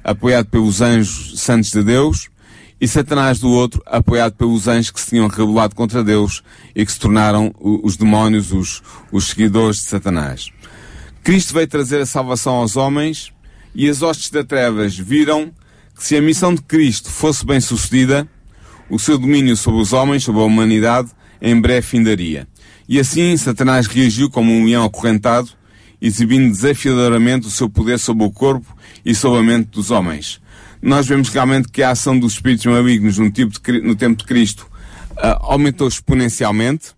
apoiado 0.05 0.47
pelos 0.47 0.81
anjos 0.81 1.41
santos 1.41 1.73
de 1.73 1.83
Deus, 1.83 2.29
e 2.81 2.87
Satanás 2.87 3.41
do 3.41 3.50
outro, 3.50 3.83
apoiado 3.85 4.35
pelos 4.35 4.69
anjos 4.69 4.93
que 4.93 5.00
se 5.00 5.09
tinham 5.09 5.27
rebelado 5.27 5.75
contra 5.75 6.05
Deus 6.05 6.40
e 6.73 6.87
que 6.87 6.92
se 6.92 7.01
tornaram 7.01 7.53
os 7.59 7.97
demónios, 7.97 8.53
os, 8.53 8.81
os 9.11 9.27
seguidores 9.27 9.79
de 9.79 9.87
Satanás. 9.87 10.53
Cristo 11.29 11.53
veio 11.53 11.69
trazer 11.69 12.01
a 12.01 12.07
salvação 12.07 12.55
aos 12.55 12.75
homens 12.75 13.35
e 13.75 13.87
as 13.87 14.01
hostes 14.01 14.31
da 14.31 14.43
trevas 14.43 14.97
viram 14.97 15.53
que 15.95 16.03
se 16.03 16.17
a 16.17 16.23
missão 16.23 16.55
de 16.55 16.62
Cristo 16.62 17.11
fosse 17.11 17.45
bem 17.45 17.61
sucedida, 17.61 18.27
o 18.88 18.99
seu 18.99 19.19
domínio 19.19 19.55
sobre 19.55 19.79
os 19.79 19.93
homens, 19.93 20.25
sobre 20.25 20.41
a 20.41 20.45
humanidade, 20.45 21.11
em 21.43 21.61
breve 21.61 21.83
findaria. 21.83 22.49
E 22.88 22.99
assim 22.99 23.37
Satanás 23.37 23.87
reagiu 23.87 24.31
como 24.31 24.51
um 24.51 24.64
leão 24.64 24.87
acorrentado, 24.87 25.51
exibindo 26.01 26.51
desafiadoramente 26.51 27.47
o 27.47 27.51
seu 27.51 27.69
poder 27.69 27.99
sobre 27.99 28.25
o 28.25 28.31
corpo 28.31 28.75
e 29.05 29.14
sobre 29.14 29.41
a 29.41 29.43
mente 29.43 29.67
dos 29.67 29.91
homens. 29.91 30.41
Nós 30.81 31.07
vemos 31.07 31.29
realmente 31.29 31.69
que 31.69 31.83
a 31.83 31.91
ação 31.91 32.19
dos 32.19 32.33
espíritos 32.33 32.64
malignos 32.64 33.19
no, 33.19 33.31
tipo 33.31 33.53
de, 33.53 33.83
no 33.83 33.95
tempo 33.95 34.17
de 34.17 34.25
Cristo 34.25 34.67
uh, 35.11 35.37
aumentou 35.41 35.88
exponencialmente, 35.88 36.95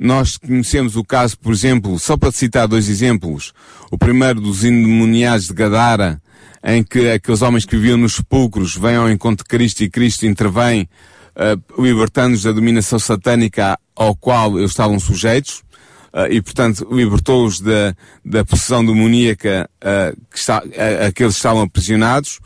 nós 0.00 0.38
conhecemos 0.38 0.96
o 0.96 1.04
caso, 1.04 1.38
por 1.38 1.52
exemplo, 1.52 1.98
só 1.98 2.16
para 2.16 2.32
citar 2.32 2.66
dois 2.66 2.88
exemplos, 2.88 3.52
o 3.90 3.98
primeiro 3.98 4.40
dos 4.40 4.64
endemoniados 4.64 5.48
de 5.48 5.52
Gadara, 5.52 6.22
em 6.64 6.82
que 6.82 7.10
aqueles 7.10 7.42
homens 7.42 7.66
que 7.66 7.76
viviam 7.76 7.98
nos 7.98 8.14
sepulcros 8.14 8.74
vêm 8.74 8.96
ao 8.96 9.10
encontro 9.10 9.44
de 9.44 9.48
Cristo 9.50 9.82
e 9.82 9.90
Cristo 9.90 10.24
intervém, 10.24 10.88
uh, 11.36 11.82
libertando-os 11.82 12.44
da 12.44 12.52
dominação 12.52 12.98
satânica 12.98 13.78
ao 13.94 14.16
qual 14.16 14.58
eles 14.58 14.70
estavam 14.70 14.98
sujeitos, 14.98 15.62
uh, 16.14 16.26
e 16.30 16.40
portanto 16.40 16.88
libertou-os 16.90 17.60
da, 17.60 17.94
da 18.24 18.42
possessão 18.42 18.84
demoníaca 18.84 19.68
uh, 19.82 20.18
que 20.30 20.38
está, 20.38 20.62
a, 20.78 21.08
a 21.08 21.12
que 21.12 21.22
eles 21.22 21.36
estavam 21.36 21.60
aprisionados. 21.60 22.40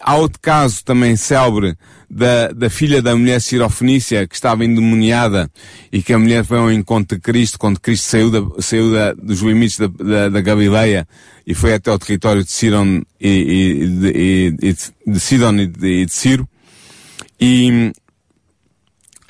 Há 0.00 0.16
outro 0.16 0.38
caso 0.40 0.82
também 0.84 1.14
célebre 1.14 1.76
da, 2.08 2.48
da 2.48 2.70
filha 2.70 3.00
da 3.00 3.14
mulher 3.14 3.40
sirofenícia 3.40 4.26
que 4.26 4.34
estava 4.34 4.64
endemoniada 4.64 5.50
e 5.92 6.02
que 6.02 6.12
a 6.12 6.18
mulher 6.18 6.44
foi 6.44 6.58
ao 6.58 6.72
encontro 6.72 7.16
de 7.16 7.22
Cristo 7.22 7.58
quando 7.58 7.78
Cristo 7.78 8.04
saiu, 8.04 8.30
da, 8.30 8.40
saiu 8.62 8.92
da, 8.92 9.12
dos 9.12 9.40
limites 9.40 9.78
da, 9.78 9.86
da, 9.86 10.28
da, 10.28 10.40
Galileia 10.40 11.06
e 11.46 11.54
foi 11.54 11.74
até 11.74 11.92
o 11.92 11.98
território 11.98 12.42
de 12.42 12.50
Sidon 12.50 13.02
e, 13.20 13.28
e, 13.28 14.08
e, 14.08 14.70
e 14.70 15.10
de 15.12 15.20
Sidon 15.20 15.54
e 15.56 15.66
de, 15.66 15.88
e 16.02 16.06
de 16.06 16.12
Ciro. 16.12 16.48
E, 17.40 17.92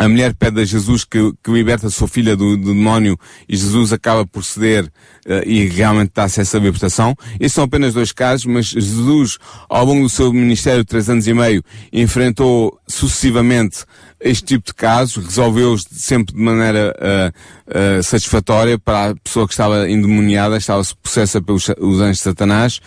a 0.01 0.09
mulher 0.09 0.35
pede 0.35 0.63
a 0.63 0.65
Jesus 0.65 1.05
que, 1.05 1.31
que 1.45 1.53
liberta 1.53 1.87
a 1.87 1.91
sua 1.91 2.09
filha 2.09 2.35
do, 2.35 2.57
do 2.57 2.73
demónio 2.73 3.19
e 3.47 3.55
Jesus 3.55 3.93
acaba 3.93 4.27
por 4.27 4.43
ceder 4.43 4.87
uh, 4.87 5.47
e 5.47 5.69
realmente 5.69 6.13
dá 6.15 6.25
acesso 6.25 6.57
à 6.57 6.61
libertação. 6.61 7.15
Estes 7.35 7.53
são 7.53 7.65
apenas 7.65 7.93
dois 7.93 8.11
casos, 8.11 8.47
mas 8.47 8.69
Jesus, 8.69 9.37
ao 9.69 9.85
longo 9.85 10.05
do 10.05 10.09
seu 10.09 10.33
ministério 10.33 10.81
de 10.81 10.87
três 10.87 11.11
anos 11.11 11.27
e 11.27 11.35
meio, 11.35 11.63
enfrentou 11.93 12.81
sucessivamente 12.89 13.85
este 14.19 14.47
tipo 14.47 14.69
de 14.69 14.75
casos, 14.75 15.23
resolveu-os 15.23 15.85
sempre 15.91 16.35
de 16.35 16.41
maneira 16.41 16.97
uh, 16.97 17.99
uh, 17.99 18.03
satisfatória 18.03 18.79
para 18.79 19.11
a 19.11 19.15
pessoa 19.17 19.47
que 19.47 19.53
estava 19.53 19.87
endemoniada, 19.91 20.57
estava 20.57 20.83
possessa 21.03 21.43
pelos 21.43 21.69
os 21.79 22.01
anjos 22.01 22.17
de 22.17 22.23
Satanás, 22.23 22.81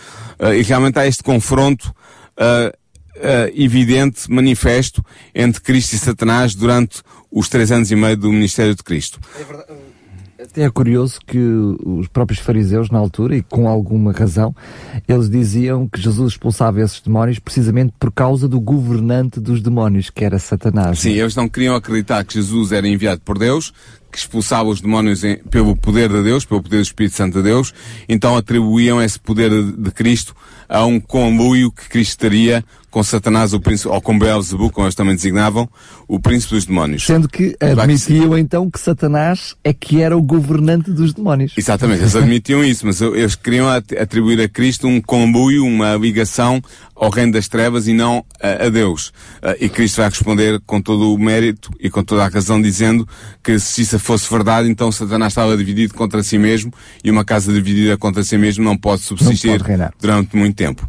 e 0.58 0.62
realmente 0.62 0.98
há 0.98 1.06
este 1.06 1.22
confronto 1.22 1.94
uh, 3.16 3.52
evidente, 3.54 4.30
manifesto 4.30 5.04
entre 5.34 5.60
Cristo 5.60 5.94
e 5.94 5.98
Satanás 5.98 6.54
durante 6.54 7.02
os 7.30 7.48
três 7.48 7.72
anos 7.72 7.90
e 7.90 7.96
meio 7.96 8.16
do 8.16 8.32
ministério 8.32 8.74
de 8.74 8.82
Cristo. 8.82 9.18
É 9.38 9.44
verdade. 9.44 9.94
Até 10.44 10.62
é 10.62 10.70
curioso 10.70 11.20
que 11.26 11.38
os 11.38 12.06
próprios 12.06 12.38
fariseus, 12.38 12.90
na 12.90 12.98
altura, 12.98 13.34
e 13.34 13.42
com 13.42 13.66
alguma 13.66 14.12
razão, 14.12 14.54
eles 15.08 15.30
diziam 15.30 15.88
que 15.88 16.00
Jesus 16.00 16.32
expulsava 16.32 16.82
esses 16.82 17.00
demónios 17.00 17.38
precisamente 17.38 17.94
por 17.98 18.12
causa 18.12 18.46
do 18.46 18.60
governante 18.60 19.40
dos 19.40 19.62
demónios, 19.62 20.10
que 20.10 20.22
era 20.22 20.38
Satanás. 20.38 20.98
Sim, 20.98 21.12
eles 21.12 21.34
não 21.34 21.48
queriam 21.48 21.74
acreditar 21.74 22.22
que 22.24 22.34
Jesus 22.34 22.72
era 22.72 22.86
enviado 22.86 23.22
por 23.22 23.38
Deus, 23.38 23.72
que 24.12 24.18
expulsava 24.18 24.68
os 24.68 24.80
demónios 24.80 25.24
em, 25.24 25.38
pelo 25.38 25.74
poder 25.74 26.08
de 26.08 26.22
Deus, 26.22 26.44
pelo 26.44 26.62
poder 26.62 26.76
do 26.76 26.82
Espírito 26.82 27.16
Santo 27.16 27.38
de 27.38 27.42
Deus, 27.42 27.72
então 28.08 28.36
atribuíam 28.36 29.02
esse 29.02 29.18
poder 29.18 29.50
de, 29.50 29.72
de 29.72 29.90
Cristo 29.90 30.36
a 30.68 30.84
um 30.84 31.00
conluio 31.00 31.72
que 31.72 31.88
Cristo 31.88 32.18
teria 32.18 32.64
com 32.94 33.02
Satanás, 33.02 33.52
o 33.52 33.58
príncipe, 33.58 33.88
ou 33.88 34.00
com 34.00 34.16
Beelzebub, 34.16 34.70
como 34.70 34.86
eles 34.86 34.94
também 34.94 35.16
designavam, 35.16 35.68
o 36.06 36.20
príncipe 36.20 36.54
dos 36.54 36.64
demónios. 36.64 37.04
Sendo 37.04 37.28
que 37.28 37.56
admitiam 37.60 38.38
então 38.38 38.70
que 38.70 38.78
Satanás 38.78 39.56
é 39.64 39.72
que 39.72 40.00
era 40.00 40.16
o 40.16 40.22
governante 40.22 40.92
dos 40.92 41.12
demónios. 41.12 41.54
Exatamente, 41.56 42.02
eles 42.02 42.14
admitiam 42.14 42.64
isso, 42.64 42.86
mas 42.86 43.00
eles 43.00 43.34
queriam 43.34 43.66
atribuir 43.68 44.40
a 44.40 44.48
Cristo 44.48 44.86
um 44.86 45.00
conluio, 45.00 45.66
uma 45.66 45.96
ligação 45.96 46.62
ao 46.94 47.10
reino 47.10 47.32
das 47.32 47.48
trevas 47.48 47.88
e 47.88 47.92
não 47.92 48.24
a, 48.40 48.66
a 48.66 48.68
Deus. 48.68 49.08
Uh, 49.42 49.56
e 49.60 49.68
Cristo 49.68 49.96
vai 49.96 50.08
responder 50.08 50.60
com 50.64 50.80
todo 50.80 51.12
o 51.12 51.18
mérito 51.18 51.72
e 51.80 51.90
com 51.90 52.04
toda 52.04 52.24
a 52.24 52.28
razão 52.28 52.62
dizendo 52.62 53.08
que 53.42 53.58
se 53.58 53.82
isso 53.82 53.98
fosse 53.98 54.30
verdade, 54.30 54.70
então 54.70 54.92
Satanás 54.92 55.32
estava 55.32 55.56
dividido 55.56 55.94
contra 55.94 56.22
si 56.22 56.38
mesmo 56.38 56.72
e 57.02 57.10
uma 57.10 57.24
casa 57.24 57.52
dividida 57.52 57.96
contra 57.96 58.22
si 58.22 58.38
mesmo 58.38 58.62
não 58.62 58.76
pode 58.76 59.02
subsistir 59.02 59.58
não 59.58 59.66
pode 59.66 59.92
durante 60.00 60.36
muito 60.36 60.54
tempo. 60.54 60.88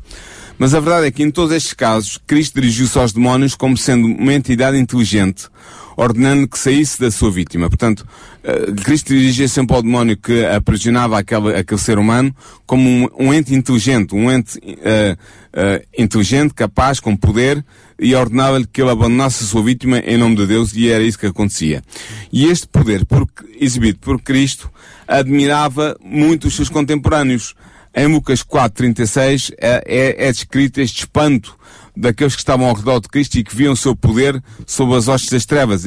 Mas 0.57 0.73
a 0.73 0.79
verdade 0.79 1.07
é 1.07 1.11
que 1.11 1.23
em 1.23 1.29
todos 1.29 1.51
estes 1.53 1.73
casos, 1.73 2.19
Cristo 2.25 2.55
dirigiu-se 2.55 2.97
aos 2.97 3.11
demónios 3.11 3.55
como 3.55 3.77
sendo 3.77 4.07
uma 4.07 4.33
entidade 4.33 4.77
inteligente, 4.77 5.49
ordenando 5.97 6.47
que 6.47 6.57
saísse 6.57 6.99
da 6.99 7.11
sua 7.11 7.29
vítima. 7.29 7.67
Portanto, 7.67 8.05
uh, 8.43 8.73
Cristo 8.83 9.13
dirigia 9.13 9.47
sempre 9.47 9.75
ao 9.75 9.83
demónio 9.83 10.15
que 10.15 10.45
aprisionava 10.45 11.19
aquele, 11.19 11.55
aquele 11.55 11.79
ser 11.79 11.99
humano 11.99 12.33
como 12.65 12.89
um, 12.89 13.09
um 13.19 13.33
ente 13.33 13.53
inteligente, 13.53 14.15
um 14.15 14.31
ente 14.31 14.57
uh, 14.57 14.61
uh, 14.63 15.85
inteligente, 15.97 16.53
capaz, 16.53 17.01
com 17.01 17.15
poder, 17.17 17.63
e 17.99 18.15
ordenava-lhe 18.15 18.65
que 18.65 18.81
ele 18.81 18.91
abandonasse 18.91 19.43
a 19.43 19.47
sua 19.47 19.63
vítima 19.63 19.99
em 19.99 20.17
nome 20.17 20.37
de 20.37 20.47
Deus, 20.47 20.73
e 20.73 20.89
era 20.89 21.03
isso 21.03 21.19
que 21.19 21.25
acontecia. 21.25 21.83
E 22.31 22.45
este 22.45 22.67
poder, 22.67 23.05
por, 23.05 23.27
exibido 23.59 23.99
por 23.99 24.21
Cristo, 24.21 24.71
admirava 25.05 25.97
muito 26.03 26.47
os 26.47 26.55
seus 26.55 26.69
contemporâneos. 26.69 27.55
Em 27.95 28.07
Lucas 28.07 28.43
4,36 28.43 29.53
é, 29.57 29.83
é, 29.85 30.27
é 30.27 30.31
descrito 30.31 30.81
este 30.81 30.99
espanto 30.99 31.57
daqueles 31.95 32.35
que 32.35 32.41
estavam 32.41 32.67
ao 32.67 32.75
redor 32.75 32.99
de 32.99 33.07
Cristo 33.07 33.35
e 33.35 33.43
que 33.43 33.55
viam 33.55 33.71
o 33.71 33.77
seu 33.77 33.95
poder 33.95 34.43
sob 34.67 34.93
as 34.95 35.07
hostes 35.07 35.29
das 35.29 35.45
trevas. 35.45 35.85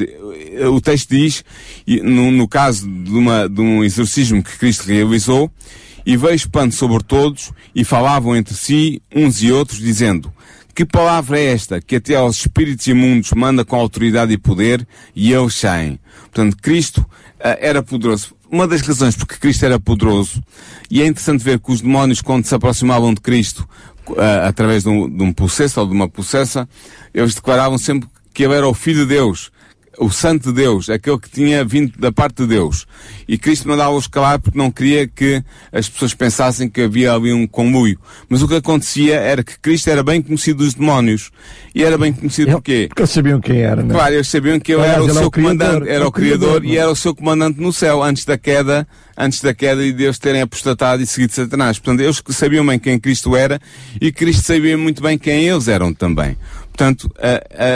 O 0.73 0.81
texto 0.81 1.09
diz, 1.09 1.43
no, 2.01 2.31
no 2.31 2.47
caso 2.47 2.89
de, 2.89 3.11
uma, 3.11 3.47
de 3.47 3.61
um 3.61 3.83
exorcismo 3.83 4.41
que 4.41 4.57
Cristo 4.57 4.87
realizou, 4.87 5.51
e 6.05 6.17
veio 6.17 6.33
espanto 6.33 6.73
sobre 6.73 7.03
todos 7.03 7.51
e 7.75 7.83
falavam 7.83 8.35
entre 8.35 8.55
si, 8.55 9.01
uns 9.13 9.43
e 9.43 9.51
outros, 9.51 9.77
dizendo, 9.77 10.33
que 10.73 10.85
palavra 10.85 11.39
é 11.39 11.51
esta 11.51 11.81
que 11.81 11.97
até 11.97 12.15
aos 12.15 12.37
espíritos 12.37 12.87
imundos 12.87 13.31
manda 13.33 13.63
com 13.65 13.75
autoridade 13.75 14.33
e 14.33 14.37
poder 14.37 14.87
e 15.15 15.31
eles 15.31 15.53
saem? 15.53 15.99
Portanto, 16.21 16.57
Cristo 16.61 17.01
uh, 17.01 17.57
era 17.59 17.83
poderoso 17.83 18.33
uma 18.51 18.67
das 18.67 18.81
razões 18.81 19.15
porque 19.15 19.35
Cristo 19.35 19.65
era 19.65 19.79
poderoso, 19.79 20.41
e 20.89 21.01
é 21.01 21.05
interessante 21.05 21.43
ver 21.43 21.59
que 21.59 21.71
os 21.71 21.81
demónios, 21.81 22.21
quando 22.21 22.45
se 22.45 22.55
aproximavam 22.55 23.13
de 23.13 23.21
Cristo, 23.21 23.67
uh, 24.09 24.47
através 24.47 24.83
de 24.83 24.89
um, 24.89 25.09
de 25.09 25.23
um 25.23 25.31
processo 25.31 25.79
ou 25.79 25.87
de 25.87 25.93
uma 25.93 26.07
possessa, 26.07 26.67
eles 27.13 27.35
declaravam 27.35 27.77
sempre 27.77 28.09
que 28.33 28.43
ele 28.43 28.53
era 28.53 28.67
o 28.67 28.73
Filho 28.73 29.01
de 29.01 29.15
Deus, 29.15 29.51
o 29.99 30.09
Santo 30.09 30.49
de 30.49 30.61
Deus, 30.61 30.89
aquele 30.89 31.19
que 31.19 31.29
tinha 31.29 31.63
vindo 31.63 31.97
da 31.99 32.11
parte 32.11 32.37
de 32.37 32.47
Deus. 32.47 32.87
E 33.27 33.37
Cristo 33.37 33.67
mandava-os 33.67 34.07
calar 34.07 34.39
porque 34.39 34.57
não 34.57 34.71
queria 34.71 35.05
que 35.05 35.43
as 35.71 35.89
pessoas 35.89 36.13
pensassem 36.13 36.69
que 36.69 36.81
havia 36.81 37.13
ali 37.13 37.33
um 37.33 37.45
conluio. 37.45 37.99
Mas 38.29 38.41
o 38.41 38.47
que 38.47 38.55
acontecia 38.55 39.15
era 39.15 39.43
que 39.43 39.59
Cristo 39.59 39.89
era 39.89 40.01
bem 40.01 40.21
conhecido 40.21 40.63
dos 40.63 40.73
demónios. 40.73 41.31
E 41.75 41.83
era 41.83 41.97
bem 41.97 42.13
conhecido 42.13 42.51
porquê? 42.53 42.85
Porque 42.87 43.01
eles 43.01 43.11
sabiam 43.11 43.41
quem 43.41 43.59
era, 43.59 43.83
não 43.83 43.91
é? 43.91 43.97
Claro, 43.97 44.13
eles 44.15 44.27
sabiam 44.27 44.59
que 44.59 44.73
ele 44.73 44.81
era 44.81 45.03
o 45.03 45.09
seu 45.09 45.27
o 45.27 45.31
criador, 45.31 45.57
comandante, 45.57 45.89
era 45.89 46.03
é 46.03 46.07
o 46.07 46.11
criador, 46.11 46.39
Criador 46.39 46.63
não 46.63 46.69
e 46.69 46.77
era 46.77 46.89
o 46.89 46.95
seu 46.95 47.13
comandante 47.13 47.59
no 47.59 47.73
céu, 47.73 48.01
antes 48.01 48.23
da 48.23 48.37
queda, 48.37 48.87
antes 49.17 49.41
da 49.41 49.53
queda 49.53 49.83
e 49.83 49.91
Deus 49.91 50.17
terem 50.17 50.41
apostatado 50.41 51.03
e 51.03 51.05
seguido 51.05 51.33
Satanás. 51.33 51.77
Portanto, 51.77 52.01
eles 52.01 52.23
sabiam 52.29 52.65
bem 52.65 52.79
quem 52.79 52.97
Cristo 52.97 53.35
era 53.35 53.59
e 53.99 54.11
Cristo 54.11 54.43
sabia 54.43 54.77
muito 54.77 55.03
bem 55.03 55.17
quem 55.17 55.45
eles 55.45 55.67
eram 55.67 55.93
também. 55.93 56.37
Portanto, 56.79 57.13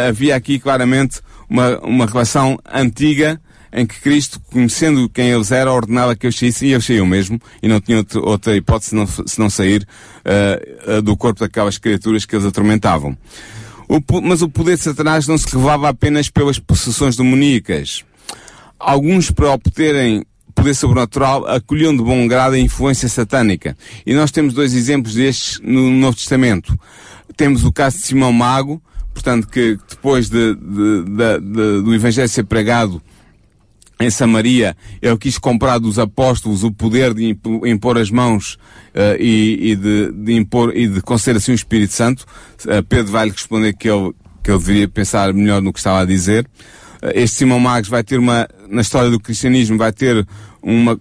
havia 0.08 0.34
aqui 0.34 0.58
claramente 0.58 1.20
uma, 1.50 1.78
uma 1.80 2.06
relação 2.06 2.58
antiga 2.74 3.38
em 3.74 3.86
que 3.86 4.00
Cristo, 4.00 4.40
conhecendo 4.50 5.10
quem 5.10 5.30
eles 5.30 5.52
eram, 5.52 5.74
ordenava 5.74 6.16
que 6.16 6.26
eles 6.26 6.40
saíssem 6.40 6.70
e 6.70 6.72
eles 6.72 6.86
saíam 6.86 7.06
mesmo 7.06 7.38
e 7.62 7.68
não 7.68 7.82
tinham 7.82 8.06
outra, 8.22 8.56
hipótese 8.56 8.92
se 8.92 8.96
não, 8.96 9.06
se 9.06 9.40
não 9.40 9.50
sair 9.50 9.86
ah, 10.24 11.02
do 11.02 11.18
corpo 11.18 11.42
daquelas 11.42 11.78
criaturas 11.78 12.24
que 12.24 12.34
eles 12.34 12.46
atormentavam. 12.46 13.18
O 13.90 14.00
mas 14.22 14.42
o 14.42 14.48
poder 14.48 14.78
de 14.78 14.84
Satanás 14.84 15.28
não 15.28 15.38
se 15.38 15.54
revelava 15.54 15.90
apenas 15.90 16.30
pelas 16.30 16.58
possessões 16.58 17.18
demoníacas. 17.18 18.06
Alguns, 18.80 19.30
para 19.30 19.52
obterem 19.52 20.24
poder 20.56 20.76
sobrenatural, 20.76 21.46
acolhiam 21.46 21.94
de 21.94 22.02
bom 22.02 22.26
grado 22.26 22.54
a 22.54 22.60
influência 22.60 23.10
satânica. 23.10 23.76
E 24.06 24.14
nós 24.14 24.32
temos 24.32 24.54
dois 24.54 24.74
exemplos 24.74 25.14
destes 25.16 25.60
no 25.62 25.92
Novo 25.92 26.16
Testamento. 26.16 26.80
Temos 27.36 27.66
o 27.66 27.74
caso 27.74 27.98
de 27.98 28.04
Simão 28.04 28.32
Mago, 28.32 28.82
portanto, 29.14 29.48
que 29.48 29.78
depois 29.90 30.30
de- 30.30 30.56
de- 30.56 31.04
de- 31.40 31.82
do 31.84 31.94
Evangelho 31.94 32.28
ser 32.28 32.44
pregado 32.44 33.02
em 34.00 34.10
Samaria, 34.10 34.76
ele 35.02 35.18
quis 35.18 35.38
comprar 35.38 35.78
dos 35.78 35.98
apóstolos 36.00 36.64
o 36.64 36.72
poder 36.72 37.14
de 37.14 37.30
impo- 37.30 37.66
impor 37.66 37.98
as 37.98 38.10
mãos 38.12 38.58
eh, 38.94 39.18
e, 39.20 39.72
e 39.72 39.76
de, 39.76 40.12
de 40.12 40.34
impor 40.34 40.76
e 40.76 40.88
de 40.88 41.02
conceder 41.02 41.38
assim 41.38 41.52
o 41.52 41.56
Espírito 41.56 41.94
Santo. 41.94 42.26
Eh, 42.68 42.82
Pedro 42.82 43.12
vai-lhe 43.12 43.32
responder 43.32 43.74
que 43.74 43.88
ele, 43.90 44.12
que 44.44 44.52
ele 44.52 44.58
deveria 44.60 44.88
pensar 44.88 45.32
melhor 45.34 45.62
no 45.62 45.72
que 45.72 45.80
estava 45.80 46.02
a 46.02 46.06
dizer. 46.06 46.46
Eh, 47.02 47.22
este 47.22 47.38
Simão 47.38 47.60
Magos 47.60 47.88
vai 47.88 48.04
ter 48.04 48.18
uma, 48.20 48.48
na 48.68 48.82
história 48.82 49.10
do 49.10 49.20
cristianismo, 49.20 49.78
vai 49.78 49.94
ter 49.94 50.28
uma, 50.62 51.00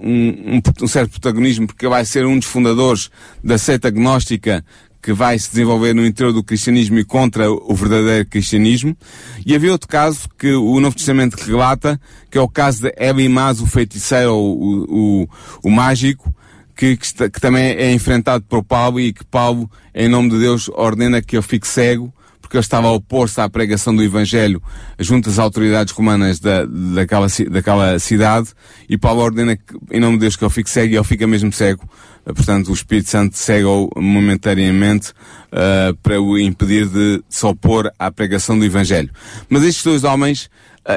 um, 0.00 0.56
um, 0.56 0.62
um 0.82 0.86
certo 0.88 1.10
protagonismo 1.10 1.66
porque 1.66 1.86
vai 1.86 2.04
ser 2.04 2.24
um 2.26 2.38
dos 2.38 2.48
fundadores 2.48 3.10
da 3.44 3.58
seita 3.58 3.90
gnóstica 3.90 4.64
que 5.02 5.12
vai 5.12 5.36
se 5.38 5.50
desenvolver 5.50 5.92
no 5.94 6.06
interior 6.06 6.32
do 6.32 6.44
cristianismo 6.44 6.98
e 6.98 7.04
contra 7.04 7.50
o 7.50 7.74
verdadeiro 7.74 8.24
cristianismo. 8.28 8.96
E 9.44 9.54
havia 9.54 9.72
outro 9.72 9.88
caso 9.88 10.28
que 10.38 10.52
o 10.52 10.78
Novo 10.78 10.94
Testamento 10.94 11.34
relata, 11.34 12.00
que 12.30 12.38
é 12.38 12.40
o 12.40 12.48
caso 12.48 12.82
de 12.82 12.94
Elimaz, 12.96 13.60
o 13.60 13.66
feiticeiro, 13.66 14.32
o, 14.32 15.22
o, 15.24 15.28
o 15.64 15.70
mágico, 15.70 16.32
que, 16.76 16.96
que, 16.96 17.04
está- 17.04 17.28
que 17.28 17.40
também 17.40 17.64
é 17.72 17.92
enfrentado 17.92 18.44
por 18.48 18.62
Paulo 18.62 19.00
e 19.00 19.12
que 19.12 19.24
Paulo, 19.24 19.68
em 19.94 20.08
nome 20.08 20.30
de 20.30 20.38
Deus, 20.38 20.70
ordena 20.72 21.20
que 21.20 21.34
ele 21.36 21.42
fique 21.42 21.66
cego, 21.66 22.12
porque 22.40 22.56
ele 22.56 22.62
estava 22.64 22.86
a 22.88 22.92
opor-se 22.92 23.40
à 23.40 23.48
pregação 23.48 23.94
do 23.96 24.02
Evangelho 24.02 24.62
junto 24.98 25.28
às 25.28 25.38
autoridades 25.38 25.92
romanas 25.92 26.38
da, 26.38 26.64
daquela, 26.64 27.26
daquela 27.50 27.98
cidade, 27.98 28.50
e 28.88 28.96
Paulo 28.98 29.20
ordena 29.20 29.56
que, 29.56 29.62
em 29.90 29.98
nome 30.00 30.14
de 30.16 30.20
Deus 30.20 30.36
que 30.36 30.44
ele 30.44 30.50
fique 30.52 30.70
cego, 30.70 30.92
e 30.92 30.96
ele 30.96 31.04
fica 31.04 31.26
mesmo 31.26 31.52
cego. 31.52 31.88
Portanto, 32.24 32.68
o 32.70 32.72
Espírito 32.72 33.10
Santo 33.10 33.36
cega-o 33.36 33.90
momentaneamente 33.96 35.10
uh, 35.10 35.94
para 36.02 36.20
o 36.20 36.38
impedir 36.38 36.86
de 36.86 37.22
se 37.28 37.44
opor 37.44 37.92
à 37.98 38.10
pregação 38.12 38.58
do 38.58 38.64
Evangelho. 38.64 39.10
Mas 39.48 39.64
estes 39.64 39.82
dois 39.82 40.04
homens 40.04 40.44
uh, 40.44 40.50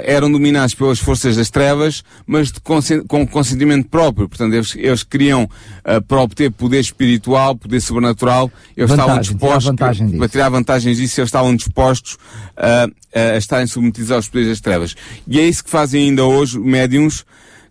eram 0.04 0.32
dominados 0.32 0.76
pelas 0.76 1.00
forças 1.00 1.36
das 1.36 1.50
trevas, 1.50 2.04
mas 2.28 2.52
consen- 2.64 3.02
com 3.08 3.26
consentimento 3.26 3.90
próprio. 3.90 4.30
Portanto, 4.30 4.54
eles, 4.54 4.76
eles 4.76 5.04
queriam, 5.04 5.44
uh, 5.46 6.02
para 6.08 6.22
obter 6.22 6.52
poder 6.52 6.80
espiritual, 6.80 7.56
poder 7.56 7.82
sobrenatural, 7.82 8.52
eles 8.78 8.92
estavam 8.92 9.16
Vantagem, 9.16 9.36
tirar 9.38 9.58
dispostos, 9.58 10.06
disso. 10.08 10.18
para 10.20 10.30
tirar 10.30 10.50
vantagens 10.50 10.98
disso, 10.98 11.20
eles 11.20 11.28
estavam 11.30 11.56
dispostos 11.56 12.18
a 12.56 13.38
estarem 13.38 13.66
submetidos 13.66 14.12
aos 14.12 14.28
poderes 14.28 14.50
das 14.50 14.62
trevas. 14.62 14.96
E 15.28 15.40
é 15.40 15.48
isso 15.48 15.64
que 15.64 15.70
fazem 15.70 16.10
ainda 16.10 16.24
hoje 16.26 16.60
médiums, 16.60 17.26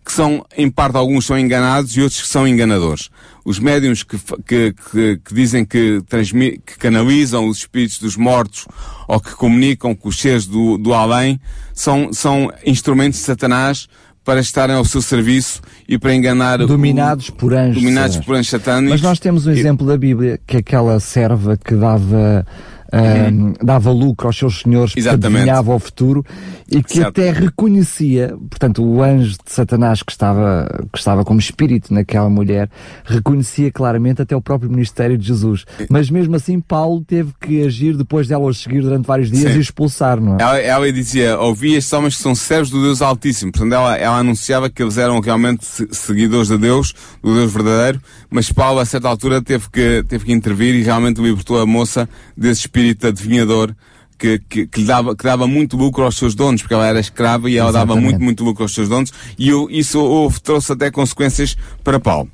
que 0.05 0.13
são, 0.13 0.45
em 0.55 0.69
parte, 0.69 0.95
alguns 0.97 1.25
são 1.25 1.37
enganados 1.39 1.97
e 1.97 2.01
outros 2.01 2.21
que 2.21 2.27
são 2.27 2.47
enganadores. 2.47 3.09
Os 3.43 3.57
médiums 3.59 4.03
que, 4.03 4.17
que, 4.47 4.73
que, 4.91 5.19
que 5.25 5.33
dizem 5.33 5.65
que, 5.65 6.01
transmi- 6.07 6.59
que 6.65 6.77
canalizam 6.77 7.47
os 7.47 7.57
espíritos 7.59 7.97
dos 7.99 8.15
mortos 8.15 8.65
ou 9.07 9.19
que 9.19 9.31
comunicam 9.35 9.95
com 9.95 10.07
os 10.09 10.19
seres 10.19 10.45
do, 10.45 10.77
do 10.77 10.93
além 10.93 11.39
são, 11.73 12.13
são 12.13 12.51
instrumentos 12.65 13.19
de 13.19 13.25
Satanás 13.25 13.87
para 14.23 14.39
estarem 14.39 14.75
ao 14.75 14.83
seu 14.85 15.01
serviço 15.01 15.61
e 15.87 15.97
para 15.99 16.13
enganar 16.13 16.59
o- 16.61 16.67
Dominados 16.67 17.29
por 17.29 17.53
anjos. 17.53 17.75
dominados 17.81 18.13
Senhor. 18.13 18.25
por 18.25 18.35
anjos 18.35 18.49
satânicos. 18.49 18.91
Mas 18.91 19.01
nós 19.01 19.19
temos 19.19 19.45
um 19.47 19.51
exemplo 19.51 19.85
da 19.85 19.97
Bíblia, 19.97 20.39
que 20.47 20.57
é 20.57 20.59
aquela 20.59 20.99
serva 20.99 21.55
que 21.57 21.75
dava, 21.75 22.45
ahm, 22.95 23.53
dava 23.63 23.91
lucro 23.91 24.27
aos 24.27 24.37
seus 24.37 24.59
senhores, 24.61 24.93
Uhum. 24.93 24.99
Exatamente. 24.99 25.37
adivinhava 25.37 25.73
o 25.75 25.79
futuro, 25.79 26.25
e 26.71 26.81
que 26.81 27.01
até 27.03 27.31
reconhecia, 27.31 28.35
portanto, 28.49 28.83
o 28.83 29.01
anjo 29.03 29.31
de 29.45 29.51
Satanás 29.51 30.01
que 30.01 30.11
estava, 30.11 30.67
que 30.91 30.97
estava 30.97 31.23
como 31.23 31.39
espírito 31.39 31.93
naquela 31.93 32.29
mulher, 32.29 32.69
reconhecia 33.03 33.71
claramente 33.71 34.21
até 34.21 34.35
o 34.35 34.41
próprio 34.41 34.69
ministério 34.69 35.17
de 35.17 35.25
Jesus. 35.27 35.65
Mas 35.89 36.09
mesmo 36.09 36.35
assim, 36.35 36.59
Paulo 36.59 37.03
teve 37.05 37.31
que 37.41 37.61
agir 37.63 37.95
depois 37.97 38.27
dela 38.27 38.45
os 38.45 38.61
seguir 38.61 38.81
durante 38.81 39.05
vários 39.05 39.29
dias 39.31 39.51
Sim. 39.51 39.57
e 39.57 39.61
expulsar, 39.61 40.19
não 40.21 40.35
é? 40.37 40.41
Ela, 40.41 40.59
ela 40.59 40.91
dizia, 40.93 41.37
ouvi 41.39 41.73
estes 41.75 41.91
homens 41.93 42.15
que 42.15 42.21
são 42.23 42.33
servos 42.35 42.69
do 42.69 42.81
Deus 42.81 43.01
Altíssimo. 43.01 43.51
Portanto, 43.51 43.73
ela, 43.73 43.97
ela 43.97 44.17
anunciava 44.19 44.69
que 44.69 44.81
eles 44.81 44.97
eram 44.97 45.19
realmente 45.19 45.65
se- 45.65 45.87
seguidores 45.91 46.47
de 46.47 46.57
Deus, 46.57 46.93
do 47.21 47.33
Deus 47.33 47.51
verdadeiro, 47.51 47.99
mas 48.29 48.51
Paulo, 48.51 48.79
a 48.79 48.85
certa 48.85 49.07
altura, 49.07 49.41
teve 49.41 49.69
que, 49.69 50.03
teve 50.07 50.25
que 50.25 50.31
intervir 50.33 50.75
e 50.75 50.83
realmente 50.83 51.21
libertou 51.21 51.59
a 51.59 51.65
moça 51.65 52.07
desse 52.37 52.61
espírito 52.61 52.84
adivinhador 53.01 53.73
que, 54.17 54.39
que, 54.39 54.67
que, 54.67 54.83
dava, 54.83 55.15
que 55.15 55.23
dava 55.23 55.47
muito 55.47 55.75
lucro 55.75 56.03
aos 56.03 56.17
seus 56.17 56.35
donos, 56.35 56.61
porque 56.61 56.73
ela 56.73 56.87
era 56.87 56.99
escrava 56.99 57.49
e 57.49 57.57
ela 57.57 57.69
Exatamente. 57.69 57.95
dava 57.95 58.01
muito, 58.01 58.23
muito 58.23 58.43
lucro 58.43 58.63
aos 58.63 58.73
seus 58.73 58.89
donos, 58.89 59.11
e 59.37 59.51
isso 59.77 59.99
houve, 59.99 60.39
trouxe 60.41 60.71
até 60.71 60.89
consequências 60.89 61.57
para 61.83 61.99
Paulo. 61.99 62.29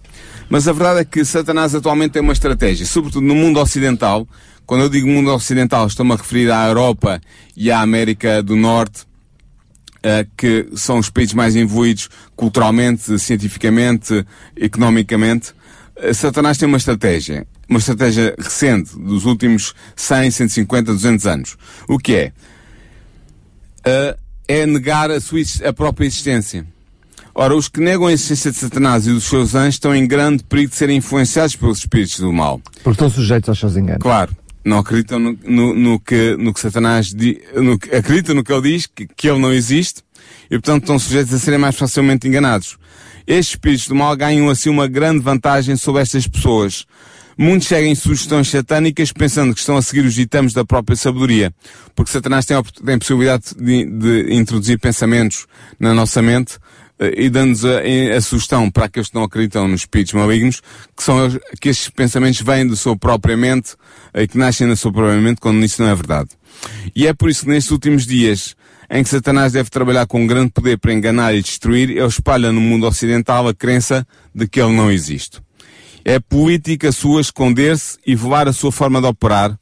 Mas 0.50 0.68
a 0.68 0.74
verdade 0.74 1.00
é 1.00 1.06
que 1.06 1.24
Satanás 1.24 1.74
atualmente 1.74 2.12
tem 2.12 2.22
uma 2.22 2.34
estratégia, 2.34 2.86
sobretudo 2.86 3.26
no 3.26 3.36
mundo 3.36 3.60
ocidental. 3.60 4.28
Quando 4.66 4.82
eu 4.82 4.90
digo 4.90 5.08
mundo 5.08 5.34
ocidental, 5.34 5.88
estou-me 5.88 6.12
a 6.14 6.16
referir 6.16 6.52
à 6.52 6.68
Europa 6.68 7.22
e 7.56 7.72
à 7.72 7.80
América 7.80 8.44
do 8.44 8.56
Norte, 8.56 9.06
eh, 10.04 10.26
que 10.36 10.68
são 10.76 10.98
os 10.98 11.10
países 11.10 11.34
mais 11.34 11.56
envolvidos 11.56 12.10
culturalmente, 12.36 13.18
cientificamente, 13.18 14.26
economicamente. 14.56 15.54
Eh, 15.96 16.14
Satanás 16.14 16.58
tem 16.58 16.68
uma 16.68 16.78
estratégia, 16.78 17.48
uma 17.72 17.80
estratégia 17.80 18.36
recente, 18.38 19.00
dos 19.00 19.24
últimos 19.26 19.74
100, 19.96 20.30
150, 20.30 20.92
200 20.94 21.26
anos. 21.26 21.58
O 21.88 21.98
que 21.98 22.14
é? 22.14 22.34
Eh, 23.86 24.18
é 24.48 24.66
negar 24.66 25.10
a, 25.10 25.22
sua, 25.22 25.40
a 25.66 25.72
própria 25.72 26.06
existência. 26.06 26.68
Ora, 27.34 27.56
os 27.56 27.70
que 27.70 27.80
negam 27.80 28.08
a 28.08 28.12
existência 28.12 28.52
de 28.52 28.58
Satanás 28.58 29.08
e 29.08 29.12
dos 29.14 29.24
seus 29.24 29.56
anjos 29.56 29.76
estão 29.76 29.96
em 29.96 30.06
grande 30.06 30.44
perigo 30.44 30.70
de 30.70 30.76
serem 30.76 30.98
influenciados 30.98 31.56
pelos 31.56 31.80
espíritos 31.80 32.20
do 32.20 32.34
mal. 32.34 32.62
Porque 32.84 32.90
estão 32.90 33.10
sujeitos 33.10 33.48
aos 33.48 33.58
seus 33.58 33.78
enganos. 33.78 34.02
Claro, 34.02 34.36
não 34.66 34.80
acreditam 34.80 35.18
no, 35.18 35.40
no, 35.42 35.74
no 35.74 36.00
que, 36.00 36.36
no 36.38 36.54
que 36.54 36.60
Satanás 36.60 37.14
diz, 37.14 37.38
no, 37.56 37.76
acreditam 37.98 38.36
no 38.36 38.44
que 38.44 38.52
ele 38.52 38.74
diz, 38.74 38.86
que, 38.86 39.08
que 39.08 39.30
ele 39.30 39.40
não 39.40 39.54
existe, 39.54 40.04
e 40.48 40.60
portanto 40.60 40.84
estão 40.84 41.00
sujeitos 41.00 41.34
a 41.34 41.40
serem 41.40 41.58
mais 41.58 41.78
facilmente 41.78 42.28
enganados. 42.28 42.78
Estes 43.26 43.54
espíritos 43.54 43.88
do 43.88 43.96
mal 43.96 44.14
ganham 44.18 44.50
assim 44.50 44.70
uma 44.70 44.88
grande 44.88 45.20
vantagem 45.20 45.78
sobre 45.78 46.02
estas 46.02 46.28
pessoas. 46.28 46.86
Muitos 47.38 47.68
seguem 47.68 47.96
sugestões 47.96 48.50
satânicas 48.50 49.12
pensando 49.12 49.54
que 49.54 49.60
estão 49.60 49.78
a 49.78 49.82
seguir 49.82 50.06
os 50.06 50.14
ditames 50.14 50.54
da 50.54 50.66
própria 50.66 50.96
sabedoria, 50.96 51.54
porque 51.96 52.12
Satanás 52.12 52.46
tem 52.46 52.58
a, 52.58 52.64
tem 52.64 52.96
a 52.96 53.00
possibilidade 53.00 53.56
de, 53.58 53.86
de 53.86 54.34
introduzir 54.34 54.80
pensamentos 54.80 55.48
na 55.80 55.94
nossa 55.94 56.22
mente 56.22 56.58
eh, 57.00 57.26
e 57.26 57.30
dando-nos 57.30 57.66
a, 57.66 57.80
a 58.16 58.22
sugestão 58.22 58.70
para 58.70 58.86
aqueles 58.86 59.10
que 59.10 59.16
não 59.16 59.24
acreditam 59.24 59.68
nos 59.68 59.82
espíritos 59.82 60.14
malignos, 60.14 60.62
que 60.96 61.04
são 61.04 61.30
que 61.60 61.70
estes 61.70 61.90
pensamentos 61.90 62.42
vêm 62.42 62.68
da 62.68 62.76
sua 62.76 62.96
própria 62.96 63.36
mente 63.36 63.76
e 64.14 64.28
que 64.28 64.38
nascem 64.38 64.68
da 64.68 64.76
sua 64.76 64.92
própria 64.92 65.20
mente 65.20 65.42
quando 65.42 65.64
isso 65.64 65.82
não 65.82 65.90
é 65.90 65.96
verdade. 65.96 66.30
E 66.96 67.08
é 67.08 67.14
por 67.14 67.30
isso 67.30 67.44
que 67.44 67.50
nestes 67.50 67.72
últimos 67.72 68.06
dias, 68.06 68.56
em 68.90 69.04
que 69.04 69.10
Satanás 69.10 69.54
deve 69.54 69.70
trabalhar 69.70 70.06
com 70.06 70.22
um 70.22 70.28
grande 70.28 70.52
poder 70.52 70.78
para 70.78 70.94
enganar 70.94 71.34
e 71.34 71.42
destruir, 71.42 71.90
ele 71.90 72.06
espalha 72.06 72.52
no 72.52 72.60
mundo 72.62 72.86
ocidental 72.86 73.48
a 73.48 73.54
crença 73.54 74.06
de 74.36 74.48
que 74.48 74.62
ele 74.62 74.74
não 74.74 74.92
existe. 74.92 75.42
É 76.04 76.20
política 76.20 76.92
sua 76.92 77.22
esconder-se 77.22 77.98
e 78.06 78.16
voar 78.16 78.48
a 78.48 78.54
sua 78.54 78.72
forma 78.72 79.00
de 79.00 79.08
operar, 79.08 79.58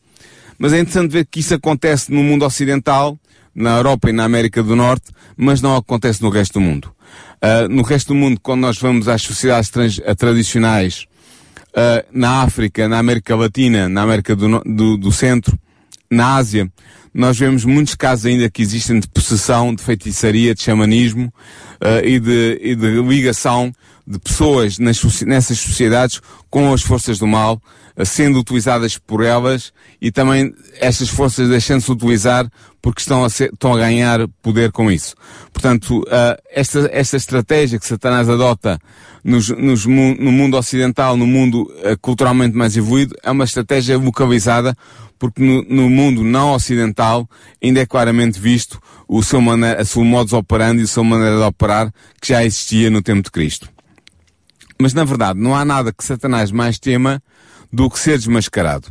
mas 0.58 0.74
é 0.74 0.80
interessante 0.80 1.12
ver 1.12 1.26
que 1.26 1.40
isso 1.40 1.54
acontece 1.54 2.12
no 2.12 2.24
mundo 2.24 2.46
ocidental, 2.46 3.18
na 3.54 3.78
Europa 3.78 4.10
e 4.10 4.14
na 4.14 4.24
América 4.24 4.62
do 4.64 4.76
Norte, 4.76 5.12
mas 5.36 5.62
não 5.62 5.76
acontece 5.76 6.22
no 6.22 6.30
resto 6.30 6.54
do 6.54 6.62
mundo. 6.62 6.94
Ah, 7.42 7.68
no 7.70 7.82
resto 7.82 8.10
do 8.10 8.16
mundo, 8.16 8.40
quando 8.42 8.62
nós 8.62 8.78
vamos 8.78 9.08
às 9.08 9.22
sociedades 9.22 9.70
trans- 9.70 10.02
ah, 10.06 10.16
tradicionais, 10.16 11.06
ah, 11.74 12.04
na 12.12 12.42
África, 12.44 12.88
na 12.88 13.00
América 13.00 13.36
Latina, 13.36 13.88
na 13.90 14.02
América 14.02 14.36
do, 14.36 14.60
do, 14.62 14.98
do 14.98 15.12
Centro, 15.12 15.58
na 16.12 16.36
Ásia, 16.36 16.70
nós 17.14 17.38
vemos 17.38 17.66
muitos 17.66 17.96
casos 17.96 18.26
ainda 18.26 18.50
que 18.50 18.62
existem 18.62 19.00
de 19.00 19.08
possessão, 19.08 19.74
de 19.74 19.84
feitiçaria, 19.84 20.54
de 20.54 20.62
xamanismo 20.62 21.34
ah, 21.82 22.02
e, 22.04 22.20
de, 22.20 22.60
e 22.62 22.76
de 22.76 23.02
ligação 23.02 23.74
de 24.10 24.18
pessoas 24.18 24.80
nas 24.80 25.00
nessas 25.22 25.60
sociedades 25.60 26.20
com 26.50 26.74
as 26.74 26.82
forças 26.82 27.20
do 27.20 27.28
mal, 27.28 27.62
ah, 27.96 28.04
sendo 28.04 28.40
utilizadas 28.40 28.98
por 28.98 29.24
elas 29.24 29.72
e 30.02 30.12
também 30.12 30.52
estas 30.80 31.10
forças 31.10 31.48
deixando-se 31.48 31.92
utilizar 31.92 32.50
porque 32.82 33.02
estão 33.02 33.24
a, 33.24 33.30
ser- 33.30 33.54
estão 33.54 33.72
a 33.74 33.78
ganhar 33.78 34.28
poder 34.42 34.72
com 34.72 34.92
isso. 34.92 35.14
Portanto, 35.54 36.04
ah, 36.10 36.36
esta, 36.52 36.90
esta 36.92 37.18
estratégia 37.18 37.78
que 37.78 37.86
Satanás 37.86 38.28
adota 38.28 38.80
nos, 39.24 39.50
nos 39.50 39.86
no 39.86 40.32
mundo 40.32 40.58
ocidental, 40.58 41.16
no 41.16 41.28
mundo 41.28 41.72
ah, 41.84 41.96
culturalmente 42.02 42.58
mais 42.58 42.76
evoluído, 42.76 43.16
é 43.22 43.30
uma 43.30 43.44
estratégia 43.44 43.96
localizada 43.98 44.76
porque 45.20 45.44
no, 45.44 45.62
no 45.64 45.90
mundo 45.90 46.24
não 46.24 46.54
ocidental 46.54 47.30
ainda 47.62 47.82
é 47.82 47.86
claramente 47.86 48.40
visto 48.40 48.82
o 49.08 49.22
seu 49.22 49.42
maneira, 49.42 49.82
a 49.82 49.86
sua 49.86 50.04
modus 50.04 50.34
operandi 50.34 50.82
e 50.82 50.86
a 50.86 50.88
sua 50.88 51.04
maneira 51.04 51.36
de 51.36 51.44
operar 51.44 51.94
que 52.22 52.30
já 52.30 52.44
existia 52.44 52.90
no 52.90 53.02
tempo 53.04 53.22
de 53.24 53.30
Cristo. 53.30 53.70
Mas 54.82 54.94
na 54.94 55.04
verdade 55.04 55.40
não 55.40 55.56
há 55.56 55.66
nada 55.66 55.92
que 55.92 56.04
Satanás 56.04 56.52
mais 56.52 56.80
tema 56.80 57.22
do 57.72 57.90
que 57.90 58.00
ser 58.00 58.18
desmascarado. 58.18 58.88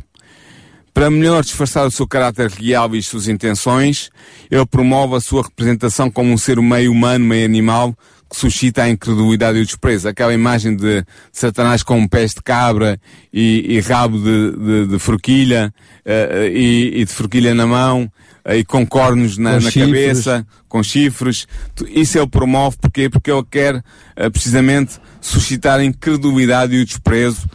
Para 0.93 1.09
melhor 1.09 1.43
disfarçar 1.43 1.87
o 1.87 1.91
seu 1.91 2.07
caráter 2.07 2.49
real 2.49 2.95
e 2.95 2.99
as 2.99 3.07
suas 3.07 3.27
intenções, 3.27 4.09
ele 4.51 4.65
promove 4.65 5.15
a 5.15 5.19
sua 5.19 5.43
representação 5.43 6.11
como 6.11 6.31
um 6.31 6.37
ser 6.37 6.59
meio 6.61 6.91
humano, 6.91 7.25
meio 7.25 7.45
animal, 7.45 7.95
suscita 8.31 8.83
a 8.83 8.89
incredulidade 8.89 9.57
e 9.57 9.61
o 9.61 9.65
desprezo. 9.65 10.07
Aquela 10.07 10.33
imagem 10.33 10.75
de 10.75 11.03
Satanás 11.31 11.83
com 11.83 12.07
pés 12.07 12.33
de 12.33 12.41
cabra 12.41 12.99
e, 13.33 13.75
e 13.75 13.79
rabo 13.79 14.17
de, 14.17 14.51
de, 14.51 14.87
de 14.87 14.99
forquilha 14.99 15.73
eh, 16.05 16.51
e, 16.53 17.01
e 17.01 17.05
de 17.05 17.11
forquilha 17.11 17.53
na 17.53 17.65
mão 17.65 18.11
eh, 18.45 18.57
e 18.57 18.65
com 18.65 18.85
cornos 18.85 19.37
na, 19.37 19.57
Com 19.57 19.63
na 19.63 19.71
cabeça, 19.71 20.47
com 20.67 20.83
chifres. 20.83 21.47
Isso 21.87 22.17
ele 22.17 22.27
promove 22.27 22.77
porque, 22.79 23.09
porque 23.09 23.31
ele 23.31 23.45
quer 23.49 23.83
eh, 24.15 24.29
precisamente 24.29 24.99
suscitar 25.19 25.79
a 25.79 25.83
incredulidade 25.83 26.75
e 26.75 26.81
o 26.81 26.85
desprezo 26.85 27.49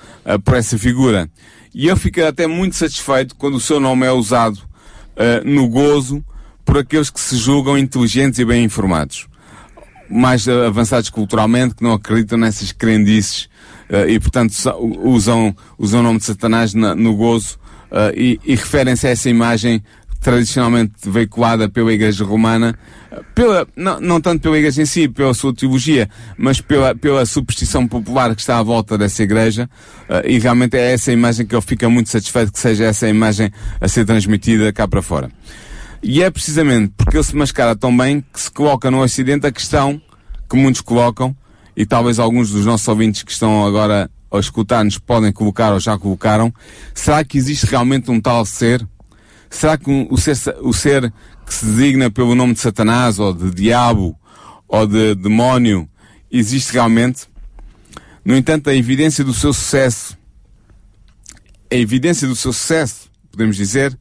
por 0.44 0.54
essa 0.54 0.78
figura. 0.78 1.28
E 1.74 1.86
eu 1.86 1.96
fico 1.96 2.22
até 2.22 2.46
muito 2.46 2.76
satisfeito 2.76 3.34
quando 3.36 3.54
o 3.54 3.60
seu 3.60 3.78
nome 3.80 4.06
é 4.06 4.12
usado 4.12 4.58
no 5.44 5.68
gozo 5.68 6.24
por 6.64 6.78
aqueles 6.78 7.10
que 7.10 7.20
se 7.20 7.36
julgam 7.36 7.76
inteligentes 7.78 8.38
e 8.38 8.44
bem 8.44 8.64
informados. 8.64 9.26
Mais 10.16 10.46
avançados 10.48 11.10
culturalmente, 11.10 11.74
que 11.74 11.82
não 11.82 11.92
acreditam 11.92 12.38
nessas 12.38 12.70
crendices 12.70 13.48
eh, 13.88 14.10
e, 14.12 14.20
portanto, 14.20 14.52
sa- 14.54 14.76
usam, 14.76 15.54
usam 15.76 16.00
o 16.00 16.02
nome 16.04 16.18
de 16.20 16.24
Satanás 16.24 16.72
na- 16.72 16.94
no 16.94 17.16
gozo 17.16 17.58
eh, 17.90 18.14
e, 18.16 18.40
e 18.44 18.54
referem-se 18.54 19.06
a 19.06 19.10
essa 19.10 19.28
imagem 19.28 19.82
tradicionalmente 20.20 20.92
veiculada 21.06 21.68
pela 21.68 21.92
Igreja 21.92 22.24
Romana, 22.24 22.78
pela, 23.34 23.66
não, 23.76 24.00
não 24.00 24.20
tanto 24.22 24.40
pela 24.40 24.56
Igreja 24.56 24.80
em 24.80 24.86
si, 24.86 25.06
pela 25.06 25.34
sua 25.34 25.52
teologia, 25.54 26.08
mas 26.38 26.60
pela, 26.62 26.94
pela 26.94 27.26
superstição 27.26 27.86
popular 27.86 28.34
que 28.34 28.40
está 28.40 28.58
à 28.58 28.62
volta 28.62 28.96
dessa 28.96 29.22
Igreja, 29.22 29.68
eh, 30.08 30.32
e 30.32 30.38
realmente 30.38 30.76
é 30.78 30.92
essa 30.92 31.10
imagem 31.12 31.44
que 31.44 31.54
ele 31.54 31.60
fica 31.60 31.90
muito 31.90 32.08
satisfeito 32.08 32.52
que 32.52 32.58
seja 32.60 32.84
essa 32.84 33.08
imagem 33.08 33.50
a 33.80 33.88
ser 33.88 34.04
transmitida 34.06 34.72
cá 34.72 34.86
para 34.88 35.02
fora. 35.02 35.28
E 36.06 36.22
é 36.22 36.30
precisamente 36.30 36.92
porque 36.98 37.16
ele 37.16 37.24
se 37.24 37.34
mascara 37.34 37.74
tão 37.74 37.96
bem 37.96 38.22
que 38.30 38.38
se 38.38 38.50
coloca 38.50 38.90
no 38.90 39.00
Ocidente 39.02 39.46
a 39.46 39.50
questão 39.52 40.00
que 40.48 40.54
muitos 40.54 40.82
colocam, 40.82 41.34
e 41.74 41.86
talvez 41.86 42.18
alguns 42.18 42.50
dos 42.50 42.66
nossos 42.66 42.86
ouvintes 42.86 43.22
que 43.22 43.32
estão 43.32 43.64
agora 43.66 44.10
a 44.30 44.38
escutar-nos 44.38 44.98
podem 44.98 45.32
colocar 45.32 45.72
ou 45.72 45.80
já 45.80 45.96
colocaram, 45.96 46.52
será 46.92 47.24
que 47.24 47.38
existe 47.38 47.64
realmente 47.64 48.10
um 48.10 48.20
tal 48.20 48.44
ser? 48.44 48.86
Será 49.48 49.78
que 49.78 49.90
um- 49.90 50.06
o, 50.10 50.18
ser, 50.18 50.36
o 50.60 50.74
ser 50.74 51.10
que 51.46 51.54
se 51.54 51.64
designa 51.64 52.10
pelo 52.10 52.34
nome 52.34 52.52
de 52.52 52.60
Satanás, 52.60 53.18
ou 53.18 53.32
de 53.32 53.50
diabo, 53.50 54.14
ou 54.68 54.86
de 54.86 55.14
demónio, 55.14 55.88
existe 56.30 56.74
realmente? 56.74 57.22
No 58.22 58.36
entanto, 58.36 58.68
a 58.68 58.74
evidência 58.74 59.24
do 59.24 59.32
seu 59.32 59.54
sucesso, 59.54 60.18
a 61.72 61.74
evidência 61.74 62.28
do 62.28 62.36
seu 62.36 62.52
sucesso, 62.52 63.10
podemos 63.32 63.56
dizer, 63.56 63.98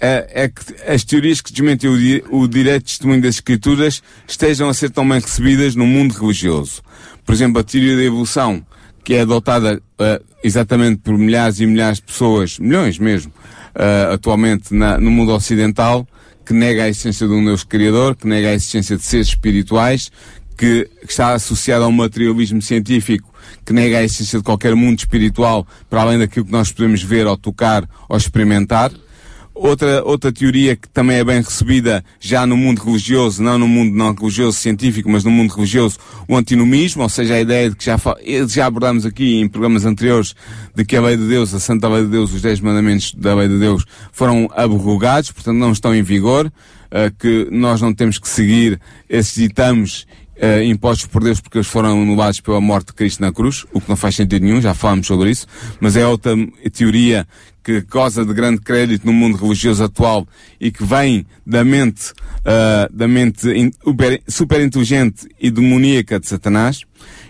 é, 0.00 0.44
é 0.44 0.48
que 0.48 0.62
as 0.86 1.04
teorias 1.04 1.40
que 1.40 1.52
desmentem 1.52 1.88
o, 1.90 1.96
di- 1.98 2.24
o 2.30 2.48
testemunho 2.48 3.22
das 3.22 3.36
escrituras 3.36 4.02
estejam 4.28 4.68
a 4.68 4.74
ser 4.74 4.90
tão 4.90 5.08
bem 5.08 5.20
recebidas 5.20 5.74
no 5.74 5.86
mundo 5.86 6.12
religioso. 6.12 6.82
Por 7.24 7.34
exemplo, 7.34 7.60
a 7.60 7.64
teoria 7.64 7.96
da 7.96 8.02
evolução, 8.02 8.64
que 9.02 9.14
é 9.14 9.20
adotada 9.20 9.80
eh, 9.98 10.22
exatamente 10.42 10.98
por 10.98 11.16
milhares 11.16 11.60
e 11.60 11.66
milhares 11.66 11.98
de 11.98 12.04
pessoas, 12.04 12.58
milhões 12.58 12.98
mesmo, 12.98 13.32
eh, 13.74 14.08
atualmente 14.12 14.74
na- 14.74 14.98
no 14.98 15.10
mundo 15.10 15.32
ocidental, 15.32 16.06
que 16.44 16.52
nega 16.52 16.84
a 16.84 16.88
existência 16.88 17.26
de 17.26 17.32
um 17.32 17.42
Deus 17.44 17.64
Criador, 17.64 18.14
que 18.16 18.26
nega 18.26 18.48
a 18.48 18.52
existência 18.52 18.96
de 18.96 19.02
seres 19.02 19.28
espirituais, 19.28 20.10
que 20.56 20.88
está 21.08 21.32
associada 21.34 21.84
a 21.84 21.88
um 21.88 21.92
materialismo 21.92 22.60
científico 22.62 23.32
que 23.64 23.72
nega 23.72 23.98
a 23.98 24.02
existência 24.04 24.38
de 24.38 24.44
qualquer 24.44 24.74
mundo 24.74 24.98
espiritual 24.98 25.66
para 25.90 26.02
além 26.02 26.18
daquilo 26.18 26.44
que 26.46 26.52
nós 26.52 26.70
podemos 26.70 27.02
ver 27.02 27.26
ou 27.26 27.36
tocar 27.36 27.88
ou 28.08 28.16
experimentar. 28.16 28.92
Outra, 29.54 30.02
outra 30.04 30.32
teoria 30.32 30.74
que 30.74 30.88
também 30.88 31.18
é 31.18 31.24
bem 31.24 31.40
recebida 31.40 32.04
já 32.18 32.44
no 32.44 32.56
mundo 32.56 32.82
religioso, 32.82 33.40
não 33.40 33.56
no 33.56 33.68
mundo 33.68 33.94
não 33.96 34.12
religioso 34.12 34.58
científico, 34.58 35.08
mas 35.08 35.22
no 35.22 35.30
mundo 35.30 35.52
religioso, 35.54 35.96
o 36.26 36.36
antinomismo, 36.36 37.04
ou 37.04 37.08
seja, 37.08 37.34
a 37.34 37.40
ideia 37.40 37.70
de 37.70 37.76
que 37.76 37.84
já, 37.84 37.96
fa- 37.96 38.16
já 38.48 38.66
abordámos 38.66 39.06
aqui 39.06 39.36
em 39.40 39.48
programas 39.48 39.84
anteriores, 39.84 40.34
de 40.74 40.84
que 40.84 40.96
a 40.96 41.00
lei 41.00 41.16
de 41.16 41.28
Deus, 41.28 41.54
a 41.54 41.60
santa 41.60 41.88
lei 41.88 42.02
de 42.02 42.08
Deus, 42.08 42.32
os 42.32 42.42
dez 42.42 42.58
mandamentos 42.58 43.14
da 43.14 43.32
lei 43.32 43.46
de 43.46 43.58
Deus 43.60 43.84
foram 44.12 44.48
abrogados, 44.56 45.30
portanto 45.30 45.56
não 45.56 45.70
estão 45.70 45.94
em 45.94 46.02
vigor, 46.02 46.52
eh, 46.90 47.12
que 47.16 47.46
nós 47.52 47.80
não 47.80 47.94
temos 47.94 48.18
que 48.18 48.28
seguir 48.28 48.80
esses 49.08 49.36
ditames 49.36 50.04
eh, 50.36 50.64
impostos 50.64 51.06
por 51.06 51.22
Deus 51.22 51.40
porque 51.40 51.58
eles 51.58 51.68
foram 51.68 52.02
anulados 52.02 52.40
pela 52.40 52.60
morte 52.60 52.88
de 52.88 52.94
Cristo 52.94 53.20
na 53.20 53.32
cruz, 53.32 53.64
o 53.72 53.80
que 53.80 53.88
não 53.88 53.94
faz 53.96 54.16
sentido 54.16 54.42
nenhum, 54.44 54.60
já 54.60 54.74
falámos 54.74 55.06
sobre 55.06 55.30
isso, 55.30 55.46
mas 55.80 55.94
é 55.96 56.04
outra 56.04 56.34
teoria 56.72 57.24
que 57.64 57.80
goza 57.80 58.24
de 58.24 58.34
grande 58.34 58.60
crédito 58.60 59.06
no 59.06 59.12
mundo 59.12 59.38
religioso 59.38 59.82
atual 59.82 60.28
e 60.60 60.70
que 60.70 60.84
vem 60.84 61.26
da 61.46 61.64
mente, 61.64 62.10
uh, 62.10 62.94
da 62.94 63.08
mente 63.08 63.48
in, 63.48 63.70
super, 64.28 64.60
inteligente 64.60 65.26
e 65.40 65.50
demoníaca 65.50 66.20
de 66.20 66.28
Satanás. 66.28 66.82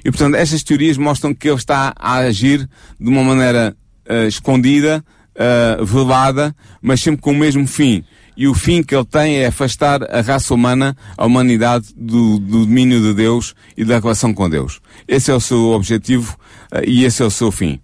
E 0.05 0.11
portanto, 0.11 0.35
estas 0.35 0.65
teorias 0.65 0.99
mostram 0.99 1.33
que 1.33 1.49
ele 1.49 1.57
está 1.57 1.95
a 1.97 2.17
agir 2.17 2.69
de 3.01 3.09
uma 3.09 3.23
maneira 3.23 3.77
uh, 4.11 4.27
escondida, 4.27 5.05
uh, 5.37 5.85
velada, 5.85 6.55
mas 6.83 7.01
sempre 7.01 7.21
com 7.21 7.31
o 7.31 7.37
mesmo 7.37 7.67
fim. 7.67 8.05
E 8.37 8.49
o 8.49 8.55
fim 8.55 8.83
que 8.83 8.93
ele 8.93 9.05
tem 9.05 9.37
é 9.37 9.47
afastar 9.47 10.03
a 10.03 10.21
raça 10.21 10.53
humana, 10.53 10.97
a 11.17 11.25
humanidade, 11.25 11.87
do, 11.97 12.41
do 12.41 12.67
domínio 12.67 13.01
de 13.01 13.15
Deus 13.15 13.55
e 13.77 13.85
da 13.85 14.01
relação 14.01 14.35
com 14.35 14.51
Deus. 14.51 14.81
Esse 15.07 15.31
é 15.31 15.35
o 15.35 15.41
seu 15.41 15.69
objetivo 15.69 16.37
e 16.85 17.05
esse 17.05 17.23
é 17.23 17.25
o 17.25 17.31
seu 17.31 17.53
fim. 17.53 17.81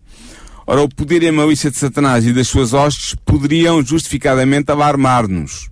Ora, 0.70 0.83
o 0.83 0.88
poder 0.88 1.20
e 1.24 1.26
a 1.26 1.33
malícia 1.33 1.68
de 1.68 1.76
Satanás 1.76 2.24
e 2.24 2.33
das 2.33 2.46
suas 2.46 2.72
hostes 2.72 3.16
poderiam 3.26 3.85
justificadamente 3.85 4.70
alarmar-nos. 4.70 5.68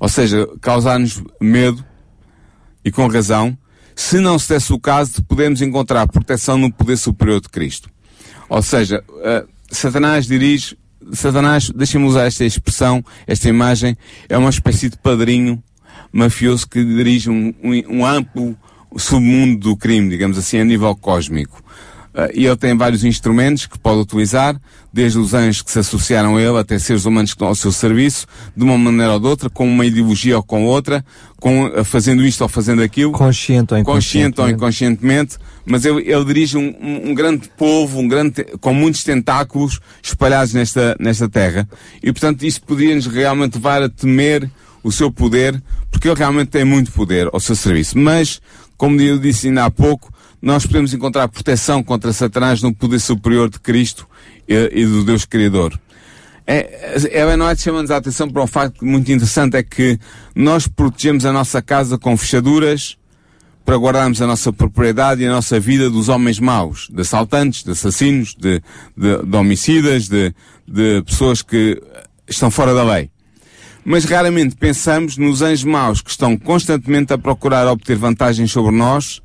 Ou 0.00 0.08
seja, 0.08 0.48
causar-nos 0.60 1.22
medo, 1.40 1.84
e 2.84 2.90
com 2.90 3.06
razão, 3.06 3.56
se 3.94 4.18
não 4.18 4.36
se 4.40 4.48
desse 4.48 4.72
o 4.72 4.80
caso 4.80 5.12
de 5.14 5.22
podermos 5.22 5.62
encontrar 5.62 6.08
proteção 6.08 6.58
no 6.58 6.72
poder 6.72 6.96
superior 6.96 7.40
de 7.40 7.48
Cristo. 7.48 7.88
Ou 8.48 8.60
seja, 8.60 9.04
uh, 9.10 9.48
Satanás 9.70 10.26
dirige, 10.26 10.76
Satanás, 11.12 11.70
deixem-me 11.70 12.08
usar 12.08 12.24
esta 12.24 12.44
expressão, 12.44 13.04
esta 13.28 13.48
imagem, 13.48 13.96
é 14.28 14.36
uma 14.36 14.50
espécie 14.50 14.88
de 14.88 14.98
padrinho 14.98 15.62
mafioso 16.12 16.68
que 16.68 16.84
dirige 16.84 17.30
um, 17.30 17.54
um, 17.62 17.98
um 17.98 18.04
amplo 18.04 18.56
submundo 18.96 19.70
do 19.70 19.76
crime, 19.76 20.10
digamos 20.10 20.36
assim, 20.36 20.58
a 20.58 20.64
nível 20.64 20.96
cósmico. 20.96 21.62
Uh, 22.14 22.28
e 22.34 22.44
ele 22.44 22.56
tem 22.56 22.76
vários 22.76 23.04
instrumentos 23.04 23.66
que 23.66 23.78
pode 23.78 24.00
utilizar, 24.00 24.60
desde 24.92 25.18
os 25.18 25.32
anjos 25.32 25.62
que 25.62 25.70
se 25.70 25.78
associaram 25.78 26.36
a 26.36 26.42
ele 26.42 26.58
até 26.58 26.78
seres 26.78 27.06
humanos 27.06 27.30
que 27.30 27.36
estão 27.36 27.48
ao 27.48 27.54
seu 27.54 27.72
serviço, 27.72 28.26
de 28.54 28.62
uma 28.62 28.76
maneira 28.76 29.14
ou 29.14 29.20
de 29.20 29.26
outra, 29.26 29.48
com 29.48 29.66
uma 29.66 29.86
ideologia 29.86 30.36
ou 30.36 30.42
com 30.42 30.64
outra, 30.66 31.02
com, 31.40 31.66
uh, 31.66 31.82
fazendo 31.84 32.22
isto 32.24 32.42
ou 32.42 32.48
fazendo 32.48 32.82
aquilo. 32.82 33.12
Consciente 33.12 33.72
ou 33.72 33.80
inconsciente. 33.80 34.36
Consciente 34.36 34.40
ou 34.40 34.48
inconscientemente. 34.48 35.38
Mas 35.64 35.84
ele, 35.84 36.02
ele 36.10 36.24
dirige 36.24 36.58
um, 36.58 36.74
um, 36.80 37.10
um, 37.10 37.14
grande 37.14 37.48
povo, 37.56 37.98
um 37.98 38.08
grande, 38.08 38.44
com 38.60 38.74
muitos 38.74 39.02
tentáculos 39.04 39.80
espalhados 40.02 40.52
nesta, 40.52 40.94
nesta 41.00 41.28
terra. 41.28 41.68
E 42.02 42.12
portanto 42.12 42.42
isto 42.42 42.62
podia-nos 42.66 43.06
realmente 43.06 43.54
levar 43.54 43.82
a 43.82 43.88
temer 43.88 44.50
o 44.82 44.90
seu 44.90 45.10
poder, 45.10 45.62
porque 45.90 46.08
ele 46.08 46.18
realmente 46.18 46.48
tem 46.48 46.64
muito 46.64 46.92
poder 46.92 47.28
ao 47.32 47.40
seu 47.40 47.54
serviço. 47.54 47.96
Mas, 47.98 48.40
como 48.76 49.00
eu 49.00 49.18
disse 49.18 49.48
ainda 49.48 49.64
há 49.64 49.70
pouco, 49.70 50.11
nós 50.42 50.66
podemos 50.66 50.92
encontrar 50.92 51.28
proteção 51.28 51.84
contra 51.84 52.12
Satanás 52.12 52.60
no 52.60 52.74
poder 52.74 52.98
superior 52.98 53.48
de 53.48 53.60
Cristo 53.60 54.08
e, 54.48 54.70
e 54.74 54.84
do 54.84 55.04
Deus 55.04 55.24
Criador. 55.24 55.78
É, 56.44 56.98
Ellen 57.12 57.40
White 57.40 57.62
chama-nos 57.62 57.92
a 57.92 57.98
atenção 57.98 58.28
para 58.28 58.42
um 58.42 58.46
facto 58.48 58.84
muito 58.84 59.12
interessante, 59.12 59.56
é 59.56 59.62
que 59.62 59.96
nós 60.34 60.66
protegemos 60.66 61.24
a 61.24 61.32
nossa 61.32 61.62
casa 61.62 61.96
com 61.96 62.16
fechaduras 62.16 62.98
para 63.64 63.76
guardarmos 63.76 64.20
a 64.20 64.26
nossa 64.26 64.52
propriedade 64.52 65.22
e 65.22 65.26
a 65.26 65.30
nossa 65.30 65.60
vida 65.60 65.88
dos 65.88 66.08
homens 66.08 66.40
maus, 66.40 66.88
de 66.92 67.00
assaltantes, 67.00 67.62
de 67.62 67.70
assassinos, 67.70 68.34
de, 68.34 68.60
de, 68.96 69.22
de 69.24 69.36
homicidas, 69.36 70.08
de, 70.08 70.34
de 70.66 71.02
pessoas 71.02 71.42
que 71.42 71.80
estão 72.28 72.50
fora 72.50 72.74
da 72.74 72.82
lei. 72.82 73.08
Mas 73.84 74.04
raramente 74.04 74.56
pensamos 74.56 75.16
nos 75.16 75.42
anjos 75.42 75.62
maus 75.62 76.02
que 76.02 76.10
estão 76.10 76.36
constantemente 76.36 77.12
a 77.12 77.18
procurar 77.18 77.68
obter 77.68 77.96
vantagens 77.96 78.50
sobre 78.50 78.72
nós 78.72 79.22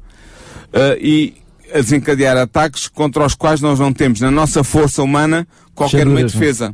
e 1.00 1.34
a 1.74 1.78
desencadear 1.78 2.38
ataques 2.38 2.88
contra 2.88 3.26
os 3.26 3.36
quais 3.36 3.62
nós 3.62 3.80
não 3.80 3.92
temos 3.92 4.22
na 4.22 4.32
nossa 4.32 4.64
força 4.64 5.04
humana 5.04 5.48
qualquer 5.76 6.06
meio 6.06 6.28
de 6.28 6.34
defesa. 6.34 6.74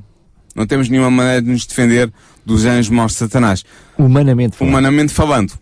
Não 0.55 0.67
temos 0.67 0.87
nenhuma 0.87 1.09
maneira 1.09 1.41
de 1.41 1.49
nos 1.49 1.65
defender 1.65 2.11
dos 2.45 2.65
anjos 2.65 2.89
maus 2.89 3.13
de 3.13 3.17
Satanás. 3.19 3.63
Humanamente 3.97 4.55
falando. 4.55 4.69
Humanamente 4.69 5.13
falando. 5.13 5.53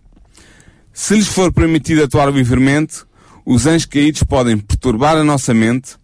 Se 0.94 1.16
lhes 1.16 1.28
for 1.28 1.54
permitido 1.54 2.04
atuar 2.04 2.32
livremente, 2.34 3.04
os 3.46 3.66
anjos 3.66 3.86
caídos 3.86 4.24
podem 4.24 4.58
perturbar 4.58 5.16
a 5.16 5.24
nossa 5.24 5.54
mente, 5.54 5.96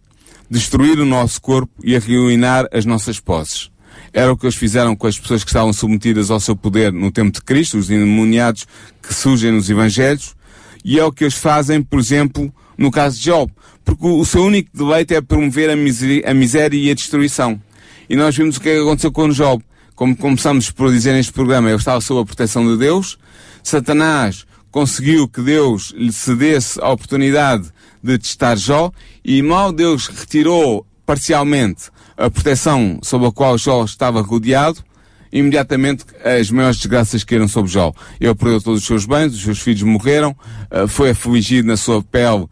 destruir 0.50 0.98
o 0.98 1.04
nosso 1.04 1.40
corpo 1.40 1.72
e 1.84 1.94
arruinar 1.94 2.66
as 2.72 2.86
nossas 2.86 3.20
posses. 3.20 3.70
Era 4.12 4.32
o 4.32 4.36
que 4.36 4.46
eles 4.46 4.56
fizeram 4.56 4.96
com 4.96 5.06
as 5.06 5.18
pessoas 5.18 5.44
que 5.44 5.50
estavam 5.50 5.72
submetidas 5.72 6.30
ao 6.30 6.40
seu 6.40 6.56
poder 6.56 6.90
no 6.90 7.12
tempo 7.12 7.30
de 7.30 7.42
Cristo, 7.42 7.76
os 7.76 7.90
endemoniados 7.90 8.66
que 9.02 9.12
surgem 9.12 9.52
nos 9.52 9.68
Evangelhos, 9.68 10.34
e 10.84 10.98
é 10.98 11.04
o 11.04 11.12
que 11.12 11.24
eles 11.24 11.34
fazem, 11.34 11.82
por 11.82 11.98
exemplo, 11.98 12.52
no 12.76 12.90
caso 12.90 13.18
de 13.18 13.24
Job. 13.24 13.52
Porque 13.84 14.06
o 14.06 14.24
seu 14.24 14.44
único 14.44 14.70
deleite 14.74 15.14
é 15.14 15.20
promover 15.20 15.70
a 15.70 15.76
miséria, 15.76 16.30
a 16.30 16.34
miséria 16.34 16.76
e 16.76 16.90
a 16.90 16.94
destruição. 16.94 17.60
E 18.08 18.16
nós 18.16 18.36
vimos 18.36 18.56
o 18.56 18.60
que 18.60 18.70
aconteceu 18.70 19.12
com 19.12 19.28
Job. 19.28 19.62
Como 19.94 20.16
começamos 20.16 20.70
por 20.70 20.92
dizer 20.92 21.12
neste 21.12 21.32
programa, 21.32 21.68
ele 21.68 21.76
estava 21.76 22.00
sob 22.00 22.20
a 22.20 22.24
proteção 22.24 22.66
de 22.66 22.78
Deus. 22.78 23.18
Satanás 23.62 24.46
conseguiu 24.70 25.26
que 25.26 25.42
Deus 25.42 25.92
lhe 25.96 26.12
cedesse 26.12 26.78
a 26.80 26.90
oportunidade 26.90 27.68
de 28.02 28.18
testar 28.18 28.56
Jó. 28.56 28.92
E 29.24 29.42
mal 29.42 29.72
Deus 29.72 30.06
retirou 30.06 30.86
parcialmente 31.04 31.90
a 32.16 32.30
proteção 32.30 32.98
sob 33.02 33.26
a 33.26 33.32
qual 33.32 33.56
Jó 33.56 33.84
estava 33.84 34.20
rodeado, 34.20 34.84
imediatamente 35.32 36.04
as 36.24 36.50
maiores 36.50 36.76
desgraças 36.78 37.24
caíram 37.24 37.48
sobre 37.48 37.70
Jó. 37.70 37.92
Ele 38.20 38.34
perdeu 38.34 38.60
todos 38.60 38.80
os 38.80 38.86
seus 38.86 39.04
bens, 39.04 39.34
os 39.34 39.42
seus 39.42 39.60
filhos 39.60 39.82
morreram, 39.82 40.36
uh, 40.70 40.88
foi 40.88 41.10
afligido 41.10 41.68
na 41.68 41.76
sua 41.76 42.02
pele 42.02 42.44
uh, 42.44 42.48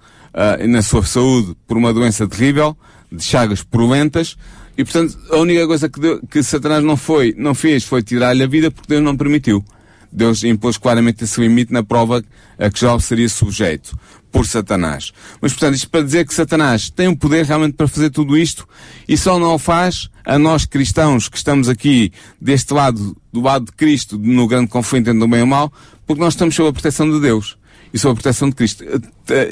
e 0.62 0.66
na 0.66 0.82
sua 0.82 1.04
saúde 1.04 1.56
por 1.66 1.76
uma 1.76 1.92
doença 1.92 2.26
terrível, 2.26 2.76
de 3.10 3.22
chagas 3.22 3.62
purulentas, 3.62 4.36
e 4.76 4.84
portanto 4.84 5.18
a 5.30 5.36
única 5.36 5.66
coisa 5.66 5.88
que, 5.88 6.00
que 6.30 6.42
Satanás 6.42 6.84
não 6.84 6.96
foi, 6.96 7.34
não 7.36 7.54
fez 7.54 7.84
foi 7.84 8.02
tirar-lhe 8.02 8.42
a 8.42 8.46
vida 8.46 8.70
porque 8.70 8.88
Deus 8.88 9.02
não 9.02 9.16
permitiu. 9.16 9.64
Deus 10.12 10.45
impôs 10.45 10.77
claramente 10.77 11.25
esse 11.25 11.40
limite 11.40 11.73
na 11.73 11.83
prova 11.83 12.25
a 12.59 12.71
que 12.71 12.81
Jó 12.81 12.99
seria 12.99 13.29
sujeito 13.29 13.97
por 14.31 14.47
Satanás. 14.47 15.12
Mas, 15.40 15.53
portanto, 15.53 15.77
isto 15.77 15.88
para 15.88 16.03
dizer 16.03 16.27
que 16.27 16.35
Satanás 16.35 16.90
tem 16.90 17.09
o 17.09 17.16
poder 17.16 17.45
realmente 17.45 17.75
para 17.75 17.88
fazer 17.88 18.11
tudo 18.11 18.37
isto 18.37 18.69
e 19.09 19.16
só 19.16 19.38
não 19.38 19.55
o 19.55 19.59
faz 19.59 20.11
a 20.25 20.38
nós 20.38 20.66
cristãos 20.66 21.29
que 21.29 21.37
estamos 21.37 21.69
aqui 21.69 22.12
deste 22.40 22.75
lado, 22.75 23.16
do 23.33 23.40
lado 23.40 23.66
de 23.66 23.73
Cristo, 23.73 24.19
no 24.19 24.47
grande 24.47 24.69
conflito 24.69 25.09
entre 25.09 25.25
o 25.25 25.29
bem 25.29 25.40
e 25.40 25.42
o 25.42 25.47
mal, 25.47 25.73
porque 26.07 26.21
nós 26.21 26.35
estamos 26.35 26.55
sob 26.55 26.69
a 26.69 26.73
proteção 26.73 27.11
de 27.11 27.21
Deus 27.21 27.57
e 27.95 27.99
sob 27.99 28.12
a 28.12 28.14
proteção 28.14 28.51
de 28.51 28.57
Cristo. 28.57 28.85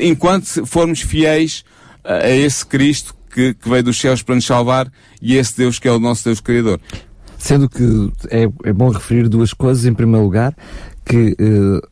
Enquanto 0.01 0.67
formos 0.67 1.01
fiéis 1.01 1.64
a 2.05 2.29
esse 2.29 2.67
Cristo 2.67 3.14
que, 3.33 3.55
que 3.55 3.69
veio 3.69 3.83
dos 3.83 3.99
céus 3.99 4.23
para 4.23 4.35
nos 4.35 4.45
salvar 4.45 4.90
e 5.21 5.37
esse 5.37 5.57
Deus 5.57 5.79
que 5.79 5.88
é 5.88 5.93
o 5.93 5.99
nosso 5.99 6.25
Deus 6.25 6.40
Criador. 6.40 6.81
Sendo 7.44 7.68
que 7.68 8.11
é, 8.30 8.44
é 8.44 8.72
bom 8.72 8.88
referir 8.88 9.28
duas 9.28 9.52
coisas. 9.52 9.85
Em 9.85 9.92
primeiro 9.92 10.24
lugar, 10.24 10.57
que 11.04 11.37
eh, 11.38 11.88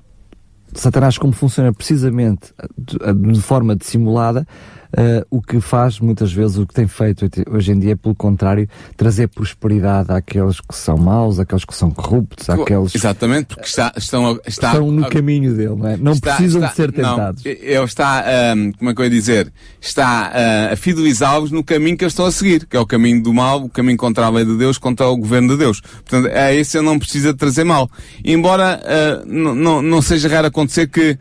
Satanás, 0.72 1.18
como 1.18 1.34
funciona 1.34 1.74
precisamente 1.74 2.54
de, 2.74 3.32
de 3.34 3.40
forma 3.42 3.76
dissimulada, 3.76 4.48
uh, 4.92 5.26
o 5.30 5.40
que 5.40 5.60
faz 5.60 6.00
muitas 6.00 6.32
vezes, 6.32 6.58
o 6.58 6.66
que 6.66 6.74
tem 6.74 6.86
feito 6.86 7.28
hoje 7.50 7.72
em 7.72 7.78
dia, 7.78 7.92
é, 7.92 7.96
pelo 7.96 8.14
contrário, 8.14 8.68
trazer 8.96 9.28
prosperidade 9.28 10.12
àqueles 10.12 10.60
que 10.60 10.74
são 10.74 10.96
maus, 10.96 11.38
àqueles 11.38 11.64
que 11.64 11.74
são 11.74 11.90
corruptos, 11.90 12.48
àqueles... 12.48 12.94
Exatamente, 12.94 13.48
porque 13.48 13.68
está, 13.68 13.92
estão, 13.96 14.38
está, 14.46 14.68
estão 14.68 14.90
no 14.90 15.08
caminho 15.08 15.54
dele, 15.54 15.74
não 15.76 15.88
é? 15.88 15.96
Não 15.96 16.12
está, 16.12 16.36
precisam 16.36 16.60
está, 16.60 16.70
de 16.70 16.76
ser 16.76 16.92
tentados. 16.92 17.44
Não, 17.44 17.52
ele 17.52 17.84
está, 17.84 18.24
um, 18.56 18.72
como 18.72 18.90
é 18.90 18.94
que 18.94 19.00
eu 19.00 19.04
ia 19.04 19.10
dizer, 19.10 19.52
está 19.80 20.30
uh, 20.30 20.72
a 20.72 20.76
fidelizá-los 20.76 21.50
no 21.50 21.64
caminho 21.64 21.96
que 21.96 22.04
eles 22.04 22.12
estão 22.12 22.26
a 22.26 22.32
seguir, 22.32 22.66
que 22.66 22.76
é 22.76 22.80
o 22.80 22.86
caminho 22.86 23.22
do 23.22 23.32
mal, 23.32 23.64
o 23.64 23.68
caminho 23.68 23.96
contra 23.96 24.26
a 24.26 24.30
lei 24.30 24.44
de 24.44 24.56
Deus, 24.56 24.78
contra 24.78 25.06
o 25.06 25.16
governo 25.16 25.48
de 25.48 25.56
Deus. 25.56 25.80
Portanto, 25.80 26.28
é 26.28 26.54
esse 26.54 26.76
ele 26.76 26.86
não 26.86 26.98
precisa 26.98 27.32
de 27.32 27.38
trazer 27.38 27.64
mal. 27.64 27.90
Embora 28.24 28.80
uh, 28.82 29.26
não, 29.26 29.82
não 29.82 30.02
seja 30.02 30.28
raro 30.28 30.46
acontecer 30.46 30.88
que 30.88 31.18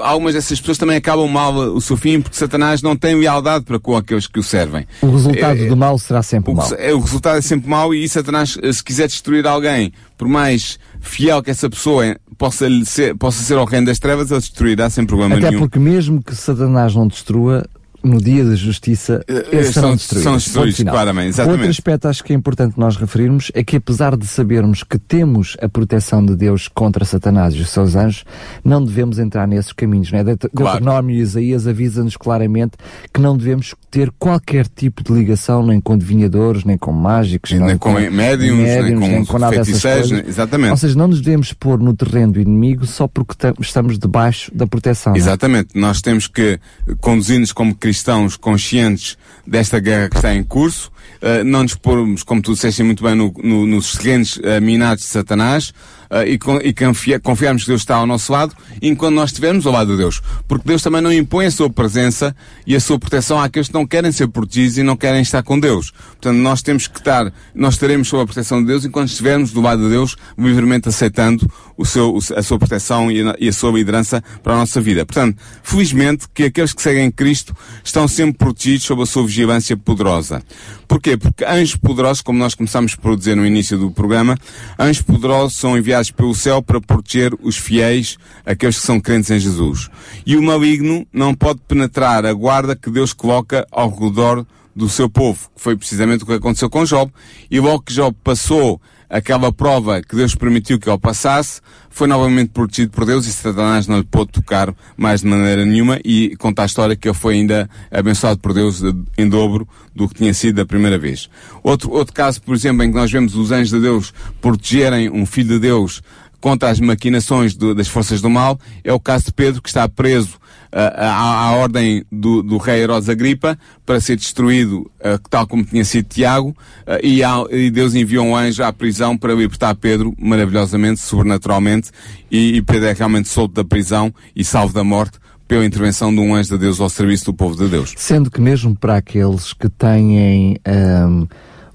algumas 0.00 0.34
dessas 0.34 0.58
pessoas 0.58 0.78
também 0.78 0.96
acabam 0.96 1.28
mal 1.28 1.54
o 1.54 1.80
seu 1.80 1.96
fim 1.96 2.20
porque 2.20 2.36
Satanás 2.36 2.80
não 2.80 2.96
tem 2.96 3.14
lealdade 3.14 3.64
para 3.64 3.78
com 3.78 3.96
aqueles 3.96 4.26
que 4.26 4.38
o 4.38 4.42
servem. 4.42 4.86
O 5.02 5.10
resultado 5.10 5.60
é, 5.60 5.66
do 5.66 5.76
mal 5.76 5.98
será 5.98 6.22
sempre 6.22 6.52
o, 6.52 6.54
mal. 6.54 6.68
É, 6.74 6.94
o 6.94 7.00
resultado 7.00 7.38
é 7.38 7.42
sempre 7.42 7.68
mau 7.68 7.94
e 7.94 8.08
Satanás, 8.08 8.58
eh, 8.62 8.72
se 8.72 8.82
quiser 8.82 9.06
destruir 9.06 9.46
alguém, 9.46 9.92
por 10.16 10.26
mais 10.28 10.78
fiel 11.00 11.42
que 11.42 11.50
essa 11.50 11.68
pessoa 11.68 12.16
possa 12.38 12.66
ser, 12.84 13.14
possa 13.16 13.42
ser 13.42 13.58
ao 13.58 13.66
reino 13.66 13.86
das 13.86 13.98
trevas, 13.98 14.30
ele 14.30 14.40
destruirá 14.40 14.88
sem 14.88 15.04
problema 15.04 15.34
Até 15.34 15.50
nenhum. 15.50 15.58
Até 15.58 15.68
porque 15.68 15.78
mesmo 15.78 16.22
que 16.22 16.34
Satanás 16.34 16.94
não 16.94 17.06
destrua, 17.06 17.66
no 18.02 18.20
dia 18.20 18.44
da 18.44 18.54
justiça, 18.54 19.22
eh, 19.28 19.46
eles 19.52 19.70
serão 19.74 19.94
destruídos. 19.94 20.24
São 20.24 20.36
destruídos, 20.36 20.82
claramente, 20.82 21.28
exatamente. 21.28 21.58
Outro 21.58 21.70
aspecto 21.70 22.08
acho 22.08 22.24
que 22.24 22.32
é 22.32 22.36
importante 22.36 22.74
nós 22.78 22.96
referirmos 22.96 23.50
é 23.54 23.62
que 23.62 23.76
apesar 23.76 24.16
de 24.16 24.26
sabermos 24.26 24.82
que 24.82 24.98
temos 24.98 25.56
a 25.60 25.68
proteção 25.68 26.24
de 26.24 26.34
Deus 26.34 26.68
contra 26.68 27.04
Satanás 27.04 27.54
e 27.54 27.60
os 27.60 27.70
seus 27.70 27.94
anjos, 27.94 28.24
não 28.64 28.84
devemos 28.84 29.18
entrar 29.18 29.46
nesses 29.46 29.72
caminhos. 29.72 30.10
Né? 30.10 30.24
Deuteronômio 30.24 30.82
claro. 30.82 31.10
e 31.10 31.18
Isaías 31.18 31.66
avisa-nos 31.66 32.16
claramente 32.16 32.72
que 33.12 33.20
não 33.20 33.36
devemos 33.36 33.74
ter 33.90 34.10
qualquer 34.18 34.66
tipo 34.66 35.04
de 35.04 35.12
ligação 35.12 35.64
nem 35.64 35.80
com 35.80 35.92
adivinhadores, 35.92 36.64
nem 36.64 36.78
com 36.78 36.92
mágicos, 36.92 37.52
nem, 37.52 37.60
nem 37.60 37.78
com, 37.78 37.92
com 37.92 38.00
médiums, 38.10 38.58
nem 38.58 38.94
com, 38.94 39.00
nem 39.00 39.24
com 39.24 39.38
nada 39.38 39.56
dessas 39.56 39.82
coisas. 39.82 40.26
Exatamente. 40.26 40.70
Ou 40.70 40.76
seja, 40.76 40.96
não 40.96 41.08
nos 41.08 41.20
devemos 41.20 41.52
pôr 41.52 41.78
no 41.78 41.94
terreno 41.94 42.32
do 42.32 42.40
inimigo 42.40 42.86
só 42.86 43.06
porque 43.06 43.34
estamos 43.60 43.98
debaixo 43.98 44.54
da 44.54 44.66
proteção. 44.66 45.14
É? 45.14 45.18
Exatamente. 45.18 45.78
Nós 45.78 46.00
temos 46.00 46.26
que 46.26 46.58
conduzir-nos 47.00 47.52
como 47.52 47.74
cristãos 47.74 47.89
conscientes 48.36 49.18
desta 49.46 49.78
guerra 49.78 50.08
que 50.08 50.16
está 50.16 50.34
em 50.34 50.42
curso 50.42 50.92
uh, 51.22 51.44
não 51.44 51.62
nos 51.62 51.74
pormos, 51.74 52.22
como 52.22 52.42
tu 52.42 52.52
disseste 52.52 52.82
muito 52.82 53.02
bem, 53.02 53.14
no, 53.14 53.32
no, 53.42 53.66
nos 53.66 53.92
terrenos 53.92 54.36
uh, 54.36 54.60
minados 54.60 55.04
de 55.04 55.10
Satanás, 55.10 55.72
uh, 56.10 56.26
e, 56.26 56.38
e 56.68 56.72
confia, 56.72 57.20
confiarmos 57.20 57.62
que 57.62 57.68
Deus 57.68 57.82
está 57.82 57.96
ao 57.96 58.06
nosso 58.06 58.32
lado, 58.32 58.54
enquanto 58.82 59.14
nós 59.14 59.30
estivermos 59.30 59.66
ao 59.66 59.72
lado 59.72 59.92
de 59.92 59.98
Deus. 59.98 60.20
Porque 60.48 60.66
Deus 60.66 60.82
também 60.82 61.00
não 61.00 61.12
impõe 61.12 61.46
a 61.46 61.50
sua 61.50 61.70
presença 61.70 62.34
e 62.66 62.74
a 62.74 62.80
sua 62.80 62.98
proteção 62.98 63.40
àqueles 63.40 63.68
que 63.68 63.74
não 63.74 63.86
querem 63.86 64.12
ser 64.12 64.28
protegidos 64.28 64.78
e 64.78 64.82
não 64.82 64.96
querem 64.96 65.22
estar 65.22 65.42
com 65.42 65.58
Deus. 65.58 65.90
Portanto, 65.90 66.36
nós 66.36 66.62
temos 66.62 66.86
que 66.86 66.98
estar, 66.98 67.32
nós 67.54 67.74
estaremos 67.74 68.08
sob 68.08 68.22
a 68.22 68.26
proteção 68.26 68.60
de 68.60 68.66
Deus 68.66 68.84
enquanto 68.84 69.08
estivermos 69.08 69.52
do 69.52 69.60
lado 69.60 69.82
de 69.82 69.90
Deus, 69.90 70.16
livremente 70.36 70.88
aceitando 70.88 71.50
o 71.76 71.84
seu, 71.86 72.18
a 72.36 72.42
sua 72.42 72.58
proteção 72.58 73.10
e 73.10 73.22
a, 73.22 73.36
e 73.38 73.48
a 73.48 73.52
sua 73.52 73.70
liderança 73.70 74.22
para 74.42 74.54
a 74.54 74.56
nossa 74.56 74.80
vida. 74.80 75.06
Portanto, 75.06 75.38
felizmente 75.62 76.26
que 76.34 76.44
aqueles 76.44 76.72
que 76.72 76.82
seguem 76.82 77.10
Cristo 77.10 77.56
estão 77.82 78.06
sempre 78.06 78.38
protegidos 78.38 78.84
sob 78.84 79.02
a 79.02 79.06
sua 79.06 79.26
vigilância 79.26 79.76
poderosa. 79.76 80.42
Porquê? 80.90 81.16
Porque 81.16 81.44
anjos 81.44 81.76
poderosos, 81.76 82.20
como 82.20 82.36
nós 82.36 82.52
começamos 82.52 82.96
por 82.96 83.16
dizer 83.16 83.36
no 83.36 83.46
início 83.46 83.78
do 83.78 83.92
programa, 83.92 84.36
anjos 84.76 85.00
poderosos 85.00 85.56
são 85.56 85.78
enviados 85.78 86.10
pelo 86.10 86.34
céu 86.34 86.60
para 86.60 86.80
proteger 86.80 87.32
os 87.40 87.56
fiéis, 87.56 88.18
aqueles 88.44 88.76
que 88.76 88.84
são 88.84 89.00
crentes 89.00 89.30
em 89.30 89.38
Jesus. 89.38 89.88
E 90.26 90.36
o 90.36 90.42
maligno 90.42 91.06
não 91.12 91.32
pode 91.32 91.60
penetrar 91.68 92.26
a 92.26 92.32
guarda 92.32 92.74
que 92.74 92.90
Deus 92.90 93.12
coloca 93.12 93.64
ao 93.70 93.88
redor 93.88 94.44
do 94.74 94.88
seu 94.88 95.08
povo, 95.08 95.48
que 95.54 95.62
foi 95.62 95.76
precisamente 95.76 96.24
o 96.24 96.26
que 96.26 96.32
aconteceu 96.32 96.68
com 96.68 96.84
Job. 96.84 97.12
E 97.48 97.60
logo 97.60 97.82
que 97.82 97.92
Job 97.92 98.16
passou 98.24 98.80
aquela 99.10 99.52
prova 99.52 100.00
que 100.00 100.14
Deus 100.14 100.36
permitiu 100.36 100.78
que 100.78 100.88
ele 100.88 100.98
passasse, 100.98 101.60
foi 101.90 102.06
novamente 102.06 102.50
protegido 102.50 102.92
por 102.92 103.04
Deus 103.04 103.26
e 103.26 103.32
Satanás 103.32 103.88
não 103.88 103.98
lhe 103.98 104.04
pôde 104.04 104.30
tocar 104.30 104.72
mais 104.96 105.22
de 105.22 105.26
maneira 105.26 105.66
nenhuma 105.66 105.98
e 106.04 106.36
conta 106.36 106.62
a 106.62 106.66
história 106.66 106.94
que 106.94 107.08
ele 107.08 107.14
foi 107.14 107.34
ainda 107.34 107.68
abençoado 107.90 108.38
por 108.38 108.54
Deus 108.54 108.80
em 109.18 109.28
dobro 109.28 109.68
do 109.94 110.08
que 110.08 110.14
tinha 110.14 110.32
sido 110.32 110.56
da 110.56 110.64
primeira 110.64 110.96
vez. 110.96 111.28
Outro, 111.62 111.90
outro 111.90 112.14
caso, 112.14 112.40
por 112.40 112.54
exemplo, 112.54 112.84
em 112.84 112.90
que 112.90 112.96
nós 112.96 113.10
vemos 113.10 113.34
os 113.34 113.50
anjos 113.50 113.70
de 113.70 113.80
Deus 113.80 114.14
protegerem 114.40 115.10
um 115.10 115.26
filho 115.26 115.48
de 115.48 115.58
Deus 115.58 116.00
contra 116.40 116.70
as 116.70 116.80
maquinações 116.80 117.54
do, 117.54 117.74
das 117.74 117.88
forças 117.88 118.22
do 118.22 118.30
mal, 118.30 118.58
é 118.84 118.92
o 118.92 119.00
caso 119.00 119.26
de 119.26 119.32
Pedro 119.32 119.60
que 119.60 119.68
está 119.68 119.88
preso 119.88 120.39
à, 120.72 121.48
à 121.48 121.52
ordem 121.56 122.04
do, 122.10 122.42
do, 122.42 122.56
rei 122.56 122.82
Herodes 122.82 123.08
Agripa 123.08 123.58
para 123.84 124.00
ser 124.00 124.16
destruído, 124.16 124.90
uh, 125.00 125.18
tal 125.28 125.46
como 125.46 125.64
tinha 125.64 125.84
sido 125.84 126.06
Tiago, 126.06 126.50
uh, 126.50 126.98
e, 127.02 127.22
e, 127.54 127.70
Deus 127.70 127.94
enviou 127.94 128.26
um 128.26 128.36
anjo 128.36 128.62
à 128.62 128.72
prisão 128.72 129.16
para 129.16 129.34
libertar 129.34 129.74
Pedro, 129.74 130.14
maravilhosamente, 130.18 131.00
sobrenaturalmente, 131.00 131.90
e, 132.30 132.56
e 132.56 132.62
Pedro 132.62 132.86
é 132.86 132.92
realmente 132.92 133.28
solto 133.28 133.54
da 133.54 133.64
prisão 133.64 134.14
e 134.34 134.44
salvo 134.44 134.72
da 134.72 134.84
morte 134.84 135.18
pela 135.50 135.66
intervenção 135.66 136.14
de 136.14 136.20
um 136.20 136.32
anjo 136.32 136.50
de 136.50 136.58
Deus 136.58 136.80
ao 136.80 136.88
serviço 136.88 137.24
do 137.24 137.34
povo 137.34 137.56
de 137.56 137.68
Deus. 137.68 137.92
Sendo 137.96 138.30
que 138.30 138.40
mesmo 138.40 138.76
para 138.76 138.96
aqueles 138.96 139.52
que 139.52 139.68
têm 139.68 140.56
um, 140.64 141.26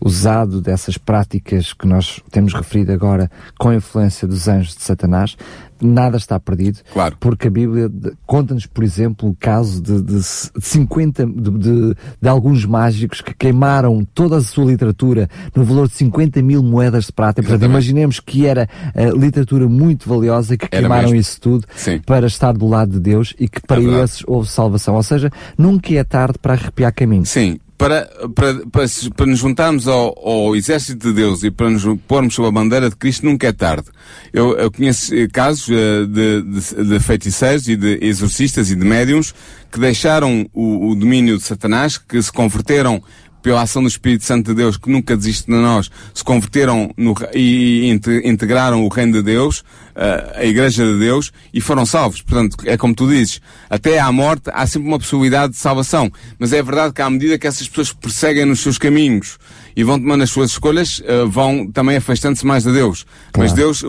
usado 0.05 0.61
dessas 0.61 0.99
práticas 0.99 1.73
que 1.73 1.87
nós 1.87 2.21
temos 2.29 2.53
referido 2.53 2.91
agora 2.91 3.29
com 3.57 3.69
a 3.69 3.75
influência 3.75 4.27
dos 4.27 4.47
anjos 4.47 4.75
de 4.75 4.83
Satanás, 4.83 5.35
nada 5.81 6.15
está 6.15 6.39
perdido. 6.39 6.79
Claro. 6.93 7.17
Porque 7.19 7.47
a 7.47 7.51
Bíblia 7.51 7.89
conta-nos, 8.23 8.67
por 8.67 8.83
exemplo, 8.83 9.27
o 9.27 9.35
caso 9.35 9.81
de, 9.81 9.99
de, 10.03 10.17
de 10.17 10.23
50, 10.61 11.25
de, 11.25 11.33
de, 11.33 11.95
de, 12.21 12.29
alguns 12.29 12.65
mágicos 12.65 13.19
que 13.19 13.33
queimaram 13.33 14.05
toda 14.13 14.37
a 14.37 14.41
sua 14.41 14.65
literatura 14.65 15.27
no 15.55 15.63
valor 15.63 15.87
de 15.87 15.95
50 15.95 16.39
mil 16.43 16.61
moedas 16.61 17.05
de 17.05 17.11
prata. 17.11 17.41
Portanto, 17.41 17.65
imaginemos 17.65 18.19
que 18.19 18.45
era 18.45 18.69
uh, 18.93 19.17
literatura 19.17 19.67
muito 19.67 20.07
valiosa 20.07 20.53
e 20.53 20.57
que 20.57 20.65
era 20.65 20.81
queimaram 20.81 21.09
mesmo. 21.09 21.19
isso 21.19 21.41
tudo 21.41 21.65
Sim. 21.75 21.99
para 22.05 22.27
estar 22.27 22.53
do 22.53 22.67
lado 22.67 22.91
de 22.91 22.99
Deus 22.99 23.33
e 23.39 23.49
que 23.49 23.59
para 23.59 23.81
é 23.81 24.03
esses 24.03 24.23
houve 24.27 24.47
salvação. 24.47 24.93
Ou 24.93 25.03
seja, 25.03 25.31
nunca 25.57 25.91
é 25.95 26.03
tarde 26.03 26.37
para 26.37 26.53
arrepiar 26.53 26.93
caminho. 26.93 27.25
Sim, 27.25 27.59
para, 27.77 28.05
para, 28.33 28.53
para, 28.71 28.85
para, 29.15 29.25
nos 29.25 29.39
juntarmos 29.39 29.87
ao, 29.87 30.17
ao, 30.27 30.55
exército 30.55 31.07
de 31.09 31.13
Deus 31.13 31.43
e 31.43 31.51
para 31.51 31.69
nos 31.69 31.83
pormos 32.07 32.33
sob 32.33 32.47
a 32.47 32.51
bandeira 32.51 32.89
de 32.89 32.95
Cristo 32.95 33.25
nunca 33.25 33.47
é 33.47 33.51
tarde. 33.51 33.87
Eu, 34.31 34.57
eu 34.57 34.71
conheço 34.71 35.13
eh, 35.13 35.27
casos 35.27 35.67
uh, 35.67 36.07
de, 36.07 36.41
de, 36.41 36.83
de, 36.89 36.99
feiticeiros 36.99 37.67
e 37.67 37.75
de 37.75 37.99
exorcistas 38.01 38.71
e 38.71 38.75
de 38.75 38.85
médiums 38.85 39.33
que 39.71 39.79
deixaram 39.79 40.49
o, 40.53 40.91
o 40.91 40.95
domínio 40.95 41.37
de 41.37 41.43
Satanás, 41.43 41.97
que 41.97 42.21
se 42.21 42.31
converteram 42.31 43.03
pela 43.45 43.61
ação 43.61 43.83
do 43.83 43.87
Espírito 43.87 44.23
Santo 44.23 44.47
de 44.47 44.55
Deus, 44.55 44.75
que 44.75 44.89
nunca 44.89 45.15
desiste 45.15 45.45
de 45.45 45.51
nós, 45.51 45.91
se 46.15 46.23
converteram 46.23 46.91
no, 46.97 47.13
e, 47.31 47.87
integraram 48.23 48.83
o 48.83 48.87
reino 48.87 49.13
de 49.13 49.21
Deus, 49.21 49.59
uh, 49.59 50.33
a 50.33 50.43
Igreja 50.43 50.83
de 50.83 50.97
Deus, 50.97 51.31
e 51.53 51.61
foram 51.61 51.85
salvos. 51.85 52.23
Portanto, 52.23 52.57
é 52.65 52.75
como 52.75 52.95
tu 52.95 53.07
dizes, 53.07 53.39
até 53.69 53.99
à 53.99 54.11
morte 54.11 54.49
há 54.51 54.65
sempre 54.65 54.87
uma 54.87 54.97
possibilidade 54.97 55.53
de 55.53 55.59
salvação. 55.59 56.11
Mas 56.39 56.53
é 56.53 56.63
verdade 56.63 56.91
que 56.91 57.03
à 57.03 57.09
medida 57.09 57.37
que 57.37 57.45
essas 57.45 57.67
pessoas 57.69 57.93
perseguem 57.93 58.45
nos 58.45 58.61
seus 58.61 58.79
caminhos 58.79 59.37
e 59.75 59.83
vão 59.83 59.99
tomando 59.99 60.23
as 60.23 60.29
suas 60.29 60.51
escolhas, 60.51 60.99
uh, 60.99 61.27
vão 61.27 61.67
também 61.67 61.97
afastando-se 61.97 62.45
mais 62.45 62.63
de 62.63 62.71
Deus. 62.71 63.05
Claro. 63.31 63.49
Mas 63.49 63.53
Deus, 63.53 63.83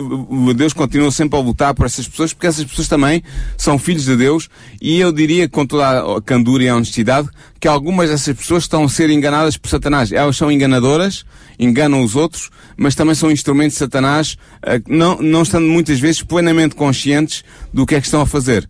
Deus 0.55 0.73
continua 0.73 1.09
sempre 1.11 1.39
a 1.39 1.41
lutar 1.41 1.73
por 1.73 1.85
essas 1.85 2.07
pessoas, 2.07 2.33
porque 2.33 2.47
essas 2.47 2.65
pessoas 2.65 2.87
também 2.87 3.23
são 3.57 3.79
filhos 3.79 4.05
de 4.05 4.15
Deus, 4.15 4.49
e 4.81 4.99
eu 4.99 5.11
diria 5.11 5.47
com 5.47 5.65
toda 5.65 6.17
a 6.17 6.21
candura 6.21 6.63
e 6.63 6.69
a 6.69 6.75
honestidade 6.75 7.29
que 7.59 7.67
algumas 7.67 8.09
dessas 8.09 8.35
pessoas 8.35 8.63
estão 8.63 8.83
a 8.83 8.89
ser 8.89 9.09
enganadas 9.09 9.57
por 9.57 9.69
Satanás. 9.69 10.11
Elas 10.11 10.35
são 10.35 10.51
enganadoras, 10.51 11.25
enganam 11.57 12.03
os 12.03 12.15
outros, 12.15 12.49
mas 12.75 12.93
também 12.93 13.15
são 13.15 13.31
instrumentos 13.31 13.73
de 13.73 13.79
Satanás, 13.79 14.37
uh, 14.63 14.83
não, 14.87 15.17
não 15.21 15.41
estando 15.41 15.67
muitas 15.67 15.99
vezes 15.99 16.21
plenamente 16.21 16.75
conscientes 16.75 17.43
do 17.73 17.85
que 17.85 17.95
é 17.95 18.01
que 18.01 18.07
estão 18.07 18.21
a 18.21 18.25
fazer 18.25 18.67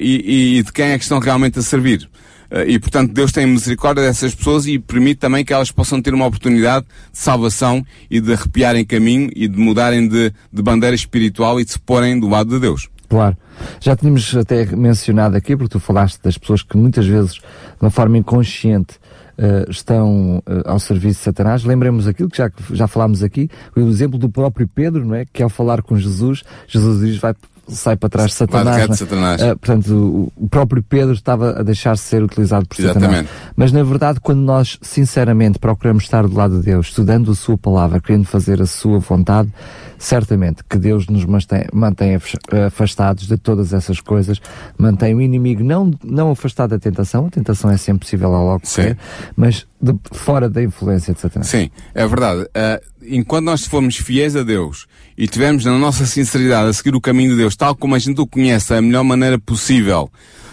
e, 0.00 0.58
e 0.58 0.62
de 0.62 0.72
quem 0.72 0.86
é 0.86 0.98
que 0.98 1.04
estão 1.04 1.18
realmente 1.18 1.58
a 1.58 1.62
servir. 1.62 2.08
Uh, 2.50 2.68
e, 2.68 2.78
portanto, 2.78 3.12
Deus 3.12 3.32
tem 3.32 3.46
misericórdia 3.46 4.04
dessas 4.04 4.34
pessoas 4.34 4.66
e 4.66 4.78
permite 4.78 5.18
também 5.18 5.44
que 5.44 5.52
elas 5.52 5.70
possam 5.70 6.00
ter 6.00 6.14
uma 6.14 6.26
oportunidade 6.26 6.86
de 7.12 7.18
salvação 7.18 7.84
e 8.10 8.20
de 8.20 8.32
arrepiarem 8.32 8.84
caminho 8.84 9.30
e 9.34 9.48
de 9.48 9.58
mudarem 9.58 10.08
de, 10.08 10.32
de 10.52 10.62
bandeira 10.62 10.94
espiritual 10.94 11.60
e 11.60 11.64
de 11.64 11.72
se 11.72 11.78
porem 11.78 12.18
do 12.18 12.28
lado 12.28 12.50
de 12.50 12.60
Deus. 12.60 12.88
Claro. 13.08 13.36
Já 13.80 13.96
tínhamos 13.96 14.36
até 14.36 14.66
mencionado 14.66 15.36
aqui, 15.36 15.56
porque 15.56 15.72
tu 15.72 15.80
falaste 15.80 16.20
das 16.22 16.36
pessoas 16.36 16.62
que 16.62 16.76
muitas 16.76 17.06
vezes, 17.06 17.34
de 17.34 17.42
uma 17.80 17.90
forma 17.90 18.18
inconsciente, 18.18 18.96
uh, 19.38 19.70
estão 19.70 20.38
uh, 20.38 20.42
ao 20.64 20.78
serviço 20.78 21.20
de 21.20 21.24
Satanás. 21.24 21.64
Lembremos 21.64 22.06
aquilo 22.06 22.28
que 22.28 22.38
já, 22.38 22.50
já 22.72 22.86
falámos 22.86 23.22
aqui, 23.22 23.48
o 23.74 23.80
exemplo 23.80 24.18
do 24.18 24.28
próprio 24.28 24.68
Pedro, 24.68 25.04
não 25.04 25.14
é? 25.14 25.24
Que 25.24 25.42
ao 25.42 25.48
falar 25.48 25.82
com 25.82 25.96
Jesus, 25.96 26.42
Jesus 26.66 27.00
diz, 27.00 27.18
vai, 27.18 27.34
sai 27.68 27.96
para 27.96 28.08
trás 28.08 28.28
de 28.28 28.34
Satanás. 28.34 28.88
De 28.88 28.96
Satanás. 28.96 29.42
Uh, 29.42 29.56
portanto, 29.58 30.32
o, 30.36 30.48
próprio 30.48 30.82
Pedro 30.82 31.14
estava 31.14 31.58
a 31.58 31.62
deixar-se 31.62 32.04
ser 32.04 32.22
utilizado 32.22 32.66
por 32.66 32.78
Exatamente. 32.78 33.28
Satanás. 33.28 33.52
Mas 33.56 33.72
na 33.72 33.82
verdade, 33.82 34.20
quando 34.20 34.40
nós 34.40 34.78
sinceramente 34.82 35.58
procuramos 35.58 36.04
estar 36.04 36.26
do 36.26 36.34
lado 36.34 36.58
de 36.58 36.66
Deus, 36.66 36.88
estudando 36.88 37.30
a 37.30 37.34
sua 37.34 37.58
palavra, 37.58 38.00
querendo 38.00 38.24
fazer 38.24 38.60
a 38.62 38.66
sua 38.66 38.98
vontade, 38.98 39.50
certamente 39.98 40.62
que 40.68 40.78
Deus 40.78 41.06
nos 41.06 41.24
mantém, 41.24 41.66
mantém 41.72 42.18
afastados 42.66 43.26
de 43.26 43.36
todas 43.36 43.72
essas 43.72 44.00
coisas, 44.00 44.40
mantém 44.78 45.14
o 45.14 45.20
inimigo 45.20 45.62
não, 45.62 45.90
não 46.02 46.30
afastado 46.30 46.70
da 46.70 46.78
tentação, 46.78 47.26
a 47.26 47.30
tentação 47.30 47.70
é 47.70 47.76
sempre 47.76 48.00
possível 48.00 48.34
ao 48.34 48.44
logo 48.44 48.66
ser, 48.66 48.96
mas 49.36 49.66
de, 49.80 49.94
fora 50.12 50.48
da 50.48 50.62
influência 50.62 51.14
de 51.14 51.20
Satanás. 51.20 51.48
Sim, 51.48 51.70
é 51.94 52.06
verdade. 52.06 52.42
Uh, 52.42 52.86
enquanto 53.02 53.44
nós 53.44 53.66
formos 53.66 53.96
fiéis 53.96 54.36
a 54.36 54.42
Deus 54.42 54.86
e 55.16 55.26
tivermos 55.26 55.64
na 55.64 55.78
nossa 55.78 56.06
sinceridade 56.06 56.68
a 56.68 56.72
seguir 56.72 56.94
o 56.94 57.00
caminho 57.00 57.30
de 57.30 57.36
Deus, 57.36 57.56
tal 57.56 57.74
como 57.74 57.94
a 57.94 57.98
gente 57.98 58.20
o 58.20 58.26
conhece, 58.26 58.70
da 58.70 58.82
melhor 58.82 59.04
maneira 59.04 59.38
possível, 59.38 60.10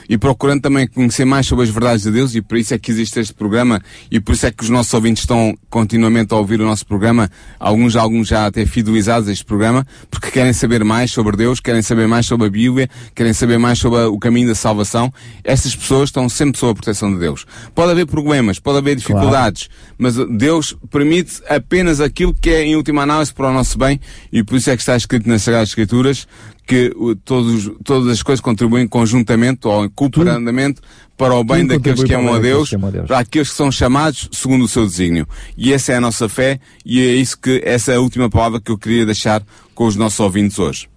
e 0.10 0.18
procurando 0.18 0.62
também 0.62 0.88
conhecer 0.88 1.26
mais 1.26 1.46
sobre 1.46 1.64
as 1.64 1.70
verdades 1.70 2.04
de 2.04 2.12
Deus, 2.12 2.36
e 2.36 2.42
por 2.42 2.58
isso 2.58 2.74
é 2.74 2.78
que 2.78 2.92
existe 2.92 3.20
este 3.20 3.34
programa, 3.34 3.82
e 4.12 4.20
por 4.20 4.34
isso 4.34 4.46
é 4.46 4.52
que 4.52 4.64
os 4.64 4.70
nossos 4.70 4.94
ouvintes 4.94 5.24
estão 5.24 5.58
continuamente 5.70 6.34
a 6.34 6.38
ouvir 6.38 6.62
o 6.62 6.66
nosso 6.66 6.86
programa, 6.86 7.30
alguns, 7.60 7.96
alguns 7.96 8.28
já 8.28 8.46
até 8.46 8.66
fidelizados 8.66 9.30
a 9.30 9.32
este 9.32 9.46
programa, 9.46 9.86
porque 10.10 10.32
querem 10.32 10.54
saber 10.54 10.84
mais 10.84 11.12
sobre 11.12 11.38
Deus, 11.38 11.60
querem 11.60 11.82
saber 11.82 12.08
mais 12.08 12.26
sobre 12.26 12.48
a 12.48 12.50
Bíblia, 12.50 12.90
querem 13.16 13.34
saber 13.34 13.58
mais 13.58 13.80
sobre 13.80 14.00
o 14.00 14.18
caminho 14.18 14.48
da 14.48 14.56
salvação. 14.56 15.12
Estas 15.44 15.76
pessoas 15.76 16.10
estão 16.10 16.28
sempre 16.30 16.60
sob 16.60 16.72
a 16.72 16.76
proteção 16.76 17.14
de 17.14 17.20
Deus. 17.20 17.46
Pode 17.74 17.92
haver 17.92 18.06
problemas, 18.06 18.60
pode 18.60 18.78
haver 18.78 18.96
dificuldades, 18.96 19.68
claro. 19.68 19.96
mas 19.98 20.38
Deus 20.38 20.76
permite 20.90 21.42
apenas 21.48 22.00
aquilo 22.00 22.34
que 22.34 22.50
é, 22.50 22.64
em 22.64 22.76
última 22.76 23.04
análise, 23.04 23.34
para 23.34 23.50
o 23.50 23.54
nosso 23.54 23.78
bem, 23.78 24.00
e 24.32 24.44
por 24.44 24.58
isso 24.58 24.70
é 24.70 24.76
que 24.76 24.82
está 24.82 24.96
escrito 24.96 25.28
nas 25.28 25.42
Sagradas 25.44 25.70
Escrituras 25.70 26.28
que 26.66 26.92
todos, 27.26 27.72
todas 27.84 28.08
as 28.08 28.24
coisas 28.24 28.42
contribuem 28.42 28.88
conjuntamente 28.88 29.68
ou 29.68 29.90
cooperadamente 29.90 30.82
para 31.18 31.36
o 31.36 31.44
bem 31.44 31.66
daqueles 31.66 32.04
que 32.04 32.14
amam 32.14 32.34
a 32.34 32.40
Deus, 32.40 32.70
Deus, 32.70 33.08
para 33.08 33.20
aqueles 33.20 33.50
que 33.50 33.56
são 33.56 33.72
chamados 33.72 34.30
segundo 34.32 34.66
o 34.66 34.68
seu 34.68 34.86
desígnio. 34.86 35.28
E 35.58 35.72
essa 35.74 35.94
é 35.94 35.96
a 35.98 36.02
nossa 36.02 36.28
fé 36.28 36.60
e 36.86 37.00
é 37.00 37.14
isso 37.14 37.38
que, 37.40 37.62
essa 37.64 37.92
é 37.92 37.96
a 37.96 38.02
última 38.02 38.30
palavra 38.30 38.60
que 38.60 38.72
eu 38.72 38.78
queria 38.78 39.06
deixar 39.06 39.44
com 39.74 39.86
os 39.86 39.96
nossos 39.96 40.20
ouvintes 40.20 40.60
hoje. 40.60 40.88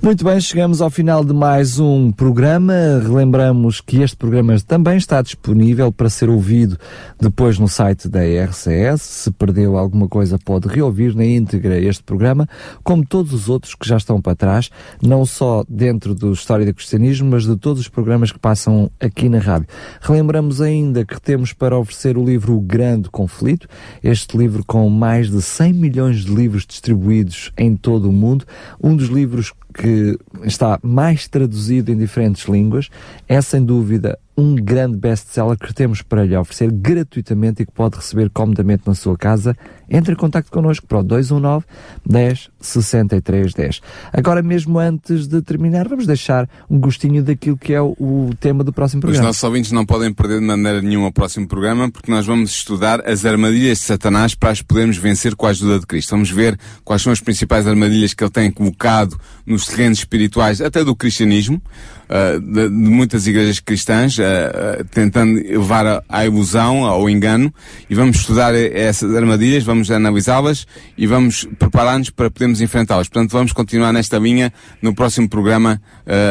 Muito 0.00 0.24
bem, 0.24 0.40
chegamos 0.40 0.80
ao 0.80 0.90
final 0.90 1.24
de 1.24 1.34
mais 1.34 1.80
um 1.80 2.12
programa. 2.12 2.72
Relembramos 3.02 3.80
que 3.80 4.00
este 4.00 4.16
programa 4.16 4.56
também 4.60 4.96
está 4.96 5.20
disponível 5.20 5.90
para 5.90 6.08
ser 6.08 6.30
ouvido 6.30 6.78
depois 7.20 7.58
no 7.58 7.66
site 7.66 8.08
da 8.08 8.20
RCS. 8.20 9.02
Se 9.02 9.30
perdeu 9.32 9.76
alguma 9.76 10.06
coisa, 10.06 10.38
pode 10.38 10.68
reouvir 10.68 11.16
na 11.16 11.24
íntegra 11.24 11.80
este 11.80 12.04
programa, 12.04 12.48
como 12.84 13.04
todos 13.04 13.32
os 13.32 13.48
outros 13.48 13.74
que 13.74 13.88
já 13.88 13.96
estão 13.96 14.22
para 14.22 14.36
trás, 14.36 14.70
não 15.02 15.26
só 15.26 15.64
dentro 15.68 16.14
do 16.14 16.32
História 16.32 16.64
do 16.64 16.74
Cristianismo, 16.74 17.30
mas 17.30 17.44
de 17.44 17.56
todos 17.56 17.80
os 17.80 17.88
programas 17.88 18.30
que 18.30 18.38
passam 18.38 18.88
aqui 19.00 19.28
na 19.28 19.40
rádio. 19.40 19.57
Relembramos 20.00 20.60
ainda 20.60 21.04
que 21.04 21.20
temos 21.20 21.52
para 21.52 21.78
oferecer 21.78 22.16
o 22.16 22.24
livro 22.24 22.54
O 22.56 22.60
Grande 22.60 23.08
Conflito, 23.10 23.68
este 24.02 24.36
livro 24.36 24.64
com 24.64 24.88
mais 24.88 25.30
de 25.30 25.40
100 25.40 25.72
milhões 25.72 26.24
de 26.24 26.34
livros 26.34 26.66
distribuídos 26.66 27.52
em 27.56 27.76
todo 27.76 28.08
o 28.08 28.12
mundo, 28.12 28.44
um 28.82 28.96
dos 28.96 29.08
livros 29.08 29.52
que 29.74 30.18
está 30.44 30.78
mais 30.82 31.28
traduzido 31.28 31.92
em 31.92 31.96
diferentes 31.96 32.48
línguas, 32.48 32.88
é 33.28 33.40
sem 33.40 33.64
dúvida 33.64 34.18
um 34.36 34.54
grande 34.54 34.96
best-seller 34.96 35.58
que 35.58 35.74
temos 35.74 36.00
para 36.00 36.24
lhe 36.24 36.36
oferecer 36.36 36.70
gratuitamente 36.70 37.62
e 37.62 37.66
que 37.66 37.72
pode 37.72 37.96
receber 37.96 38.30
comodamente 38.30 38.84
na 38.86 38.94
sua 38.94 39.16
casa, 39.16 39.56
entre 39.88 40.12
em 40.12 40.16
contato 40.16 40.50
connosco 40.50 40.86
para 40.86 40.98
o 40.98 41.02
219 41.02 41.64
10 42.06 42.50
63 42.60 43.54
10. 43.54 43.80
Agora 44.12 44.42
mesmo 44.42 44.78
antes 44.78 45.26
de 45.26 45.40
terminar, 45.42 45.88
vamos 45.88 46.06
deixar 46.06 46.48
um 46.68 46.78
gostinho 46.78 47.22
daquilo 47.22 47.56
que 47.56 47.72
é 47.72 47.80
o, 47.80 47.96
o 47.98 48.30
tema 48.40 48.64
do 48.64 48.72
próximo 48.72 49.00
programa. 49.00 49.22
Os 49.22 49.26
nossos 49.28 49.44
ouvintes 49.44 49.72
não 49.72 49.86
podem 49.86 50.12
perder 50.12 50.40
de 50.40 50.46
maneira 50.46 50.82
nenhuma 50.82 51.08
o 51.08 51.12
próximo 51.12 51.46
programa, 51.46 51.90
porque 51.90 52.10
nós 52.10 52.26
vamos 52.26 52.50
estudar 52.50 53.06
as 53.08 53.24
armadilhas 53.24 53.78
de 53.78 53.84
Satanás 53.84 54.34
para 54.34 54.50
as 54.50 54.62
podermos 54.62 54.96
vencer 54.96 55.34
com 55.34 55.46
a 55.46 55.50
ajuda 55.50 55.78
de 55.78 55.86
Cristo. 55.86 56.10
Vamos 56.10 56.30
ver 56.30 56.58
quais 56.84 57.02
são 57.02 57.12
as 57.12 57.20
principais 57.20 57.66
armadilhas 57.66 58.12
que 58.14 58.22
ele 58.22 58.30
tem 58.30 58.50
colocado 58.50 59.18
nos 59.46 59.66
terrenos 59.66 59.98
espirituais, 59.98 60.60
até 60.60 60.84
do 60.84 60.94
cristianismo, 60.94 61.62
uh, 62.08 62.40
de, 62.40 62.68
de, 62.68 62.74
muitas 62.74 63.26
igrejas 63.26 63.60
cristãs, 63.60 64.18
uh, 64.18 64.22
uh, 64.22 64.84
tentando 64.90 65.40
levar 65.40 66.02
à 66.08 66.26
ilusão, 66.26 66.84
ao 66.84 67.08
engano, 67.08 67.52
e 67.88 67.94
vamos 67.94 68.18
estudar 68.18 68.54
essas 68.54 69.14
armadilhas, 69.14 69.64
vamos 69.64 69.77
analisá-las 69.90 70.66
e 70.96 71.06
vamos 71.06 71.48
preparar-nos 71.58 72.10
para 72.10 72.30
podermos 72.30 72.60
enfrentá-las. 72.60 73.08
Portanto, 73.08 73.32
vamos 73.32 73.52
continuar 73.52 73.92
nesta 73.92 74.18
linha 74.18 74.52
no 74.82 74.94
próximo 74.94 75.28
programa, 75.28 75.80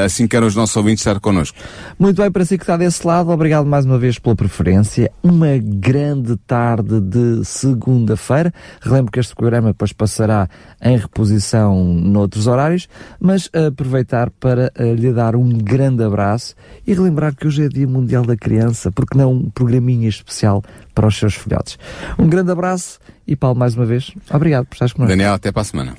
assim 0.06 0.28
que 0.28 0.38
os 0.38 0.56
nossos 0.56 0.76
ouvintes 0.76 1.06
estar 1.06 1.20
connosco. 1.20 1.58
Muito 1.98 2.22
bem, 2.22 2.32
para 2.32 2.45
si 2.45 2.58
que 2.58 2.64
está 2.64 2.78
desse 2.78 3.06
lado, 3.06 3.32
obrigado 3.32 3.66
mais 3.66 3.86
uma 3.86 3.98
vez 3.98 4.20
pela 4.20 4.36
preferência. 4.36 5.12
Uma 5.24 5.58
grande 5.58 6.38
tarde 6.45 7.02
de 7.02 7.43
segunda-feira. 7.43 8.54
Relembro 8.82 9.12
que 9.12 9.20
este 9.20 9.36
programa 9.36 9.70
depois 9.70 9.91
passará 9.91 10.48
em 10.82 10.98
reposição 10.98 11.84
noutros 11.84 12.48
horários, 12.48 12.88
mas 13.20 13.50
aproveitar 13.54 14.30
para 14.30 14.72
lhe 14.78 15.12
dar 15.12 15.36
um 15.36 15.50
grande 15.50 16.04
abraço 16.04 16.56
e 16.86 16.93
relembrar 16.93 17.36
que 17.36 17.48
hoje 17.48 17.66
é 17.66 17.68
Dia 17.68 17.88
Mundial 17.88 18.26
da 18.26 18.38
Criança, 18.38 18.91
porque 18.91 19.18
não 19.18 19.34
um 19.34 19.50
programinha 19.50 20.08
especial 20.08 20.64
para 20.93 21.08
os 21.08 21.18
seus 21.18 21.36
filhotes. 21.36 21.78
Um 22.18 22.28
grande 22.28 22.52
abraço 22.52 23.00
e 23.28 23.36
Paulo, 23.36 23.59
mais 23.59 23.75
uma 23.75 23.86
vez, 23.86 24.11
obrigado 24.32 24.65
por 24.65 24.75
estares 24.75 24.93
connosco. 24.93 25.09
Daniel, 25.09 25.34
até 25.34 25.51
para 25.51 25.61
a 25.61 25.65
semana. 25.65 25.95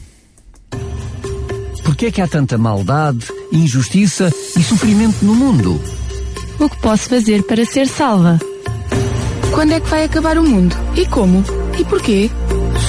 Por 1.84 1.96
que 1.96 2.06
é 2.06 2.10
que 2.10 2.20
há 2.20 2.28
tanta 2.28 2.56
maldade, 2.56 3.26
injustiça 3.52 4.32
e 4.56 4.62
sofrimento 4.62 5.24
no 5.24 5.34
mundo? 5.34 5.80
O 6.58 6.68
que 6.68 6.76
posso 6.78 7.08
fazer 7.08 7.42
para 7.44 7.64
ser 7.64 7.86
salva? 7.86 8.38
Quando 9.52 9.72
é 9.72 9.80
que 9.80 9.88
vai 9.88 10.04
acabar 10.04 10.38
o 10.38 10.42
mundo? 10.42 10.76
E 10.96 11.06
como? 11.06 11.42
E 11.78 11.84
porquê? 11.84 12.30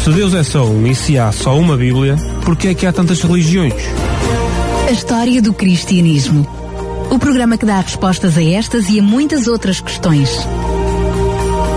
Se 0.03 0.11
Deus 0.11 0.33
é 0.33 0.43
só 0.43 0.65
um 0.65 0.85
e 0.85 0.95
se 0.95 1.17
há 1.17 1.31
só 1.31 1.57
uma 1.57 1.75
Bíblia, 1.75 2.15
por 2.43 2.55
que 2.55 2.67
é 2.69 2.73
que 2.73 2.85
há 2.85 2.93
tantas 2.93 3.21
religiões? 3.21 3.73
A 4.87 4.91
história 4.91 5.41
do 5.41 5.53
cristianismo. 5.53 6.47
O 7.09 7.17
programa 7.17 7.57
que 7.57 7.65
dá 7.65 7.79
respostas 7.79 8.37
a 8.37 8.43
estas 8.43 8.89
e 8.89 8.99
a 8.99 9.03
muitas 9.03 9.47
outras 9.47 9.79
questões. 9.81 10.29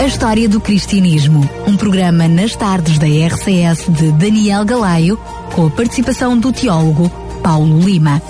A 0.03 0.07
história 0.07 0.49
do 0.49 0.61
cristianismo. 0.61 1.49
Um 1.65 1.77
programa 1.77 2.27
nas 2.27 2.57
tardes 2.57 2.99
da 2.99 3.07
RCS 3.07 3.89
de 3.89 4.11
Daniel 4.11 4.65
Galaio, 4.65 5.17
com 5.55 5.69
a 5.69 5.71
participação 5.71 6.37
do 6.37 6.53
teólogo 6.53 7.09
Paulo 7.41 7.79
Lima. 7.79 8.21